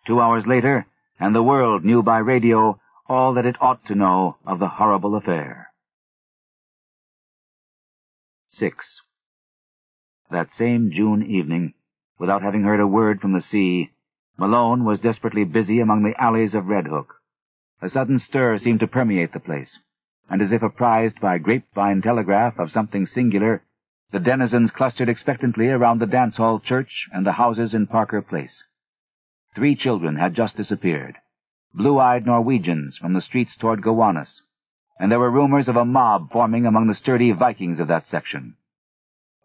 Two 0.06 0.20
hours 0.20 0.46
later, 0.46 0.86
and 1.18 1.34
the 1.34 1.42
world 1.42 1.84
knew 1.84 2.02
by 2.02 2.18
radio 2.18 2.78
all 3.08 3.34
that 3.34 3.46
it 3.46 3.56
ought 3.60 3.84
to 3.86 3.94
know 3.94 4.36
of 4.46 4.58
the 4.58 4.68
horrible 4.68 5.14
affair. 5.14 5.72
6. 8.50 9.00
That 10.30 10.52
same 10.52 10.90
June 10.92 11.24
evening, 11.24 11.74
without 12.18 12.42
having 12.42 12.64
heard 12.64 12.80
a 12.80 12.86
word 12.86 13.20
from 13.20 13.32
the 13.32 13.40
sea, 13.40 13.90
Malone 14.36 14.84
was 14.84 15.00
desperately 15.00 15.44
busy 15.44 15.80
among 15.80 16.02
the 16.02 16.20
alleys 16.20 16.54
of 16.54 16.66
Red 16.66 16.86
Hook. 16.86 17.14
A 17.80 17.88
sudden 17.88 18.18
stir 18.18 18.58
seemed 18.58 18.80
to 18.80 18.86
permeate 18.86 19.32
the 19.32 19.40
place, 19.40 19.78
and 20.28 20.42
as 20.42 20.52
if 20.52 20.62
apprised 20.62 21.20
by 21.20 21.38
grapevine 21.38 22.02
telegraph 22.02 22.58
of 22.58 22.70
something 22.70 23.06
singular, 23.06 23.62
the 24.10 24.20
denizens 24.20 24.70
clustered 24.70 25.08
expectantly 25.08 25.68
around 25.68 25.98
the 25.98 26.06
dance 26.06 26.36
hall 26.36 26.60
church 26.60 27.08
and 27.12 27.26
the 27.26 27.32
houses 27.32 27.74
in 27.74 27.86
Parker 27.86 28.22
Place. 28.22 28.64
Three 29.58 29.74
children 29.74 30.14
had 30.14 30.34
just 30.34 30.56
disappeared, 30.56 31.16
blue-eyed 31.74 32.24
Norwegians 32.24 32.96
from 32.96 33.12
the 33.12 33.20
streets 33.20 33.56
toward 33.56 33.82
Gowanus, 33.82 34.40
and 35.00 35.10
there 35.10 35.18
were 35.18 35.32
rumors 35.32 35.66
of 35.66 35.74
a 35.74 35.84
mob 35.84 36.30
forming 36.30 36.64
among 36.64 36.86
the 36.86 36.94
sturdy 36.94 37.32
Vikings 37.32 37.80
of 37.80 37.88
that 37.88 38.06
section. 38.06 38.54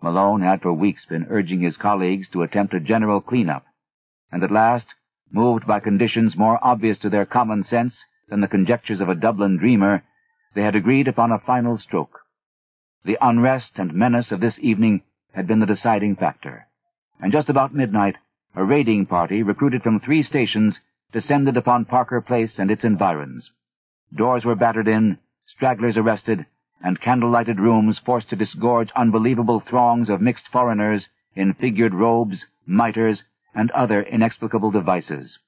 Malone 0.03 0.43
had 0.43 0.61
for 0.61 0.71
weeks 0.71 1.03
been 1.07 1.25
urging 1.31 1.61
his 1.61 1.77
colleagues 1.77 2.29
to 2.29 2.43
attempt 2.43 2.75
a 2.75 2.79
general 2.79 3.21
clean-up, 3.21 3.65
and 4.31 4.43
at 4.43 4.51
last, 4.51 4.85
moved 5.31 5.65
by 5.65 5.79
conditions 5.79 6.37
more 6.37 6.59
obvious 6.63 6.99
to 6.99 7.09
their 7.09 7.25
common 7.25 7.63
sense 7.63 8.05
than 8.29 8.39
the 8.39 8.47
conjectures 8.47 9.01
of 9.01 9.09
a 9.09 9.15
Dublin 9.15 9.57
dreamer, 9.57 10.03
they 10.53 10.61
had 10.61 10.75
agreed 10.75 11.07
upon 11.07 11.31
a 11.31 11.39
final 11.39 11.79
stroke. 11.79 12.19
The 13.03 13.17
unrest 13.19 13.79
and 13.79 13.95
menace 13.95 14.31
of 14.31 14.41
this 14.41 14.59
evening 14.59 15.01
had 15.31 15.47
been 15.47 15.59
the 15.59 15.65
deciding 15.65 16.17
factor, 16.17 16.67
and 17.19 17.31
just 17.31 17.49
about 17.49 17.73
midnight, 17.73 18.17
a 18.55 18.63
raiding 18.63 19.05
party 19.05 19.41
recruited 19.43 19.81
from 19.81 19.99
three 19.99 20.21
stations 20.21 20.79
descended 21.11 21.57
upon 21.57 21.85
Parker 21.85 22.21
Place 22.21 22.59
and 22.59 22.69
its 22.69 22.83
environs. 22.83 23.51
Doors 24.15 24.45
were 24.45 24.55
battered 24.55 24.87
in, 24.87 25.17
stragglers 25.45 25.97
arrested, 25.97 26.45
and 26.83 26.99
candle-lighted 27.01 27.59
rooms 27.59 27.99
forced 28.05 28.29
to 28.29 28.35
disgorge 28.35 28.91
unbelievable 28.95 29.59
throngs 29.59 30.09
of 30.09 30.21
mixed 30.21 30.47
foreigners 30.51 31.07
in 31.35 31.53
figured 31.53 31.93
robes, 31.93 32.45
mitres, 32.65 33.23
and 33.55 33.71
other 33.71 34.01
inexplicable 34.01 34.71
devices. 34.71 35.39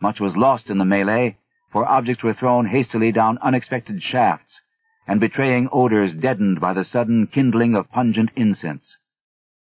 Much 0.00 0.20
was 0.20 0.36
lost 0.36 0.70
in 0.70 0.78
the 0.78 0.84
melee, 0.84 1.36
for 1.72 1.86
objects 1.88 2.22
were 2.22 2.34
thrown 2.34 2.66
hastily 2.66 3.12
down 3.12 3.38
unexpected 3.42 4.02
shafts, 4.02 4.60
and 5.06 5.20
betraying 5.20 5.68
odors 5.72 6.14
deadened 6.14 6.60
by 6.60 6.72
the 6.72 6.84
sudden 6.84 7.26
kindling 7.26 7.74
of 7.74 7.90
pungent 7.90 8.30
incense. 8.36 8.96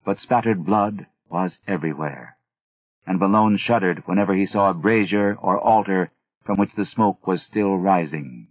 But 0.06 0.20
spattered 0.20 0.66
blood 0.66 1.06
was 1.30 1.60
everywhere, 1.68 2.36
and 3.10 3.20
Malone 3.20 3.58
shuddered 3.58 4.04
whenever 4.06 4.36
he 4.36 4.46
saw 4.46 4.70
a 4.70 4.74
brazier 4.76 5.36
or 5.42 5.60
altar 5.60 6.12
from 6.46 6.60
which 6.60 6.74
the 6.76 6.86
smoke 6.86 7.26
was 7.26 7.42
still 7.42 7.76
rising. 7.76 8.48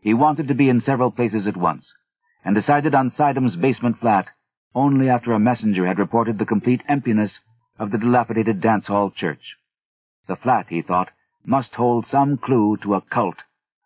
He 0.00 0.14
wanted 0.14 0.48
to 0.48 0.54
be 0.54 0.70
in 0.70 0.80
several 0.80 1.10
places 1.10 1.46
at 1.46 1.58
once, 1.58 1.92
and 2.42 2.54
decided 2.54 2.94
on 2.94 3.10
Suydam's 3.10 3.54
basement 3.54 3.98
flat 3.98 4.28
only 4.74 5.10
after 5.10 5.32
a 5.32 5.38
messenger 5.38 5.86
had 5.86 5.98
reported 5.98 6.38
the 6.38 6.46
complete 6.46 6.82
emptiness 6.88 7.38
of 7.78 7.90
the 7.90 7.98
dilapidated 7.98 8.62
dance 8.62 8.86
hall 8.86 9.10
church. 9.10 9.56
The 10.26 10.36
flat, 10.36 10.66
he 10.70 10.80
thought, 10.80 11.10
must 11.44 11.74
hold 11.74 12.06
some 12.06 12.38
clue 12.38 12.78
to 12.78 12.94
a 12.94 13.02
cult 13.02 13.36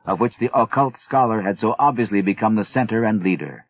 of 0.06 0.20
which 0.20 0.36
the 0.38 0.50
occult 0.56 0.98
scholar 0.98 1.42
had 1.42 1.58
so 1.58 1.74
obviously 1.80 2.20
become 2.20 2.54
the 2.54 2.64
center 2.64 3.04
and 3.04 3.24
leader. 3.24 3.66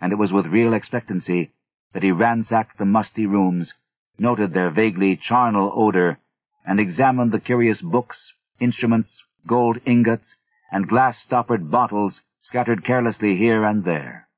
And 0.00 0.12
it 0.12 0.16
was 0.16 0.32
with 0.32 0.46
real 0.46 0.72
expectancy 0.72 1.52
that 1.92 2.02
he 2.02 2.10
ransacked 2.10 2.78
the 2.78 2.84
musty 2.84 3.26
rooms, 3.26 3.72
noted 4.18 4.52
their 4.52 4.70
vaguely 4.70 5.16
charnel 5.16 5.72
odor, 5.74 6.18
and 6.66 6.80
examined 6.80 7.32
the 7.32 7.40
curious 7.40 7.80
books, 7.80 8.32
instruments, 8.60 9.22
gold 9.46 9.78
ingots, 9.86 10.34
and 10.70 10.88
glass-stoppered 10.88 11.70
bottles 11.70 12.20
scattered 12.42 12.84
carelessly 12.84 13.36
here 13.36 13.64
and 13.64 13.84
there. 13.84 14.28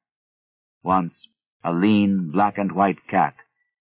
Once, 0.83 1.29
a 1.65 1.73
lean, 1.73 2.31
black-and-white 2.31 3.07
cat 3.09 3.35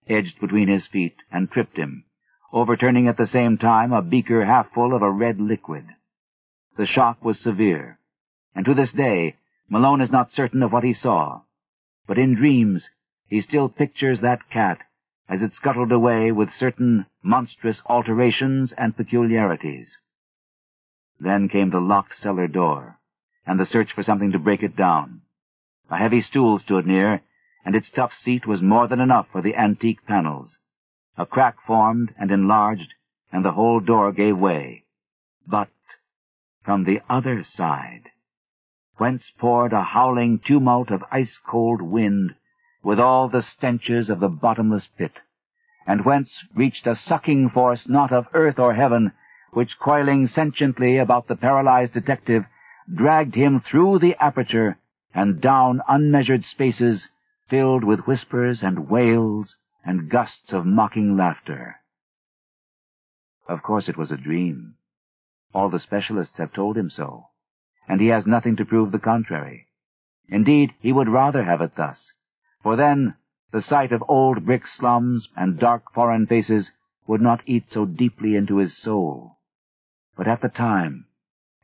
edged 0.07 0.39
between 0.39 0.67
his 0.67 0.87
feet 0.87 1.15
and 1.31 1.51
tripped 1.51 1.77
him, 1.77 2.03
overturning 2.51 3.07
at 3.07 3.17
the 3.17 3.27
same 3.27 3.57
time 3.57 3.93
a 3.93 4.01
beaker 4.01 4.45
half 4.45 4.71
full 4.73 4.93
of 4.93 5.01
a 5.01 5.11
red 5.11 5.39
liquid. 5.39 5.85
The 6.77 6.85
shock 6.85 7.23
was 7.23 7.39
severe, 7.39 7.99
and 8.55 8.65
to 8.65 8.73
this 8.73 8.91
day 8.91 9.35
Malone 9.69 10.01
is 10.01 10.11
not 10.11 10.31
certain 10.31 10.63
of 10.63 10.71
what 10.71 10.83
he 10.83 10.93
saw, 10.93 11.41
but 12.07 12.17
in 12.17 12.33
dreams 12.33 12.89
he 13.27 13.41
still 13.41 13.69
pictures 13.69 14.21
that 14.21 14.49
cat 14.49 14.79
as 15.29 15.43
it 15.43 15.53
scuttled 15.53 15.91
away 15.91 16.31
with 16.31 16.51
certain 16.51 17.05
monstrous 17.21 17.81
alterations 17.85 18.73
and 18.77 18.97
peculiarities. 18.97 19.95
Then 21.19 21.47
came 21.47 21.69
the 21.69 21.79
locked 21.79 22.15
cellar 22.17 22.47
door, 22.47 22.97
and 23.45 23.59
the 23.59 23.65
search 23.65 23.93
for 23.93 24.03
something 24.03 24.31
to 24.31 24.39
break 24.39 24.63
it 24.63 24.75
down. 24.75 25.21
A 25.89 25.97
heavy 25.97 26.21
stool 26.21 26.57
stood 26.57 26.87
near, 26.87 27.21
and 27.63 27.75
its 27.75 27.91
tough 27.91 28.13
seat 28.13 28.47
was 28.47 28.61
more 28.61 28.87
than 28.87 28.99
enough 28.99 29.27
for 29.31 29.41
the 29.41 29.55
antique 29.55 30.05
panels. 30.07 30.57
A 31.17 31.25
crack 31.25 31.57
formed 31.65 32.13
and 32.17 32.31
enlarged, 32.31 32.93
and 33.31 33.45
the 33.45 33.51
whole 33.51 33.79
door 33.79 34.11
gave 34.11 34.37
way. 34.37 34.85
But 35.45 35.69
from 36.63 36.85
the 36.85 37.01
other 37.09 37.43
side, 37.43 38.09
whence 38.97 39.31
poured 39.37 39.73
a 39.73 39.83
howling 39.83 40.39
tumult 40.39 40.89
of 40.89 41.03
ice-cold 41.11 41.81
wind, 41.81 42.35
with 42.83 42.99
all 42.99 43.29
the 43.29 43.41
stenches 43.41 44.09
of 44.09 44.19
the 44.19 44.29
bottomless 44.29 44.87
pit, 44.97 45.11
and 45.85 46.05
whence 46.05 46.43
reached 46.55 46.87
a 46.87 46.95
sucking 46.95 47.49
force 47.49 47.87
not 47.87 48.11
of 48.11 48.27
earth 48.33 48.59
or 48.59 48.73
heaven, 48.73 49.11
which 49.51 49.79
coiling 49.79 50.27
sentiently 50.27 50.97
about 50.97 51.27
the 51.27 51.35
paralyzed 51.35 51.93
detective, 51.93 52.43
dragged 52.93 53.35
him 53.35 53.59
through 53.59 53.99
the 53.99 54.15
aperture 54.19 54.77
and 55.13 55.41
down 55.41 55.81
unmeasured 55.87 56.45
spaces 56.45 57.07
filled 57.49 57.83
with 57.83 58.05
whispers 58.07 58.61
and 58.61 58.89
wails 58.89 59.55
and 59.83 60.09
gusts 60.09 60.53
of 60.53 60.65
mocking 60.65 61.17
laughter. 61.17 61.77
Of 63.47 63.63
course 63.63 63.89
it 63.89 63.97
was 63.97 64.11
a 64.11 64.17
dream. 64.17 64.75
All 65.53 65.69
the 65.69 65.79
specialists 65.79 66.37
have 66.37 66.53
told 66.53 66.77
him 66.77 66.91
so, 66.91 67.29
and 67.87 67.99
he 67.99 68.07
has 68.07 68.27
nothing 68.27 68.55
to 68.57 68.65
prove 68.65 68.91
the 68.91 68.99
contrary. 68.99 69.65
Indeed, 70.27 70.73
he 70.79 70.93
would 70.93 71.09
rather 71.09 71.43
have 71.43 71.61
it 71.61 71.75
thus, 71.75 72.11
for 72.61 72.75
then 72.75 73.15
the 73.51 73.61
sight 73.61 73.91
of 73.91 74.03
old 74.07 74.45
brick 74.45 74.67
slums 74.67 75.27
and 75.35 75.59
dark 75.59 75.93
foreign 75.93 76.27
faces 76.27 76.71
would 77.07 77.21
not 77.21 77.41
eat 77.45 77.67
so 77.69 77.85
deeply 77.85 78.35
into 78.35 78.57
his 78.57 78.77
soul. 78.77 79.37
But 80.15 80.27
at 80.27 80.41
the 80.41 80.49
time, 80.49 81.05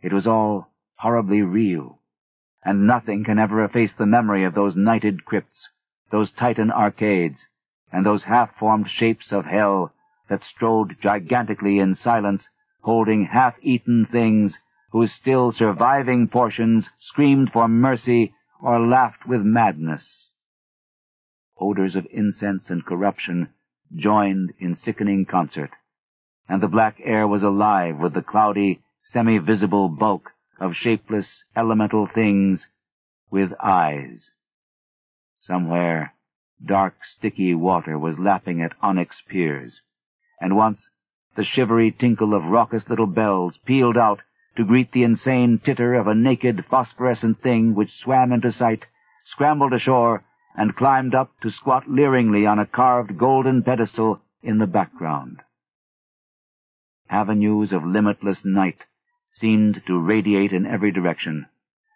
it 0.02 0.14
was 0.14 0.26
all 0.26 0.72
horribly 0.96 1.42
real, 1.42 2.00
and 2.64 2.88
nothing 2.88 3.24
can 3.24 3.38
ever 3.38 3.64
efface 3.64 3.94
the 3.94 4.06
memory 4.06 4.44
of 4.44 4.56
those 4.56 4.76
nighted 4.76 5.26
crypts, 5.26 5.70
those 6.12 6.32
Titan 6.32 6.72
arcades, 6.72 7.46
and 7.92 8.06
those 8.06 8.24
half-formed 8.24 8.90
shapes 8.90 9.32
of 9.32 9.46
hell 9.46 9.94
that 10.30 10.44
strode 10.44 10.98
gigantically 11.00 11.80
in 11.80 11.96
silence, 11.96 12.50
holding 12.82 13.26
half-eaten 13.26 14.08
things 14.12 14.58
whose 14.92 15.12
still 15.12 15.52
surviving 15.52 16.28
portions 16.28 16.90
screamed 17.00 17.52
for 17.52 17.68
mercy 17.68 18.34
or 18.62 18.80
laughed 18.80 19.28
with 19.28 19.42
madness. 19.42 20.30
Odors 21.58 21.96
of 21.96 22.06
incense 22.12 22.70
and 22.70 22.86
corruption 22.86 23.50
joined 23.96 24.54
in 24.60 24.76
sickening 24.76 25.26
concert, 25.26 25.72
and 26.50 26.62
the 26.62 26.68
black 26.68 27.00
air 27.04 27.28
was 27.28 27.44
alive 27.44 27.98
with 27.98 28.14
the 28.14 28.22
cloudy, 28.22 28.82
semi-visible 29.04 29.90
bulk 29.90 30.32
of 30.60 30.76
shapeless, 30.76 31.46
elemental 31.56 32.08
things 32.08 32.68
with 33.32 33.54
eyes. 33.62 34.32
Somewhere, 35.42 36.14
dark, 36.64 36.96
sticky 37.04 37.54
water 37.54 37.98
was 37.98 38.20
lapping 38.20 38.62
at 38.62 38.76
onyx 38.82 39.22
piers, 39.28 39.82
and 40.42 40.56
once 40.56 40.90
the 41.36 41.44
shivery 41.44 41.92
tinkle 41.92 42.34
of 42.34 42.46
raucous 42.46 42.90
little 42.90 43.08
bells 43.08 43.58
pealed 43.66 43.98
out 43.98 44.22
to 44.58 44.66
greet 44.66 44.92
the 44.92 45.04
insane 45.04 45.60
titter 45.60 45.94
of 45.94 46.08
a 46.08 46.16
naked 46.16 46.66
phosphorescent 46.70 47.42
thing 47.42 47.76
which 47.76 47.98
swam 47.98 48.32
into 48.32 48.52
sight, 48.52 48.86
scrambled 49.26 49.74
ashore, 49.74 50.24
and 50.58 50.76
climbed 50.76 51.14
up 51.14 51.32
to 51.42 51.50
squat 51.50 51.84
leeringly 51.90 52.46
on 52.46 52.60
a 52.60 52.66
carved 52.66 53.18
golden 53.18 53.62
pedestal 53.62 54.22
in 54.42 54.58
the 54.58 54.68
background. 54.68 55.42
Avenues 57.10 57.74
of 57.74 57.84
limitless 57.84 58.44
night 58.46 58.86
seemed 59.32 59.82
to 59.86 60.00
radiate 60.00 60.54
in 60.54 60.66
every 60.66 60.92
direction, 60.92 61.46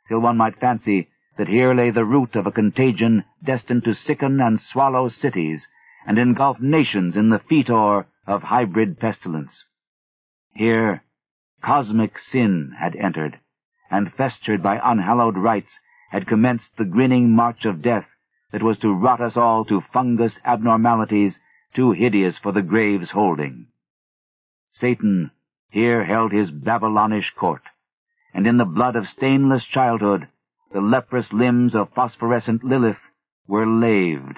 till 0.07 0.19
one 0.19 0.37
might 0.37 0.59
fancy 0.59 1.09
that 1.37 1.47
here 1.47 1.73
lay 1.73 1.89
the 1.89 2.03
root 2.03 2.35
of 2.35 2.45
a 2.45 2.51
contagion 2.51 3.23
destined 3.43 3.83
to 3.85 3.95
sicken 3.95 4.41
and 4.41 4.59
swallow 4.59 5.07
cities, 5.07 5.67
and 6.05 6.17
engulf 6.17 6.59
nations 6.59 7.15
in 7.15 7.29
the 7.29 7.39
fetor 7.39 8.05
of 8.27 8.43
hybrid 8.43 8.99
pestilence. 8.99 9.63
Here 10.53 11.03
cosmic 11.61 12.17
sin 12.19 12.73
had 12.77 12.95
entered, 12.95 13.39
and 13.89 14.13
festered 14.13 14.61
by 14.61 14.79
unhallowed 14.83 15.37
rites 15.37 15.79
had 16.11 16.27
commenced 16.27 16.75
the 16.77 16.85
grinning 16.85 17.31
march 17.31 17.65
of 17.65 17.81
death 17.81 18.07
that 18.51 18.63
was 18.63 18.79
to 18.79 18.93
rot 18.93 19.21
us 19.21 19.37
all 19.37 19.65
to 19.65 19.81
fungus 19.93 20.39
abnormalities 20.43 21.37
too 21.73 21.91
hideous 21.91 22.37
for 22.37 22.51
the 22.51 22.61
grave's 22.61 23.11
holding. 23.11 23.67
Satan 24.71 25.31
here 25.69 26.03
held 26.03 26.31
his 26.31 26.49
Babylonish 26.49 27.31
court, 27.35 27.61
and 28.33 28.47
in 28.47 28.57
the 28.57 28.65
blood 28.65 28.95
of 28.95 29.07
stainless 29.07 29.65
childhood 29.65 30.27
the 30.71 30.81
leprous 30.81 31.31
limbs 31.33 31.75
of 31.75 31.93
phosphorescent 31.93 32.63
Lilith 32.63 33.01
were 33.47 33.65
laved. 33.65 34.37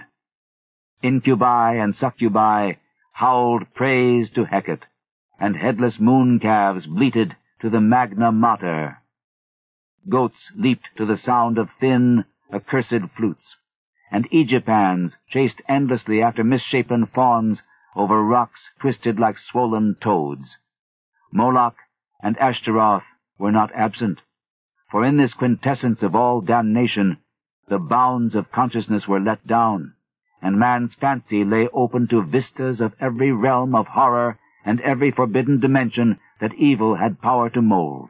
Incubi 1.01 1.76
and 1.76 1.95
succubi 1.95 2.74
howled 3.14 3.74
praise 3.74 4.30
to 4.32 4.45
Hecate, 4.45 4.86
and 5.39 5.55
headless 5.55 5.99
moon 5.99 6.39
calves 6.39 6.86
bleated 6.86 7.36
to 7.59 7.70
the 7.70 7.82
Magna 7.82 8.32
Mater. 8.32 8.97
Goats 10.07 10.51
leaped 10.55 10.89
to 10.97 11.05
the 11.05 11.18
sound 11.18 11.57
of 11.57 11.70
thin, 11.80 12.26
accursed 12.51 13.01
flutes, 13.16 13.55
and 14.12 14.30
Aegipans 14.30 15.16
chased 15.28 15.62
endlessly 15.68 16.22
after 16.22 16.43
misshapen 16.43 17.05
fawns 17.05 17.62
over 17.95 18.22
rocks 18.22 18.70
twisted 18.80 19.20
like 19.20 19.38
swollen 19.38 19.95
toads. 20.01 20.57
Moloch 21.32 21.78
and 22.22 22.38
Ashtaroth 22.38 23.03
were 23.38 23.51
not 23.51 23.72
absent, 23.74 24.20
for 24.91 25.05
in 25.05 25.18
this 25.18 25.34
quintessence 25.34 26.03
of 26.03 26.14
all 26.14 26.41
damnation 26.41 27.18
the 27.70 27.80
bounds 27.80 28.36
of 28.36 28.51
consciousness 28.51 29.07
were 29.07 29.20
let 29.20 29.47
down, 29.47 29.93
and 30.41 30.59
man's 30.59 30.93
fancy 30.93 31.45
lay 31.45 31.70
open 31.70 32.05
to 32.09 32.22
vistas 32.22 32.82
of 32.82 32.93
every 32.99 33.32
realm 33.32 33.74
of 33.74 33.88
horror 33.88 34.38
and 34.66 34.82
every 34.82 35.09
forbidden 35.09 35.59
dimension 35.59 36.20
that 36.41 36.53
evil 36.55 36.95
had 36.95 37.22
power 37.22 37.49
to 37.49 37.62
mold. 37.62 38.09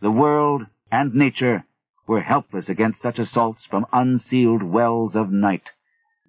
The 0.00 0.10
world 0.10 0.66
and 0.90 1.14
nature 1.14 1.64
were 2.06 2.20
helpless 2.20 2.68
against 2.68 3.00
such 3.00 3.18
assaults 3.18 3.64
from 3.64 3.86
unsealed 3.92 4.62
wells 4.62 5.16
of 5.16 5.30
night, 5.30 5.70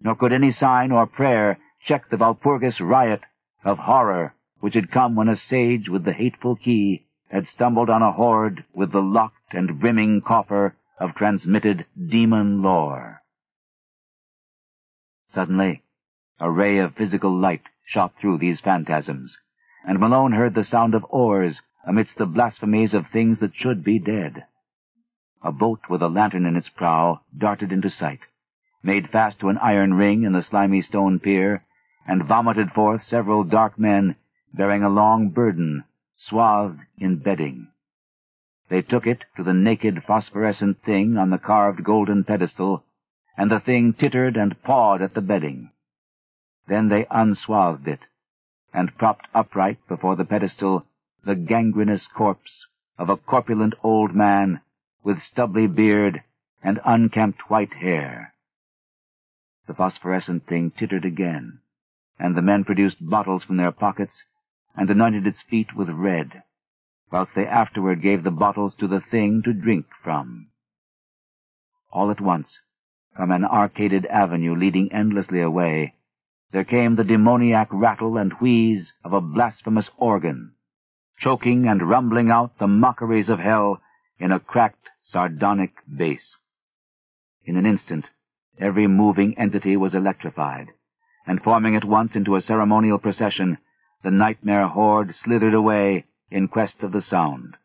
nor 0.02 0.16
could 0.16 0.32
any 0.32 0.52
sign 0.52 0.92
or 0.92 1.06
prayer 1.06 1.58
check 1.84 2.10
the 2.10 2.18
Walpurgis 2.18 2.80
riot 2.80 3.22
of 3.64 3.78
horror 3.80 4.34
which 4.60 4.74
had 4.74 4.90
come 4.92 5.16
when 5.16 5.28
a 5.28 5.36
sage 5.36 5.90
with 5.90 6.04
the 6.04 6.14
hateful 6.14 6.56
key 6.56 7.06
had 7.30 7.46
stumbled 7.48 7.90
on 7.90 8.02
a 8.02 8.12
hoard 8.12 8.64
with 8.74 8.92
the 8.92 9.02
locked 9.02 9.54
and 9.54 9.80
brimming 9.80 10.22
coffer 10.22 10.76
of 11.00 11.14
transmitted 11.14 11.86
demon 12.08 12.62
lore. 12.62 13.22
Suddenly, 15.30 15.84
a 16.40 16.50
ray 16.50 16.78
of 16.78 16.96
physical 16.96 17.38
light 17.38 17.64
shot 17.86 18.14
through 18.20 18.38
these 18.38 18.62
phantasms, 18.62 19.38
and 19.86 20.00
Malone 20.00 20.32
heard 20.32 20.56
the 20.56 20.64
sound 20.64 20.96
of 20.96 21.06
oars 21.10 21.62
amidst 21.86 22.18
the 22.18 22.26
blasphemies 22.26 22.94
of 22.94 23.06
things 23.08 23.40
that 23.40 23.56
should 23.56 23.84
be 23.84 24.00
dead. 24.00 24.46
A 25.42 25.52
boat 25.52 25.82
with 25.90 26.02
a 26.02 26.08
lantern 26.08 26.46
in 26.46 26.56
its 26.56 26.70
prow 26.70 27.22
darted 27.38 27.72
into 27.72 27.90
sight, 27.90 28.22
made 28.82 29.10
fast 29.10 29.40
to 29.40 29.50
an 29.50 29.58
iron 29.58 29.94
ring 29.94 30.24
in 30.24 30.32
the 30.32 30.42
slimy 30.42 30.82
stone 30.82 31.20
pier, 31.20 31.64
and 32.08 32.24
vomited 32.24 32.72
forth 32.72 33.04
several 33.04 33.44
dark 33.44 33.78
men 33.78 34.16
bearing 34.54 34.84
a 34.84 34.90
long 34.90 35.30
burden, 35.30 35.84
swathed 36.16 36.80
in 36.98 37.18
bedding. 37.18 37.68
They 38.70 38.82
took 38.82 39.06
it 39.06 39.26
to 39.36 39.44
the 39.44 39.54
naked 39.54 40.04
phosphorescent 40.04 40.82
thing 40.84 41.18
on 41.18 41.30
the 41.30 41.38
carved 41.38 41.84
golden 41.84 42.24
pedestal, 42.24 42.84
and 43.38 43.52
the 43.52 43.60
thing 43.60 43.94
tittered 43.94 44.38
and 44.38 44.62
pawed 44.64 45.02
at 45.02 45.14
the 45.14 45.22
bedding. 45.22 45.72
Then 46.68 46.88
they 46.88 47.06
unswathed 47.12 47.88
it, 47.88 48.00
and 48.74 48.98
propped 48.98 49.28
upright 49.34 49.86
before 49.88 50.16
the 50.16 50.26
pedestal 50.26 50.86
the 51.26 51.36
gangrenous 51.36 52.08
corpse 52.08 52.68
of 52.98 53.10
a 53.10 53.18
corpulent 53.18 53.74
old 53.84 54.16
man 54.16 54.62
with 55.06 55.22
stubbly 55.22 55.68
beard 55.68 56.22
and 56.64 56.82
unkempt 56.84 57.50
white 57.50 57.76
hair. 57.76 58.34
The 59.68 59.74
phosphorescent 59.74 60.48
thing 60.48 60.72
tittered 60.72 61.06
again, 61.06 61.60
and 62.20 62.36
the 62.36 62.42
men 62.42 62.66
produced 62.66 62.98
bottles 63.00 63.44
from 63.44 63.58
their 63.58 63.72
pockets 63.72 64.24
and 64.76 64.90
anointed 64.90 65.26
its 65.26 65.42
feet 65.44 65.76
with 65.76 65.90
red. 65.90 66.44
whilst 67.12 67.34
they 67.36 67.46
afterward 67.46 68.02
gave 68.02 68.24
the 68.24 68.32
bottles 68.32 68.76
to 68.76 68.88
the 68.88 69.00
thing 69.00 69.42
to 69.44 69.54
drink 69.54 69.86
from. 70.04 70.48
All 71.92 72.12
at 72.12 72.20
once, 72.20 72.58
from 73.16 73.32
an 73.32 73.44
arcaded 73.44 74.06
avenue 74.08 74.56
leading 74.56 74.92
endlessly 74.92 75.40
away, 75.40 75.94
there 76.52 76.66
came 76.66 76.96
the 76.96 77.04
demoniac 77.04 77.70
rattle 77.72 78.18
and 78.18 78.34
wheeze 78.34 78.92
of 79.04 79.14
a 79.14 79.22
blasphemous 79.22 79.90
organ, 79.98 80.56
choking 81.18 81.68
and 81.68 81.88
rumbling 81.90 82.30
out 82.30 82.58
the 82.58 82.68
mockeries 82.68 83.30
of 83.30 83.40
hell 83.40 83.82
in 84.20 84.32
a 84.32 84.40
cracked, 84.40 84.90
sardonic 85.08 85.72
bass. 85.88 86.36
In 87.46 87.58
an 87.58 87.66
instant, 87.66 88.06
every 88.60 88.88
moving 88.88 89.38
entity 89.38 89.78
was 89.78 89.94
electrified, 89.94 90.72
and 91.28 91.44
forming 91.44 91.76
at 91.76 91.86
once 91.86 92.16
into 92.16 92.36
a 92.36 92.42
ceremonial 92.42 92.98
procession, 92.98 93.60
the 94.04 94.10
nightmare 94.10 94.68
horde 94.68 95.14
slithered 95.14 95.54
away 95.54 96.06
in 96.32 96.48
quest 96.48 96.82
of 96.82 96.92
the 96.92 97.04
sound. 97.04 97.56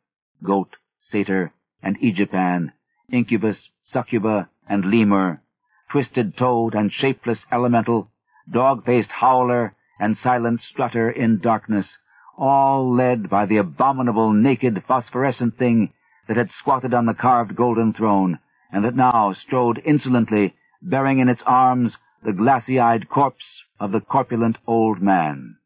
Goat, 0.43 0.77
satyr, 1.01 1.53
and 1.83 1.99
Aegipan, 2.01 2.73
incubus, 3.11 3.71
succuba, 3.85 4.51
and 4.69 4.85
lemur, 4.85 5.43
twisted 5.91 6.37
toad 6.37 6.75
and 6.75 6.93
shapeless 6.93 7.47
elemental, 7.51 8.11
dog-faced 8.51 9.11
howler 9.11 9.75
and 9.99 10.17
silent 10.17 10.61
strutter 10.61 11.11
in 11.11 11.39
darkness, 11.41 11.97
all 12.37 12.95
led 12.95 13.31
by 13.31 13.47
the 13.47 13.57
abominable 13.57 14.33
naked 14.33 14.83
phosphorescent 14.87 15.57
thing 15.57 15.93
that 16.31 16.37
had 16.37 16.53
squatted 16.53 16.95
on 16.95 17.07
the 17.07 17.13
carved 17.13 17.57
golden 17.57 17.93
throne, 17.93 18.39
and 18.71 18.85
that 18.85 18.95
now 18.95 19.33
strode 19.33 19.83
insolently, 19.85 20.55
bearing 20.81 21.19
in 21.19 21.29
its 21.29 21.43
arms 21.45 21.97
the 22.23 22.33
glassy-eyed 22.33 23.09
corpse 23.09 23.65
of 23.81 23.91
the 23.91 24.01
corpulent 24.01 24.57
old 24.65 25.03
man. 25.03 25.57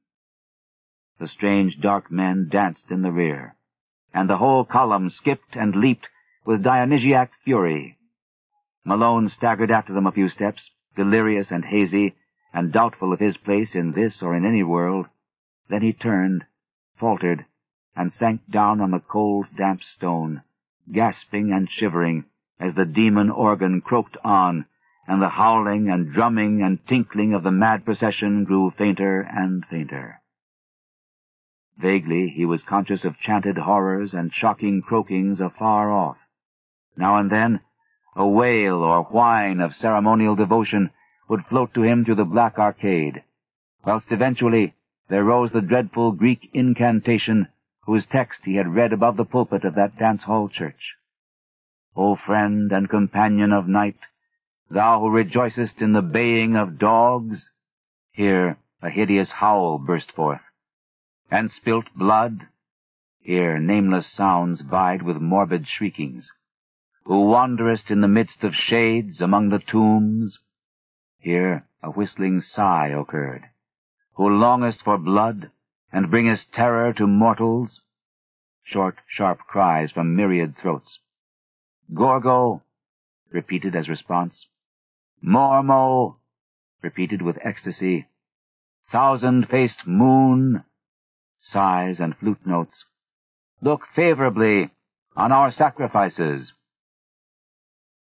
The 1.21 1.29
strange 1.29 1.79
dark 1.83 2.11
men 2.11 2.49
danced 2.51 2.91
in 2.91 3.03
the 3.03 3.12
rear, 3.12 3.57
and 4.15 4.27
the 4.27 4.39
whole 4.39 4.65
column 4.65 5.11
skipped 5.11 5.55
and 5.55 5.77
leaped 5.77 6.09
with 6.47 6.62
Dionysiac 6.62 7.33
fury. 7.45 7.99
Malone 8.87 9.29
staggered 9.29 9.71
after 9.71 9.93
them 9.93 10.07
a 10.07 10.12
few 10.12 10.31
steps, 10.31 10.71
delirious 10.97 11.51
and 11.51 11.67
hazy, 11.67 12.17
and 12.55 12.73
doubtful 12.73 13.12
of 13.12 13.21
his 13.21 13.37
place 13.37 13.75
in 13.75 13.93
this 13.93 14.23
or 14.23 14.35
in 14.35 14.47
any 14.47 14.62
world. 14.62 15.09
Then 15.69 15.83
he 15.83 15.93
turned, 15.93 16.47
faltered, 16.99 17.45
and 17.95 18.15
sank 18.15 18.41
down 18.51 18.81
on 18.81 18.93
the 18.93 19.01
cold, 19.01 19.45
damp 19.59 19.83
stone, 19.83 20.41
gasping 20.93 21.53
and 21.53 21.68
shivering 21.70 22.24
as 22.61 22.74
the 22.74 22.85
demon 22.85 23.30
organ 23.30 23.80
croaked 23.80 24.16
on, 24.24 24.66
and 25.07 25.20
the 25.20 25.28
howling 25.28 25.91
and 25.91 26.12
drumming 26.12 26.62
and 26.62 26.87
tinkling 26.87 27.35
of 27.35 27.43
the 27.43 27.51
mad 27.51 27.85
procession 27.85 28.45
grew 28.45 28.70
fainter 28.70 29.20
and 29.20 29.64
fainter. 29.66 30.20
Vaguely 31.76 32.28
he 32.28 32.45
was 32.45 32.62
conscious 32.62 33.05
of 33.05 33.18
chanted 33.18 33.59
horrors 33.59 34.14
and 34.14 34.32
shocking 34.32 34.80
croakings 34.80 35.41
afar 35.41 35.91
off. 35.91 36.16
Now 36.97 37.18
and 37.18 37.30
then 37.30 37.61
a 38.14 38.26
wail 38.26 38.76
or 38.76 39.03
whine 39.03 39.61
of 39.61 39.74
ceremonial 39.74 40.37
devotion 40.37 40.91
would 41.28 41.45
float 41.47 41.74
to 41.74 41.82
him 41.82 42.05
through 42.05 42.14
the 42.14 42.24
black 42.24 42.59
arcade, 42.59 43.24
whilst 43.85 44.12
eventually 44.12 44.74
there 45.09 45.24
rose 45.24 45.51
the 45.51 45.61
dreadful 45.61 46.12
Greek 46.12 46.49
incantation 46.55 47.49
whose 47.87 48.07
text 48.07 48.41
he 48.45 48.57
had 48.57 48.74
read 48.74 48.93
above 48.93 49.16
the 49.16 49.24
pulpit 49.24 49.64
of 49.64 49.74
that 49.74 49.99
dance-hall 49.99 50.49
church. 50.49 50.95
O 51.97 52.16
friend 52.16 52.72
and 52.72 52.89
companion 52.89 53.53
of 53.53 53.68
night, 53.68 53.99
thou 54.70 55.01
who 55.01 55.11
rejoicest 55.11 55.80
in 55.80 55.93
the 55.93 56.03
baying 56.03 56.57
of 56.57 56.78
dogs, 56.78 57.49
here 58.12 58.59
a 58.82 58.91
hideous 58.91 59.30
howl 59.30 59.78
burst 59.78 60.11
forth, 60.12 60.43
and 61.30 61.51
spilt 61.51 61.87
blood, 61.95 62.49
here 63.20 63.59
nameless 63.59 64.11
sounds 64.12 64.61
vied 64.61 65.03
with 65.03 65.16
morbid 65.16 65.66
shriekings 65.66 66.30
who 67.05 67.26
wanderest 67.26 67.91
in 67.91 68.01
the 68.01 68.09
midst 68.09 68.43
of 68.45 68.55
shades 68.55 69.20
among 69.20 69.51
the 69.51 69.59
tombs. 69.59 70.39
Here 71.18 71.66
a 71.82 71.91
whistling 71.91 72.41
sigh 72.41 72.89
occurred, 72.89 73.45
who 74.14 74.28
longest 74.28 74.80
for 74.82 74.97
blood, 74.97 75.51
and 75.95 76.11
bringest 76.11 76.53
terror 76.53 76.93
to 76.93 77.07
mortals. 77.07 77.81
Short, 78.65 78.97
sharp 79.07 79.39
cries 79.47 79.93
from 79.93 80.17
myriad 80.17 80.57
throats. 80.61 80.99
Gorgo, 81.95 82.63
repeated 83.31 83.77
as 83.77 83.89
response. 83.89 84.47
Mormo, 85.25 86.17
repeated 86.83 87.23
with 87.23 87.39
ecstasy. 87.45 88.09
Thousand-faced 88.91 89.87
moon, 89.87 90.65
sighs 91.39 92.01
and 92.01 92.17
flute 92.17 92.45
notes. 92.45 92.85
Look 93.63 93.83
favorably 93.95 94.73
on 95.17 95.31
our 95.31 95.53
sacrifices. 95.53 96.53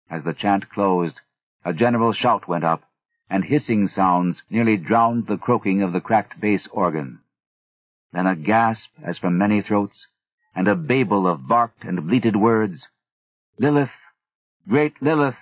As 0.09 0.23
the 0.23 0.33
chant 0.33 0.71
closed, 0.71 1.17
a 1.65 1.73
general 1.73 2.13
shout 2.13 2.47
went 2.47 2.63
up, 2.63 2.85
and 3.29 3.45
hissing 3.45 3.89
sounds 3.89 4.43
nearly 4.49 4.77
drowned 4.77 5.27
the 5.27 5.39
croaking 5.39 5.83
of 5.83 5.93
the 5.93 6.01
cracked 6.01 6.41
bass 6.41 6.69
organ. 6.71 7.19
Then 8.15 8.29
a 8.29 8.37
gasp 8.37 8.93
as 9.03 9.19
from 9.19 9.39
many 9.39 9.61
throats, 9.61 10.07
and 10.55 10.69
a 10.69 10.77
babel 10.77 11.27
of 11.27 11.49
barked 11.49 11.83
and 11.83 12.07
bleated 12.07 12.37
words. 12.37 12.87
Lilith, 13.59 13.91
great 14.69 15.03
Lilith, 15.03 15.35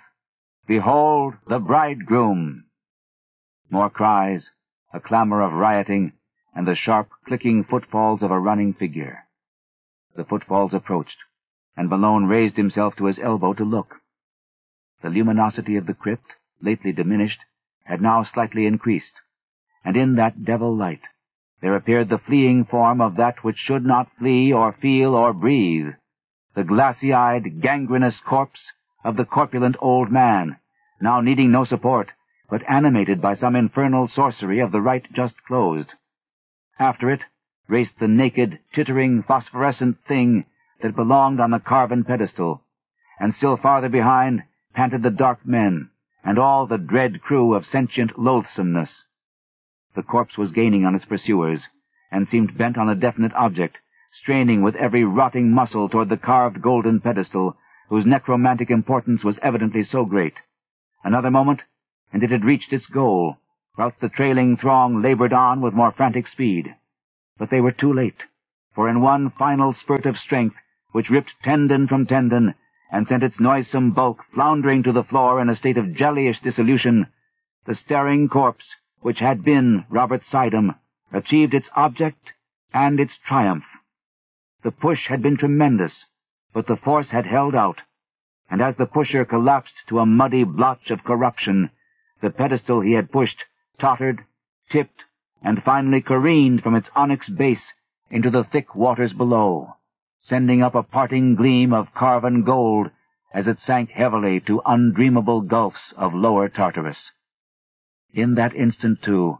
behold 0.65 1.35
the 1.47 1.59
bridegroom! 1.59 2.65
More 3.69 3.91
cries, 3.91 4.49
a 4.91 4.99
clamor 4.99 5.43
of 5.43 5.53
rioting, 5.53 6.13
and 6.55 6.67
the 6.67 6.73
sharp, 6.73 7.09
clicking 7.27 7.63
footfalls 7.63 8.23
of 8.23 8.31
a 8.31 8.39
running 8.39 8.73
figure. 8.73 9.19
The 10.15 10.25
footfalls 10.25 10.73
approached, 10.73 11.19
and 11.77 11.89
Malone 11.89 12.25
raised 12.25 12.57
himself 12.57 12.95
to 12.95 13.05
his 13.05 13.19
elbow 13.19 13.53
to 13.53 13.63
look. 13.63 14.01
The 15.03 15.11
luminosity 15.11 15.75
of 15.75 15.85
the 15.85 15.93
crypt, 15.93 16.33
lately 16.59 16.91
diminished, 16.91 17.41
had 17.83 18.01
now 18.01 18.23
slightly 18.23 18.65
increased, 18.65 19.13
and 19.85 19.95
in 19.95 20.15
that 20.15 20.43
devil 20.43 20.75
light 20.75 21.01
there 21.63 21.77
appeared 21.77 22.09
the 22.09 22.17
fleeing 22.17 22.65
form 22.65 22.99
of 22.99 23.15
that 23.15 23.41
which 23.41 23.55
should 23.55 23.85
not 23.85 24.11
flee 24.19 24.51
or 24.51 24.73
feel 24.73 25.15
or 25.15 25.31
breathe, 25.31 25.93
the 26.55 26.63
glassy-eyed, 26.65 27.61
gangrenous 27.61 28.19
corpse 28.19 28.73
of 29.05 29.15
the 29.15 29.23
corpulent 29.23 29.77
old 29.79 30.11
man, 30.11 30.57
now 30.99 31.21
needing 31.21 31.51
no 31.51 31.63
support, 31.63 32.11
but 32.49 32.69
animated 32.69 33.21
by 33.21 33.33
some 33.33 33.55
infernal 33.55 34.09
sorcery 34.09 34.59
of 34.59 34.73
the 34.73 34.81
rite 34.81 35.07
just 35.13 35.41
closed. 35.47 35.93
After 36.77 37.09
it 37.09 37.21
raced 37.69 37.97
the 37.97 38.09
naked, 38.09 38.59
tittering, 38.73 39.23
phosphorescent 39.23 39.95
thing 40.05 40.43
that 40.81 40.97
belonged 40.97 41.39
on 41.39 41.51
the 41.51 41.59
carven 41.59 42.03
pedestal, 42.03 42.61
and 43.21 43.33
still 43.33 43.55
farther 43.55 43.87
behind 43.87 44.43
panted 44.73 45.01
the 45.01 45.09
dark 45.09 45.45
men, 45.45 45.91
and 46.25 46.37
all 46.37 46.67
the 46.67 46.77
dread 46.77 47.21
crew 47.21 47.53
of 47.53 47.65
sentient 47.65 48.19
loathsomeness. 48.19 49.05
The 49.95 50.03
corpse 50.03 50.37
was 50.37 50.51
gaining 50.51 50.85
on 50.85 50.95
its 50.95 51.05
pursuers, 51.05 51.67
and 52.11 52.27
seemed 52.27 52.57
bent 52.57 52.77
on 52.77 52.89
a 52.89 52.95
definite 52.95 53.33
object, 53.33 53.77
straining 54.11 54.61
with 54.61 54.75
every 54.75 55.03
rotting 55.03 55.51
muscle 55.51 55.87
toward 55.89 56.09
the 56.09 56.17
carved 56.17 56.61
golden 56.61 56.99
pedestal, 56.99 57.57
whose 57.89 58.05
necromantic 58.05 58.71
importance 58.71 59.23
was 59.23 59.37
evidently 59.39 59.83
so 59.83 60.05
great. 60.05 60.33
Another 61.03 61.29
moment, 61.29 61.61
and 62.11 62.23
it 62.23 62.31
had 62.31 62.43
reached 62.43 62.73
its 62.73 62.87
goal, 62.87 63.37
whilst 63.77 63.99
the 63.99 64.09
trailing 64.09 64.57
throng 64.57 65.01
labored 65.01 65.33
on 65.33 65.61
with 65.61 65.73
more 65.73 65.91
frantic 65.91 66.27
speed. 66.27 66.75
But 67.37 67.49
they 67.49 67.61
were 67.61 67.71
too 67.71 67.93
late, 67.93 68.23
for 68.73 68.89
in 68.89 69.01
one 69.01 69.29
final 69.31 69.73
spurt 69.73 70.05
of 70.05 70.17
strength, 70.17 70.55
which 70.91 71.09
ripped 71.09 71.33
tendon 71.43 71.87
from 71.87 72.05
tendon, 72.05 72.55
and 72.91 73.07
sent 73.07 73.23
its 73.23 73.39
noisome 73.39 73.91
bulk 73.91 74.23
floundering 74.33 74.83
to 74.83 74.91
the 74.91 75.03
floor 75.03 75.41
in 75.41 75.49
a 75.49 75.55
state 75.55 75.77
of 75.77 75.93
jellyish 75.93 76.39
dissolution, 76.41 77.07
the 77.65 77.75
staring 77.75 78.27
corpse, 78.27 78.75
which 79.03 79.19
had 79.19 79.43
been 79.43 79.85
Robert 79.89 80.23
Suydam, 80.25 80.73
achieved 81.11 81.53
its 81.53 81.69
object 81.75 82.33
and 82.73 82.99
its 82.99 83.15
triumph. 83.17 83.65
The 84.63 84.71
push 84.71 85.07
had 85.07 85.21
been 85.21 85.37
tremendous, 85.37 86.05
but 86.53 86.65
the 86.65 86.75
force 86.75 87.11
had 87.11 87.27
held 87.27 87.53
out, 87.53 87.81
and 88.49 88.59
as 88.61 88.75
the 88.75 88.87
pusher 88.87 89.25
collapsed 89.25 89.75
to 89.89 89.99
a 89.99 90.05
muddy 90.07 90.43
blotch 90.43 90.89
of 90.89 91.03
corruption, 91.03 91.69
the 92.21 92.31
pedestal 92.31 92.81
he 92.81 92.93
had 92.93 93.11
pushed 93.11 93.45
tottered, 93.77 94.25
tipped, 94.71 95.03
and 95.43 95.63
finally 95.63 96.01
careened 96.01 96.63
from 96.63 96.73
its 96.73 96.89
onyx 96.95 97.29
base 97.29 97.73
into 98.09 98.31
the 98.31 98.43
thick 98.43 98.73
waters 98.73 99.13
below 99.13 99.75
sending 100.23 100.63
up 100.63 100.73
a 100.73 100.81
parting 100.81 101.35
gleam 101.35 101.73
of 101.73 101.93
carven 101.93 102.43
gold 102.43 102.89
as 103.33 103.45
it 103.45 103.59
sank 103.59 103.89
heavily 103.89 104.39
to 104.39 104.61
undreamable 104.65 105.41
gulfs 105.41 105.93
of 105.97 106.13
lower 106.13 106.47
Tartarus. 106.47 107.11
In 108.13 108.35
that 108.35 108.55
instant, 108.55 109.01
too, 109.01 109.39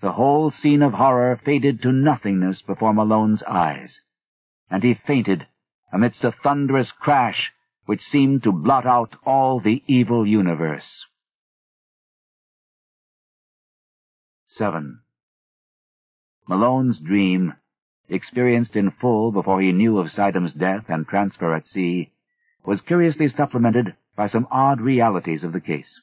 the 0.00 0.12
whole 0.12 0.50
scene 0.50 0.82
of 0.82 0.94
horror 0.94 1.40
faded 1.44 1.82
to 1.82 1.92
nothingness 1.92 2.62
before 2.62 2.94
Malone's 2.94 3.42
eyes, 3.42 4.00
and 4.70 4.82
he 4.82 4.94
fainted 4.94 5.46
amidst 5.92 6.24
a 6.24 6.32
thunderous 6.32 6.92
crash 6.92 7.52
which 7.84 8.02
seemed 8.02 8.42
to 8.42 8.52
blot 8.52 8.86
out 8.86 9.16
all 9.24 9.60
the 9.60 9.82
evil 9.86 10.26
universe. 10.26 11.04
7. 14.48 15.00
Malone's 16.48 16.98
dream 16.98 17.54
experienced 18.08 18.76
in 18.76 18.90
full 18.90 19.32
before 19.32 19.60
he 19.60 19.72
knew 19.72 19.98
of 19.98 20.10
Suydam's 20.10 20.54
death 20.54 20.86
and 20.88 21.06
transfer 21.06 21.54
at 21.54 21.66
sea, 21.66 22.12
was 22.64 22.80
curiously 22.80 23.28
supplemented 23.28 23.94
by 24.16 24.26
some 24.26 24.46
odd 24.50 24.80
realities 24.80 25.44
of 25.44 25.52
the 25.52 25.60
case, 25.60 26.00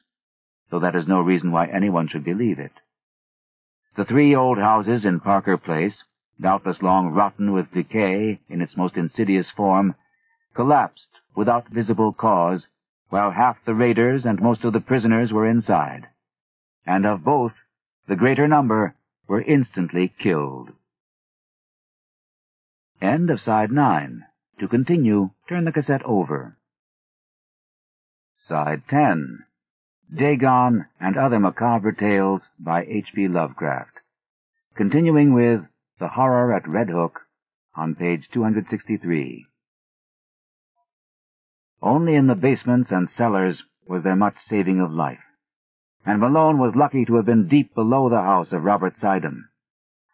though 0.70 0.80
that 0.80 0.94
is 0.94 1.06
no 1.06 1.20
reason 1.20 1.52
why 1.52 1.66
anyone 1.66 2.08
should 2.08 2.24
believe 2.24 2.58
it. 2.58 2.72
The 3.96 4.04
three 4.04 4.34
old 4.34 4.58
houses 4.58 5.04
in 5.04 5.20
Parker 5.20 5.56
Place, 5.56 6.02
doubtless 6.40 6.82
long 6.82 7.10
rotten 7.10 7.52
with 7.52 7.72
decay 7.72 8.40
in 8.48 8.60
its 8.60 8.76
most 8.76 8.96
insidious 8.96 9.50
form, 9.50 9.94
collapsed 10.54 11.20
without 11.36 11.68
visible 11.68 12.12
cause, 12.12 12.66
while 13.08 13.30
half 13.30 13.64
the 13.64 13.74
raiders 13.74 14.24
and 14.24 14.40
most 14.40 14.64
of 14.64 14.72
the 14.72 14.80
prisoners 14.80 15.32
were 15.32 15.46
inside. 15.46 16.08
And 16.86 17.06
of 17.06 17.24
both, 17.24 17.52
the 18.08 18.16
greater 18.16 18.48
number 18.48 18.94
were 19.28 19.42
instantly 19.42 20.12
killed. 20.18 20.70
End 23.00 23.30
of 23.30 23.40
side 23.40 23.70
9. 23.70 24.24
To 24.60 24.68
continue, 24.68 25.30
turn 25.48 25.64
the 25.64 25.72
cassette 25.72 26.02
over. 26.04 26.56
Side 28.36 28.82
10. 28.88 29.44
Dagon 30.12 30.86
and 31.00 31.16
Other 31.16 31.40
Macabre 31.40 31.92
Tales 31.92 32.50
by 32.58 32.84
H.P. 32.84 33.28
Lovecraft. 33.28 34.00
Continuing 34.76 35.32
with 35.32 35.62
The 35.98 36.08
Horror 36.08 36.52
at 36.52 36.68
Red 36.68 36.90
Hook 36.90 37.22
on 37.74 37.94
page 37.94 38.28
263. 38.32 39.46
Only 41.82 42.14
in 42.14 42.26
the 42.26 42.34
basements 42.34 42.90
and 42.90 43.10
cellars 43.10 43.64
was 43.86 44.02
there 44.02 44.16
much 44.16 44.38
saving 44.38 44.80
of 44.80 44.92
life, 44.92 45.24
and 46.06 46.20
Malone 46.20 46.58
was 46.58 46.76
lucky 46.76 47.04
to 47.04 47.16
have 47.16 47.26
been 47.26 47.48
deep 47.48 47.74
below 47.74 48.08
the 48.08 48.22
house 48.22 48.52
of 48.52 48.64
Robert 48.64 48.96
Suydam, 48.96 49.48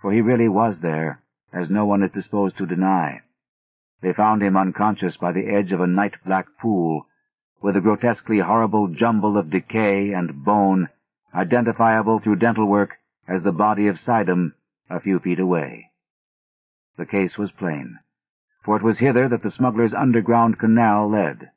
for 0.01 0.13
he 0.13 0.21
really 0.21 0.49
was 0.49 0.79
there, 0.81 1.23
as 1.53 1.69
no 1.69 1.85
one 1.85 2.03
is 2.03 2.11
disposed 2.11 2.57
to 2.59 2.67
deny. 2.67 3.21
They 4.03 4.13
found 4.13 4.43
him 4.43 4.57
unconscious 4.57 5.17
by 5.17 5.33
the 5.33 5.47
edge 5.47 5.73
of 5.73 5.81
a 5.81 5.87
night-black 5.87 6.47
pool, 6.61 7.07
with 7.63 7.77
a 7.77 7.81
grotesquely 7.81 8.39
horrible 8.39 8.89
jumble 8.89 9.37
of 9.37 9.51
decay 9.51 10.13
and 10.13 10.45
bone, 10.45 10.89
identifiable 11.35 12.19
through 12.19 12.37
dental 12.37 12.67
work 12.67 12.97
as 13.29 13.43
the 13.43 13.53
body 13.53 13.87
of 13.87 13.99
Suydam 13.99 14.55
a 14.89 15.01
few 15.01 15.19
feet 15.19 15.39
away. 15.39 15.91
The 16.97 17.07
case 17.07 17.39
was 17.39 17.53
plain, 17.53 17.99
for 18.65 18.77
it 18.77 18.83
was 18.83 18.99
hither 18.99 19.29
that 19.29 19.43
the 19.43 19.51
smuggler's 19.51 19.95
underground 19.95 20.59
canal 20.59 21.09
led, 21.09 21.51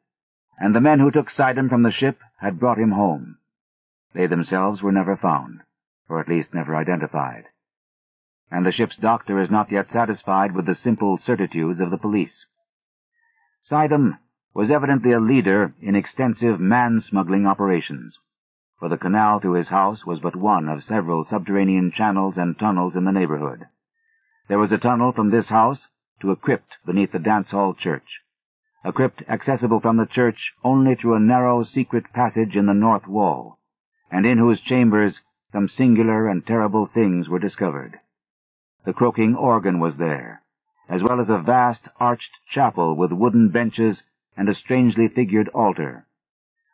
and 0.60 0.76
the 0.76 0.82
men 0.82 1.00
who 1.00 1.12
took 1.12 1.30
Suydam 1.30 1.70
from 1.70 1.84
the 1.84 1.92
ship 1.92 2.20
had 2.40 2.60
brought 2.60 2.78
him 2.78 2.92
home. 2.92 3.38
They 4.14 4.28
themselves 4.28 4.82
were 4.84 4.92
never 4.92 5.18
found, 5.18 5.62
or 6.08 6.20
at 6.20 6.30
least 6.30 6.54
never 6.54 6.76
identified. 6.76 7.46
And 8.52 8.66
the 8.66 8.72
ship's 8.72 8.98
doctor 8.98 9.40
is 9.40 9.50
not 9.50 9.72
yet 9.72 9.90
satisfied 9.90 10.54
with 10.54 10.68
the 10.68 10.76
simple 10.76 11.18
certitudes 11.18 11.80
of 11.80 11.90
the 11.90 11.98
police. 11.98 12.46
Suydam 13.70 14.20
was 14.54 14.70
evidently 14.70 15.12
a 15.12 15.20
leader 15.20 15.74
in 15.82 15.96
extensive 15.96 16.60
man-smuggling 16.60 17.48
operations, 17.48 18.18
for 18.80 18.88
the 18.88 18.98
canal 18.98 19.40
to 19.40 19.54
his 19.54 19.70
house 19.70 20.06
was 20.06 20.20
but 20.20 20.36
one 20.36 20.70
of 20.70 20.84
several 20.84 21.26
subterranean 21.26 21.92
channels 21.92 22.38
and 22.38 22.60
tunnels 22.60 22.96
in 22.96 23.06
the 23.06 23.12
neighborhood. 23.12 23.66
There 24.48 24.60
was 24.60 24.72
a 24.72 24.78
tunnel 24.78 25.12
from 25.12 25.32
this 25.32 25.50
house 25.50 25.88
to 26.22 26.32
a 26.32 26.36
crypt 26.36 26.78
beneath 26.86 27.12
the 27.12 27.20
dance 27.20 27.50
hall 27.50 27.74
church, 27.74 28.22
a 28.84 28.92
crypt 28.92 29.24
accessible 29.28 29.80
from 29.80 29.98
the 29.98 30.06
church 30.06 30.54
only 30.64 30.96
through 30.96 31.16
a 31.16 31.20
narrow 31.20 31.64
secret 31.64 32.12
passage 32.14 32.56
in 32.56 32.66
the 32.66 32.74
north 32.74 33.08
wall, 33.08 33.58
and 34.12 34.26
in 34.26 34.38
whose 34.38 34.62
chambers 34.62 35.22
some 35.48 35.68
singular 35.68 36.28
and 36.28 36.46
terrible 36.46 36.86
things 36.86 37.30
were 37.30 37.40
discovered. 37.40 38.00
The 38.86 38.94
croaking 38.94 39.36
organ 39.36 39.80
was 39.80 39.96
there, 39.96 40.44
as 40.90 41.02
well 41.02 41.22
as 41.22 41.30
a 41.30 41.38
vast 41.38 41.88
arched 42.00 42.32
chapel 42.50 42.96
with 42.96 43.12
wooden 43.12 43.50
benches 43.50 44.04
and 44.36 44.50
a 44.50 44.56
strangely 44.56 45.08
figured 45.08 45.50
altar. 45.50 46.08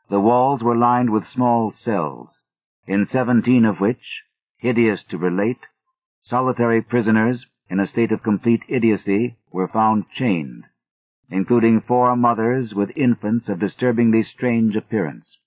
The 0.09 0.19
walls 0.19 0.63
were 0.63 0.75
lined 0.75 1.11
with 1.11 1.27
small 1.27 1.71
cells, 1.71 2.39
in 2.87 3.05
seventeen 3.05 3.65
of 3.65 3.79
which, 3.79 4.23
hideous 4.57 5.03
to 5.05 5.17
relate, 5.17 5.59
solitary 6.23 6.81
prisoners 6.81 7.45
in 7.69 7.79
a 7.79 7.87
state 7.87 8.11
of 8.11 8.23
complete 8.23 8.63
idiocy 8.67 9.37
were 9.51 9.67
found 9.67 10.09
chained, 10.09 10.65
including 11.29 11.81
four 11.81 12.15
mothers 12.15 12.73
with 12.73 12.95
infants 12.95 13.47
of 13.49 13.59
disturbingly 13.59 14.23
strange 14.23 14.75
appearance. 14.75 15.37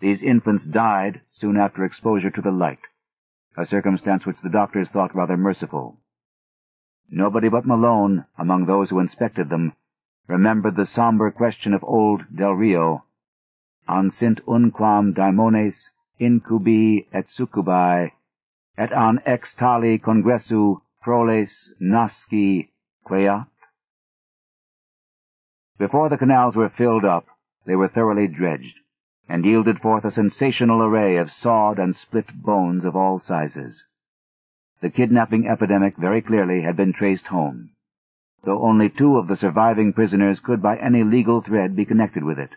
These 0.00 0.22
infants 0.22 0.64
died 0.64 1.20
soon 1.32 1.56
after 1.56 1.84
exposure 1.84 2.30
to 2.30 2.40
the 2.40 2.50
light, 2.50 2.80
a 3.56 3.66
circumstance 3.66 4.24
which 4.24 4.40
the 4.42 4.50
doctors 4.50 4.88
thought 4.90 5.14
rather 5.14 5.36
merciful. 5.36 5.98
Nobody 7.10 7.48
but 7.48 7.66
Malone, 7.66 8.24
among 8.38 8.66
those 8.66 8.90
who 8.90 9.00
inspected 9.00 9.50
them, 9.50 9.74
remembered 10.28 10.76
the 10.76 10.86
somber 10.86 11.30
question 11.30 11.74
of 11.74 11.82
old 11.82 12.22
Del 12.34 12.52
Rio, 12.52 13.04
an 13.88 14.10
sint 14.10 14.40
unquam 14.46 15.12
daimones 15.12 15.88
incubi 16.20 17.04
et 17.12 17.28
succubi, 17.28 18.08
et 18.78 18.92
an 18.92 19.18
ex 19.26 19.52
tali 19.54 19.98
congressu 19.98 20.80
proles 21.02 21.70
nasci 21.80 22.68
queat? 23.04 23.46
Before 25.76 26.08
the 26.08 26.16
canals 26.16 26.54
were 26.54 26.68
filled 26.68 27.04
up, 27.04 27.26
they 27.66 27.74
were 27.74 27.88
thoroughly 27.88 28.28
dredged, 28.28 28.78
and 29.28 29.44
yielded 29.44 29.80
forth 29.80 30.04
a 30.04 30.12
sensational 30.12 30.82
array 30.82 31.16
of 31.16 31.32
sawed 31.32 31.80
and 31.80 31.96
split 31.96 32.32
bones 32.32 32.84
of 32.84 32.94
all 32.94 33.18
sizes. 33.20 33.82
The 34.80 34.90
kidnapping 34.90 35.48
epidemic 35.48 35.96
very 35.96 36.22
clearly 36.22 36.62
had 36.62 36.76
been 36.76 36.92
traced 36.92 37.26
home 37.26 37.71
though 38.44 38.62
only 38.62 38.88
two 38.88 39.16
of 39.16 39.28
the 39.28 39.36
surviving 39.36 39.92
prisoners 39.92 40.40
could 40.40 40.60
by 40.60 40.76
any 40.76 41.04
legal 41.04 41.40
thread 41.40 41.76
be 41.76 41.84
connected 41.84 42.24
with 42.24 42.38
it. 42.38 42.50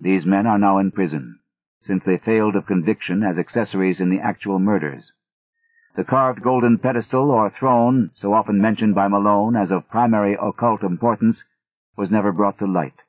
These 0.00 0.26
men 0.26 0.46
are 0.46 0.58
now 0.58 0.78
in 0.78 0.92
prison, 0.92 1.40
since 1.82 2.04
they 2.04 2.18
failed 2.18 2.56
of 2.56 2.66
conviction 2.66 3.22
as 3.22 3.38
accessories 3.38 4.00
in 4.00 4.10
the 4.10 4.20
actual 4.20 4.58
murders. 4.58 5.12
The 5.96 6.04
carved 6.04 6.42
golden 6.42 6.78
pedestal 6.78 7.30
or 7.30 7.50
throne, 7.50 8.10
so 8.14 8.32
often 8.32 8.60
mentioned 8.60 8.94
by 8.94 9.08
Malone 9.08 9.56
as 9.56 9.70
of 9.70 9.90
primary 9.90 10.36
occult 10.40 10.82
importance, 10.82 11.44
was 11.96 12.10
never 12.10 12.32
brought 12.32 12.58
to 12.58 12.66
light, 12.66 13.02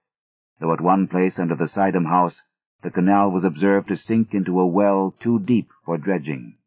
though 0.59 0.73
at 0.73 0.81
one 0.81 1.07
place 1.07 1.39
under 1.39 1.55
the 1.55 1.67
Suydam 1.67 2.05
house 2.05 2.41
the 2.81 2.91
canal 2.91 3.31
was 3.31 3.45
observed 3.45 3.87
to 3.87 3.95
sink 3.95 4.33
into 4.33 4.59
a 4.59 4.67
well 4.67 5.15
too 5.21 5.39
deep 5.39 5.69
for 5.85 5.97
dredging. 5.97 6.57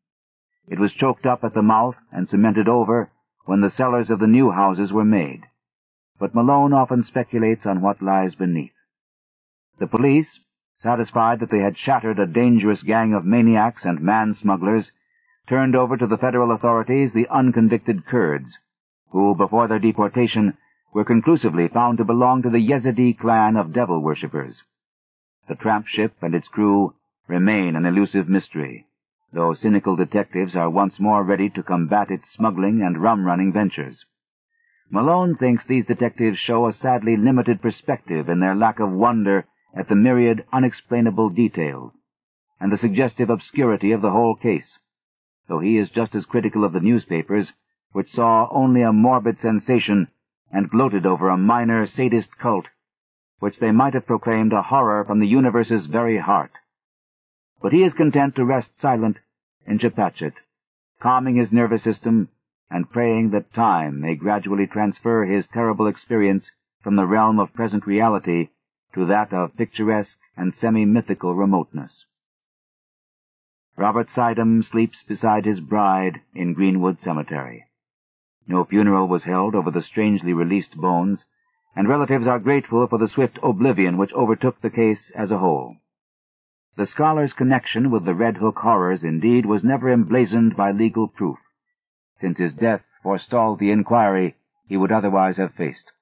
It 0.67 0.79
was 0.79 0.95
choked 0.95 1.27
up 1.27 1.45
at 1.45 1.53
the 1.53 1.63
mouth 1.63 1.97
and 2.11 2.27
cemented 2.27 2.69
over 2.69 3.11
when 3.47 3.61
the 3.61 3.71
cellars 3.71 4.11
of 4.11 4.19
the 4.19 4.27
new 4.27 4.51
houses 4.51 4.93
were 4.93 5.05
made, 5.05 5.43
but 6.19 6.35
Malone 6.35 6.73
often 6.73 7.03
speculates 7.03 7.65
on 7.65 7.81
what 7.81 8.03
lies 8.03 8.35
beneath. 8.35 8.73
The 9.79 9.87
police, 9.87 10.41
satisfied 10.79 11.41
that 11.41 11.51
they 11.51 11.61
had 11.61 11.79
shattered 11.79 12.19
a 12.19 12.27
dangerous 12.27 12.83
gang 12.83 13.15
of 13.15 13.25
maniacs 13.25 13.85
and 13.85 14.01
man-smugglers, 14.01 14.91
turned 15.49 15.77
over 15.77 15.97
to 15.97 16.07
the 16.07 16.19
federal 16.19 16.51
authorities 16.51 17.13
the 17.13 17.29
unconvicted 17.29 18.05
Kurds, 18.07 18.59
who, 19.11 19.35
before 19.35 19.69
their 19.69 19.79
deportation, 19.79 20.57
were 20.93 21.05
conclusively 21.05 21.69
found 21.69 21.99
to 21.99 22.05
belong 22.05 22.43
to 22.43 22.51
the 22.51 22.59
Yezidi 22.59 23.17
clan 23.17 23.57
of 23.57 23.73
devil 23.73 24.01
worshippers. 24.01 24.63
The 25.49 25.55
tramp 25.55 25.87
ship 25.87 26.15
and 26.21 26.35
its 26.35 26.49
crew 26.49 26.95
remain 27.29 27.77
an 27.77 27.87
elusive 27.87 28.29
mystery 28.29 28.86
though 29.37 29.53
cynical 29.53 29.97
detectives 29.97 30.57
are 30.57 30.71
once 30.71 30.99
more 30.99 31.23
ready 31.23 31.51
to 31.51 31.63
combat 31.63 32.11
its 32.11 32.33
smuggling 32.33 32.81
and 32.81 33.03
rum-running 33.03 33.53
ventures. 33.53 34.07
Malone 34.89 35.37
thinks 35.37 35.63
these 35.67 35.85
detectives 35.85 36.39
show 36.39 36.67
a 36.67 36.73
sadly 36.73 37.19
limited 37.19 37.61
perspective 37.61 38.31
in 38.31 38.41
their 38.41 38.55
lack 38.55 38.81
of 38.81 38.91
wonder 38.91 39.45
at 39.77 39.91
the 39.91 39.95
myriad 39.95 40.43
unexplainable 40.55 41.29
details, 41.29 41.93
and 42.59 42.73
the 42.73 42.79
suggestive 42.79 43.29
obscurity 43.29 43.93
of 43.93 44.01
the 44.01 44.11
whole 44.11 44.35
case, 44.35 44.79
though 45.49 45.61
he 45.61 45.77
is 45.77 45.91
just 45.91 46.15
as 46.15 46.25
critical 46.25 46.65
of 46.65 46.73
the 46.73 46.81
newspapers, 46.81 47.53
which 47.93 48.11
saw 48.11 48.49
only 48.51 48.81
a 48.81 48.91
morbid 48.91 49.39
sensation 49.39 50.09
and 50.51 50.71
gloated 50.71 51.05
over 51.05 51.29
a 51.29 51.37
minor 51.37 51.87
sadist 51.87 52.39
cult, 52.39 52.69
which 53.41 53.59
they 53.59 53.71
might 53.71 53.93
have 53.93 54.07
proclaimed 54.07 54.55
a 54.55 54.63
horror 54.63 55.05
from 55.05 55.21
the 55.21 55.29
universe's 55.29 55.85
very 55.85 56.17
heart 56.17 56.53
but 57.63 57.73
he 57.73 57.83
is 57.83 57.95
content 57.95 58.35
to 58.35 58.45
rest 58.45 58.71
silent 58.79 59.19
in 59.67 59.79
Chepachet, 59.79 60.33
calming 61.01 61.37
his 61.37 61.53
nervous 61.53 61.83
system 61.83 62.29
and 62.71 62.91
praying 62.91 63.31
that 63.31 63.53
time 63.55 64.01
may 64.01 64.15
gradually 64.15 64.67
transfer 64.67 65.25
his 65.25 65.47
terrible 65.49 65.87
experience 65.87 66.51
from 66.83 66.97
the 66.97 67.07
realm 67.07 67.39
of 67.39 67.53
present 67.55 67.87
reality 67.87 68.49
to 68.95 69.07
that 69.07 69.33
of 69.33 69.57
picturesque 69.57 70.19
and 70.37 70.55
semi-mythical 70.55 71.35
remoteness. 71.35 72.07
Robert 73.77 74.09
Suydam 74.09 74.63
sleeps 74.65 75.03
beside 75.03 75.45
his 75.45 75.61
bride 75.61 76.21
in 76.35 76.55
Greenwood 76.55 76.99
Cemetery. 76.99 77.67
No 78.49 78.65
funeral 78.65 79.07
was 79.07 79.25
held 79.25 79.55
over 79.55 79.71
the 79.71 79.83
strangely 79.83 80.33
released 80.33 80.77
bones, 80.77 81.25
and 81.75 81.89
relatives 81.89 82.27
are 82.27 82.39
grateful 82.39 82.87
for 82.87 82.99
the 82.99 83.09
swift 83.09 83.39
oblivion 83.43 83.99
which 83.99 84.15
overtook 84.15 84.61
the 84.61 84.71
case 84.71 85.13
as 85.15 85.31
a 85.31 85.39
whole. 85.39 85.77
The 86.77 86.87
scholar's 86.87 87.33
connection 87.33 87.91
with 87.91 88.05
the 88.05 88.15
Red 88.15 88.37
Hook 88.37 88.59
horrors, 88.59 89.03
indeed, 89.03 89.47
was 89.47 89.65
never 89.65 89.91
emblazoned 89.91 90.57
by 90.57 90.73
legal 90.73 91.09
proof, 91.09 91.39
since 92.19 92.37
his 92.37 92.55
death 92.55 92.83
forestalled 93.03 93.59
the 93.59 93.71
inquiry 93.71 94.37
he 94.67 94.77
would 94.77 94.93
otherwise 94.93 95.39
have 95.39 95.55
faced. 95.55 95.93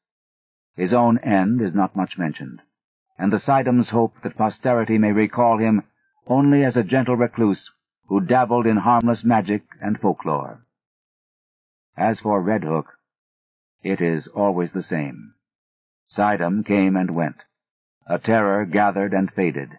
His 0.75 0.93
own 0.93 1.19
end 1.19 1.61
is 1.61 1.75
not 1.75 1.95
much 1.95 2.19
mentioned, 2.19 2.61
and 3.17 3.33
the 3.33 3.39
Suydams 3.39 3.91
hope 3.91 4.21
that 4.23 4.37
posterity 4.37 4.99
may 4.99 5.13
recall 5.13 5.59
him 5.59 5.85
only 6.27 6.65
as 6.65 6.77
a 6.77 6.83
gentle 6.83 7.17
recluse 7.17 7.71
who 8.09 8.21
dabbled 8.21 8.67
in 8.67 8.79
harmless 8.79 9.23
magic 9.23 9.63
and 9.81 10.01
folklore. 10.01 10.67
As 11.97 12.19
for 12.19 12.43
Red 12.43 12.65
Hook, 12.65 12.87
it 13.85 14.01
is 14.01 14.27
always 14.27 14.73
the 14.73 14.83
same. 14.83 15.35
Suydam 16.09 16.65
came 16.65 16.97
and 16.97 17.15
went. 17.15 17.37
A 18.07 18.19
terror 18.19 18.65
gathered 18.65 19.15
and 19.15 19.31
faded, 19.31 19.79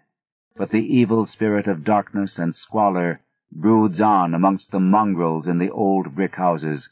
but 0.56 0.70
the 0.70 0.78
evil 0.78 1.26
spirit 1.26 1.66
of 1.66 1.84
darkness 1.84 2.38
and 2.38 2.54
squalor 2.54 3.20
broods 3.52 4.00
on 4.00 4.34
amongst 4.34 4.70
the 4.70 4.80
mongrels 4.80 5.46
in 5.46 5.58
the 5.58 5.70
old 5.70 6.14
brick 6.14 6.34
houses, 6.34 6.88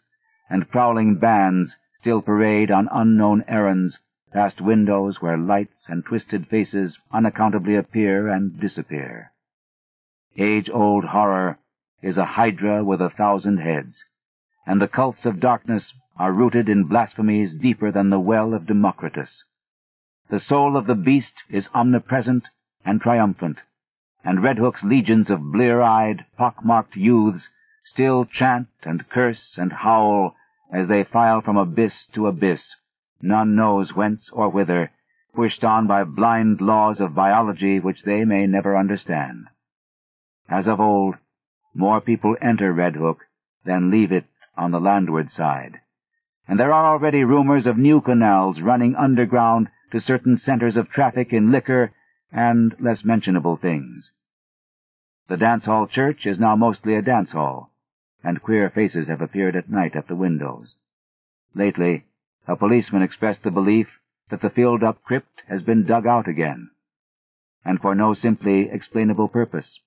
and 0.49 0.71
prowling 0.71 1.17
bands 1.17 1.77
still 1.95 2.21
parade 2.21 2.71
on 2.71 2.89
unknown 2.93 3.43
errands 3.49 3.99
past 4.33 4.61
windows 4.61 5.23
where 5.23 5.39
lights 5.39 5.87
and 5.89 6.05
twisted 6.05 6.47
faces 6.49 6.99
unaccountably 7.13 7.77
appear 7.77 8.29
and 8.29 8.61
disappear. 8.61 9.33
Age-old 10.37 11.05
horror 11.05 11.59
is 12.03 12.19
a 12.19 12.25
hydra 12.25 12.85
with 12.85 13.01
a 13.01 13.11
thousand 13.11 13.59
heads, 13.59 14.05
and 14.67 14.81
the 14.81 14.89
cults 14.89 15.25
of 15.25 15.41
darkness 15.41 15.95
are 16.17 16.33
rooted 16.33 16.69
in 16.69 16.85
blasphemies 16.85 17.55
deeper 17.55 17.91
than 17.91 18.11
the 18.11 18.21
well 18.21 18.53
of 18.53 18.67
Democritus. 18.67 19.45
The 20.31 20.41
soul 20.41 20.77
of 20.77 20.87
the 20.87 20.95
beast 20.95 21.35
is 21.49 21.69
omnipresent 21.73 22.45
and 22.85 23.01
triumphant, 23.01 23.61
and 24.25 24.43
Red 24.43 24.59
Hook's 24.59 24.83
legions 24.83 25.31
of 25.31 25.53
blear-eyed, 25.53 26.25
pock-marked 26.37 26.97
youths 26.97 27.49
still 27.85 28.25
chant 28.25 28.69
and 28.83 29.09
curse 29.09 29.55
and 29.57 29.73
howl 29.73 30.35
as 30.73 30.89
they 30.89 31.05
file 31.05 31.41
from 31.41 31.57
abyss 31.57 32.07
to 32.15 32.27
abyss, 32.27 32.75
none 33.21 33.55
knows 33.55 33.95
whence 33.95 34.31
or 34.33 34.49
whither, 34.49 34.91
pushed 35.35 35.65
on 35.65 35.87
by 35.87 36.05
blind 36.05 36.61
laws 36.61 37.01
of 37.01 37.15
biology 37.15 37.79
which 37.79 38.03
they 38.03 38.25
may 38.25 38.47
never 38.47 38.77
understand. 38.77 39.47
As 40.49 40.67
of 40.67 40.81
old, 40.81 41.17
more 41.75 42.01
people 42.01 42.37
enter 42.41 42.73
Red 42.73 42.97
Hook 42.97 43.27
than 43.65 43.91
leave 43.91 44.13
it 44.13 44.25
on 44.57 44.71
the 44.71 44.81
landward 44.81 45.31
side, 45.31 45.81
and 46.47 46.59
there 46.59 46.73
are 46.73 46.93
already 46.93 47.25
rumors 47.25 47.67
of 47.67 47.77
new 47.77 48.01
canals 48.01 48.61
running 48.61 48.95
underground 48.95 49.69
to 49.91 50.01
certain 50.01 50.39
centers 50.39 50.77
of 50.77 50.89
traffic 50.89 51.33
in 51.33 51.51
liquor 51.51 51.93
and 52.35 52.75
less 52.81 53.05
mentionable 53.05 53.57
things. 53.57 54.11
The 55.29 55.37
dance 55.37 55.65
hall 55.65 55.87
church 55.87 56.27
is 56.27 56.39
now 56.39 56.57
mostly 56.57 56.97
a 56.97 57.03
dance 57.03 57.31
hall, 57.31 57.71
and 58.23 58.43
queer 58.43 58.69
faces 58.69 59.07
have 59.07 59.21
appeared 59.21 59.55
at 59.55 59.71
night 59.71 59.95
at 59.95 60.09
the 60.09 60.17
windows. 60.17 60.75
Lately, 61.55 62.05
a 62.49 62.57
policeman 62.57 63.03
expressed 63.03 63.45
the 63.45 63.51
belief 63.51 63.87
that 64.31 64.41
the 64.41 64.51
filled-up 64.51 65.03
crypt 65.05 65.43
has 65.49 65.63
been 65.63 65.87
dug 65.87 66.07
out 66.07 66.27
again, 66.27 66.71
and 67.65 67.81
for 67.81 67.95
no 67.95 68.15
simply 68.15 68.69
explainable 68.69 69.29
purpose. 69.29 69.79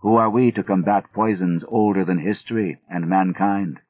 Who 0.00 0.16
are 0.16 0.30
we 0.30 0.52
to 0.52 0.62
combat 0.62 1.12
poisons 1.14 1.64
older 1.66 2.04
than 2.04 2.18
history 2.18 2.78
and 2.88 3.08
mankind? 3.08 3.80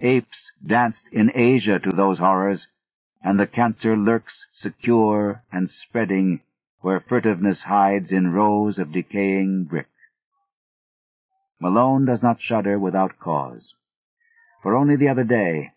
Apes 0.00 0.50
danced 0.64 1.04
in 1.12 1.30
Asia 1.34 1.78
to 1.78 1.90
those 1.90 2.18
horrors, 2.18 2.66
and 3.22 3.38
the 3.38 3.46
cancer 3.46 3.96
lurks 3.96 4.46
secure 4.52 5.42
and 5.52 5.70
spreading 5.70 6.40
where 6.80 7.00
furtiveness 7.00 7.62
hides 7.62 8.12
in 8.12 8.32
rows 8.32 8.78
of 8.78 8.92
decaying 8.92 9.64
brick. 9.64 9.88
Malone 11.60 12.04
does 12.04 12.22
not 12.22 12.40
shudder 12.40 12.78
without 12.78 13.18
cause. 13.18 13.74
For 14.62 14.76
only 14.76 14.96
the 14.96 15.08
other 15.08 15.24
day, 15.24 15.72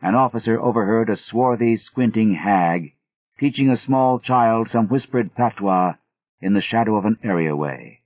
an 0.00 0.14
officer 0.14 0.60
overheard 0.60 1.10
a 1.10 1.16
swarthy, 1.16 1.76
squinting 1.76 2.34
hag 2.34 2.94
teaching 3.38 3.68
a 3.68 3.76
small 3.76 4.20
child 4.20 4.68
some 4.68 4.88
whispered 4.88 5.34
patois 5.34 5.94
in 6.40 6.54
the 6.54 6.60
shadow 6.60 6.96
of 6.96 7.04
an 7.04 7.18
areaway. 7.22 8.00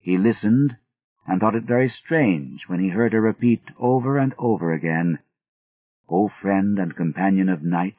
He 0.00 0.18
listened 0.18 0.76
and 1.26 1.40
thought 1.40 1.54
it 1.54 1.64
very 1.64 1.88
strange 1.88 2.64
when 2.66 2.80
he 2.80 2.88
heard 2.88 3.12
her 3.12 3.20
repeat 3.20 3.62
over 3.78 4.18
and 4.18 4.34
over 4.38 4.72
again, 4.72 5.18
O 6.08 6.28
friend 6.28 6.78
and 6.78 6.96
companion 6.96 7.48
of 7.48 7.62
night, 7.62 7.96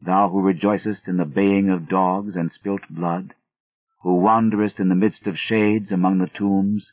thou 0.00 0.28
who 0.28 0.40
rejoicest 0.40 1.08
in 1.08 1.16
the 1.16 1.24
baying 1.24 1.68
of 1.70 1.88
dogs 1.88 2.36
and 2.36 2.50
spilt 2.52 2.82
blood, 2.88 3.34
who 4.02 4.14
wanderest 4.20 4.78
in 4.78 4.88
the 4.88 4.94
midst 4.94 5.26
of 5.26 5.36
shades 5.38 5.90
among 5.90 6.18
the 6.18 6.28
tombs, 6.28 6.92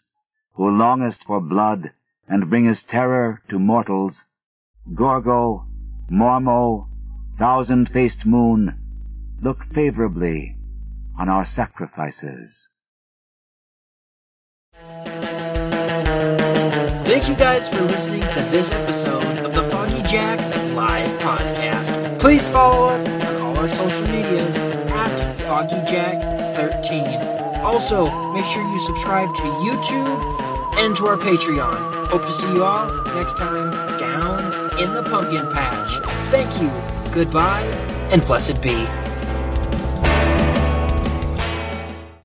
who 0.53 0.69
longest 0.69 1.23
for 1.25 1.39
blood 1.39 1.91
and 2.27 2.49
bringest 2.49 2.87
terror 2.89 3.41
to 3.49 3.59
mortals, 3.59 4.21
Gorgo, 4.93 5.65
Mormo, 6.11 6.87
thousand-faced 7.37 8.25
moon, 8.25 8.77
look 9.41 9.57
favorably 9.73 10.55
on 11.19 11.29
our 11.29 11.45
sacrifices. 11.45 12.67
Thank 17.05 17.29
you 17.29 17.35
guys 17.35 17.67
for 17.67 17.81
listening 17.81 18.21
to 18.21 18.41
this 18.51 18.71
episode 18.71 19.45
of 19.45 19.53
the 19.53 19.63
Foggy 19.71 20.01
Jack 20.03 20.39
Live 20.75 21.07
Podcast. 21.19 21.64
Please 22.25 22.49
follow 22.49 22.89
us 22.89 23.05
on 23.27 23.35
all 23.39 23.59
our 23.59 23.69
social 23.69 24.01
medias 24.01 24.57
at 24.57 25.37
FoggyJack13. 25.41 27.59
Also, 27.59 28.33
make 28.33 28.43
sure 28.45 28.63
you 28.63 28.79
subscribe 28.79 29.31
to 29.35 29.43
YouTube 29.43 30.75
and 30.75 30.97
to 30.97 31.05
our 31.05 31.17
Patreon. 31.17 32.07
Hope 32.07 32.23
to 32.23 32.31
see 32.31 32.51
you 32.51 32.63
all 32.63 32.87
next 33.13 33.37
time 33.37 33.69
down 33.99 34.39
in 34.79 34.89
the 34.89 35.03
pumpkin 35.03 35.53
patch. 35.53 35.99
Thank 36.31 36.59
you, 36.59 36.71
goodbye, 37.13 37.69
and 38.11 38.25
blessed 38.25 38.59
be. 38.59 38.87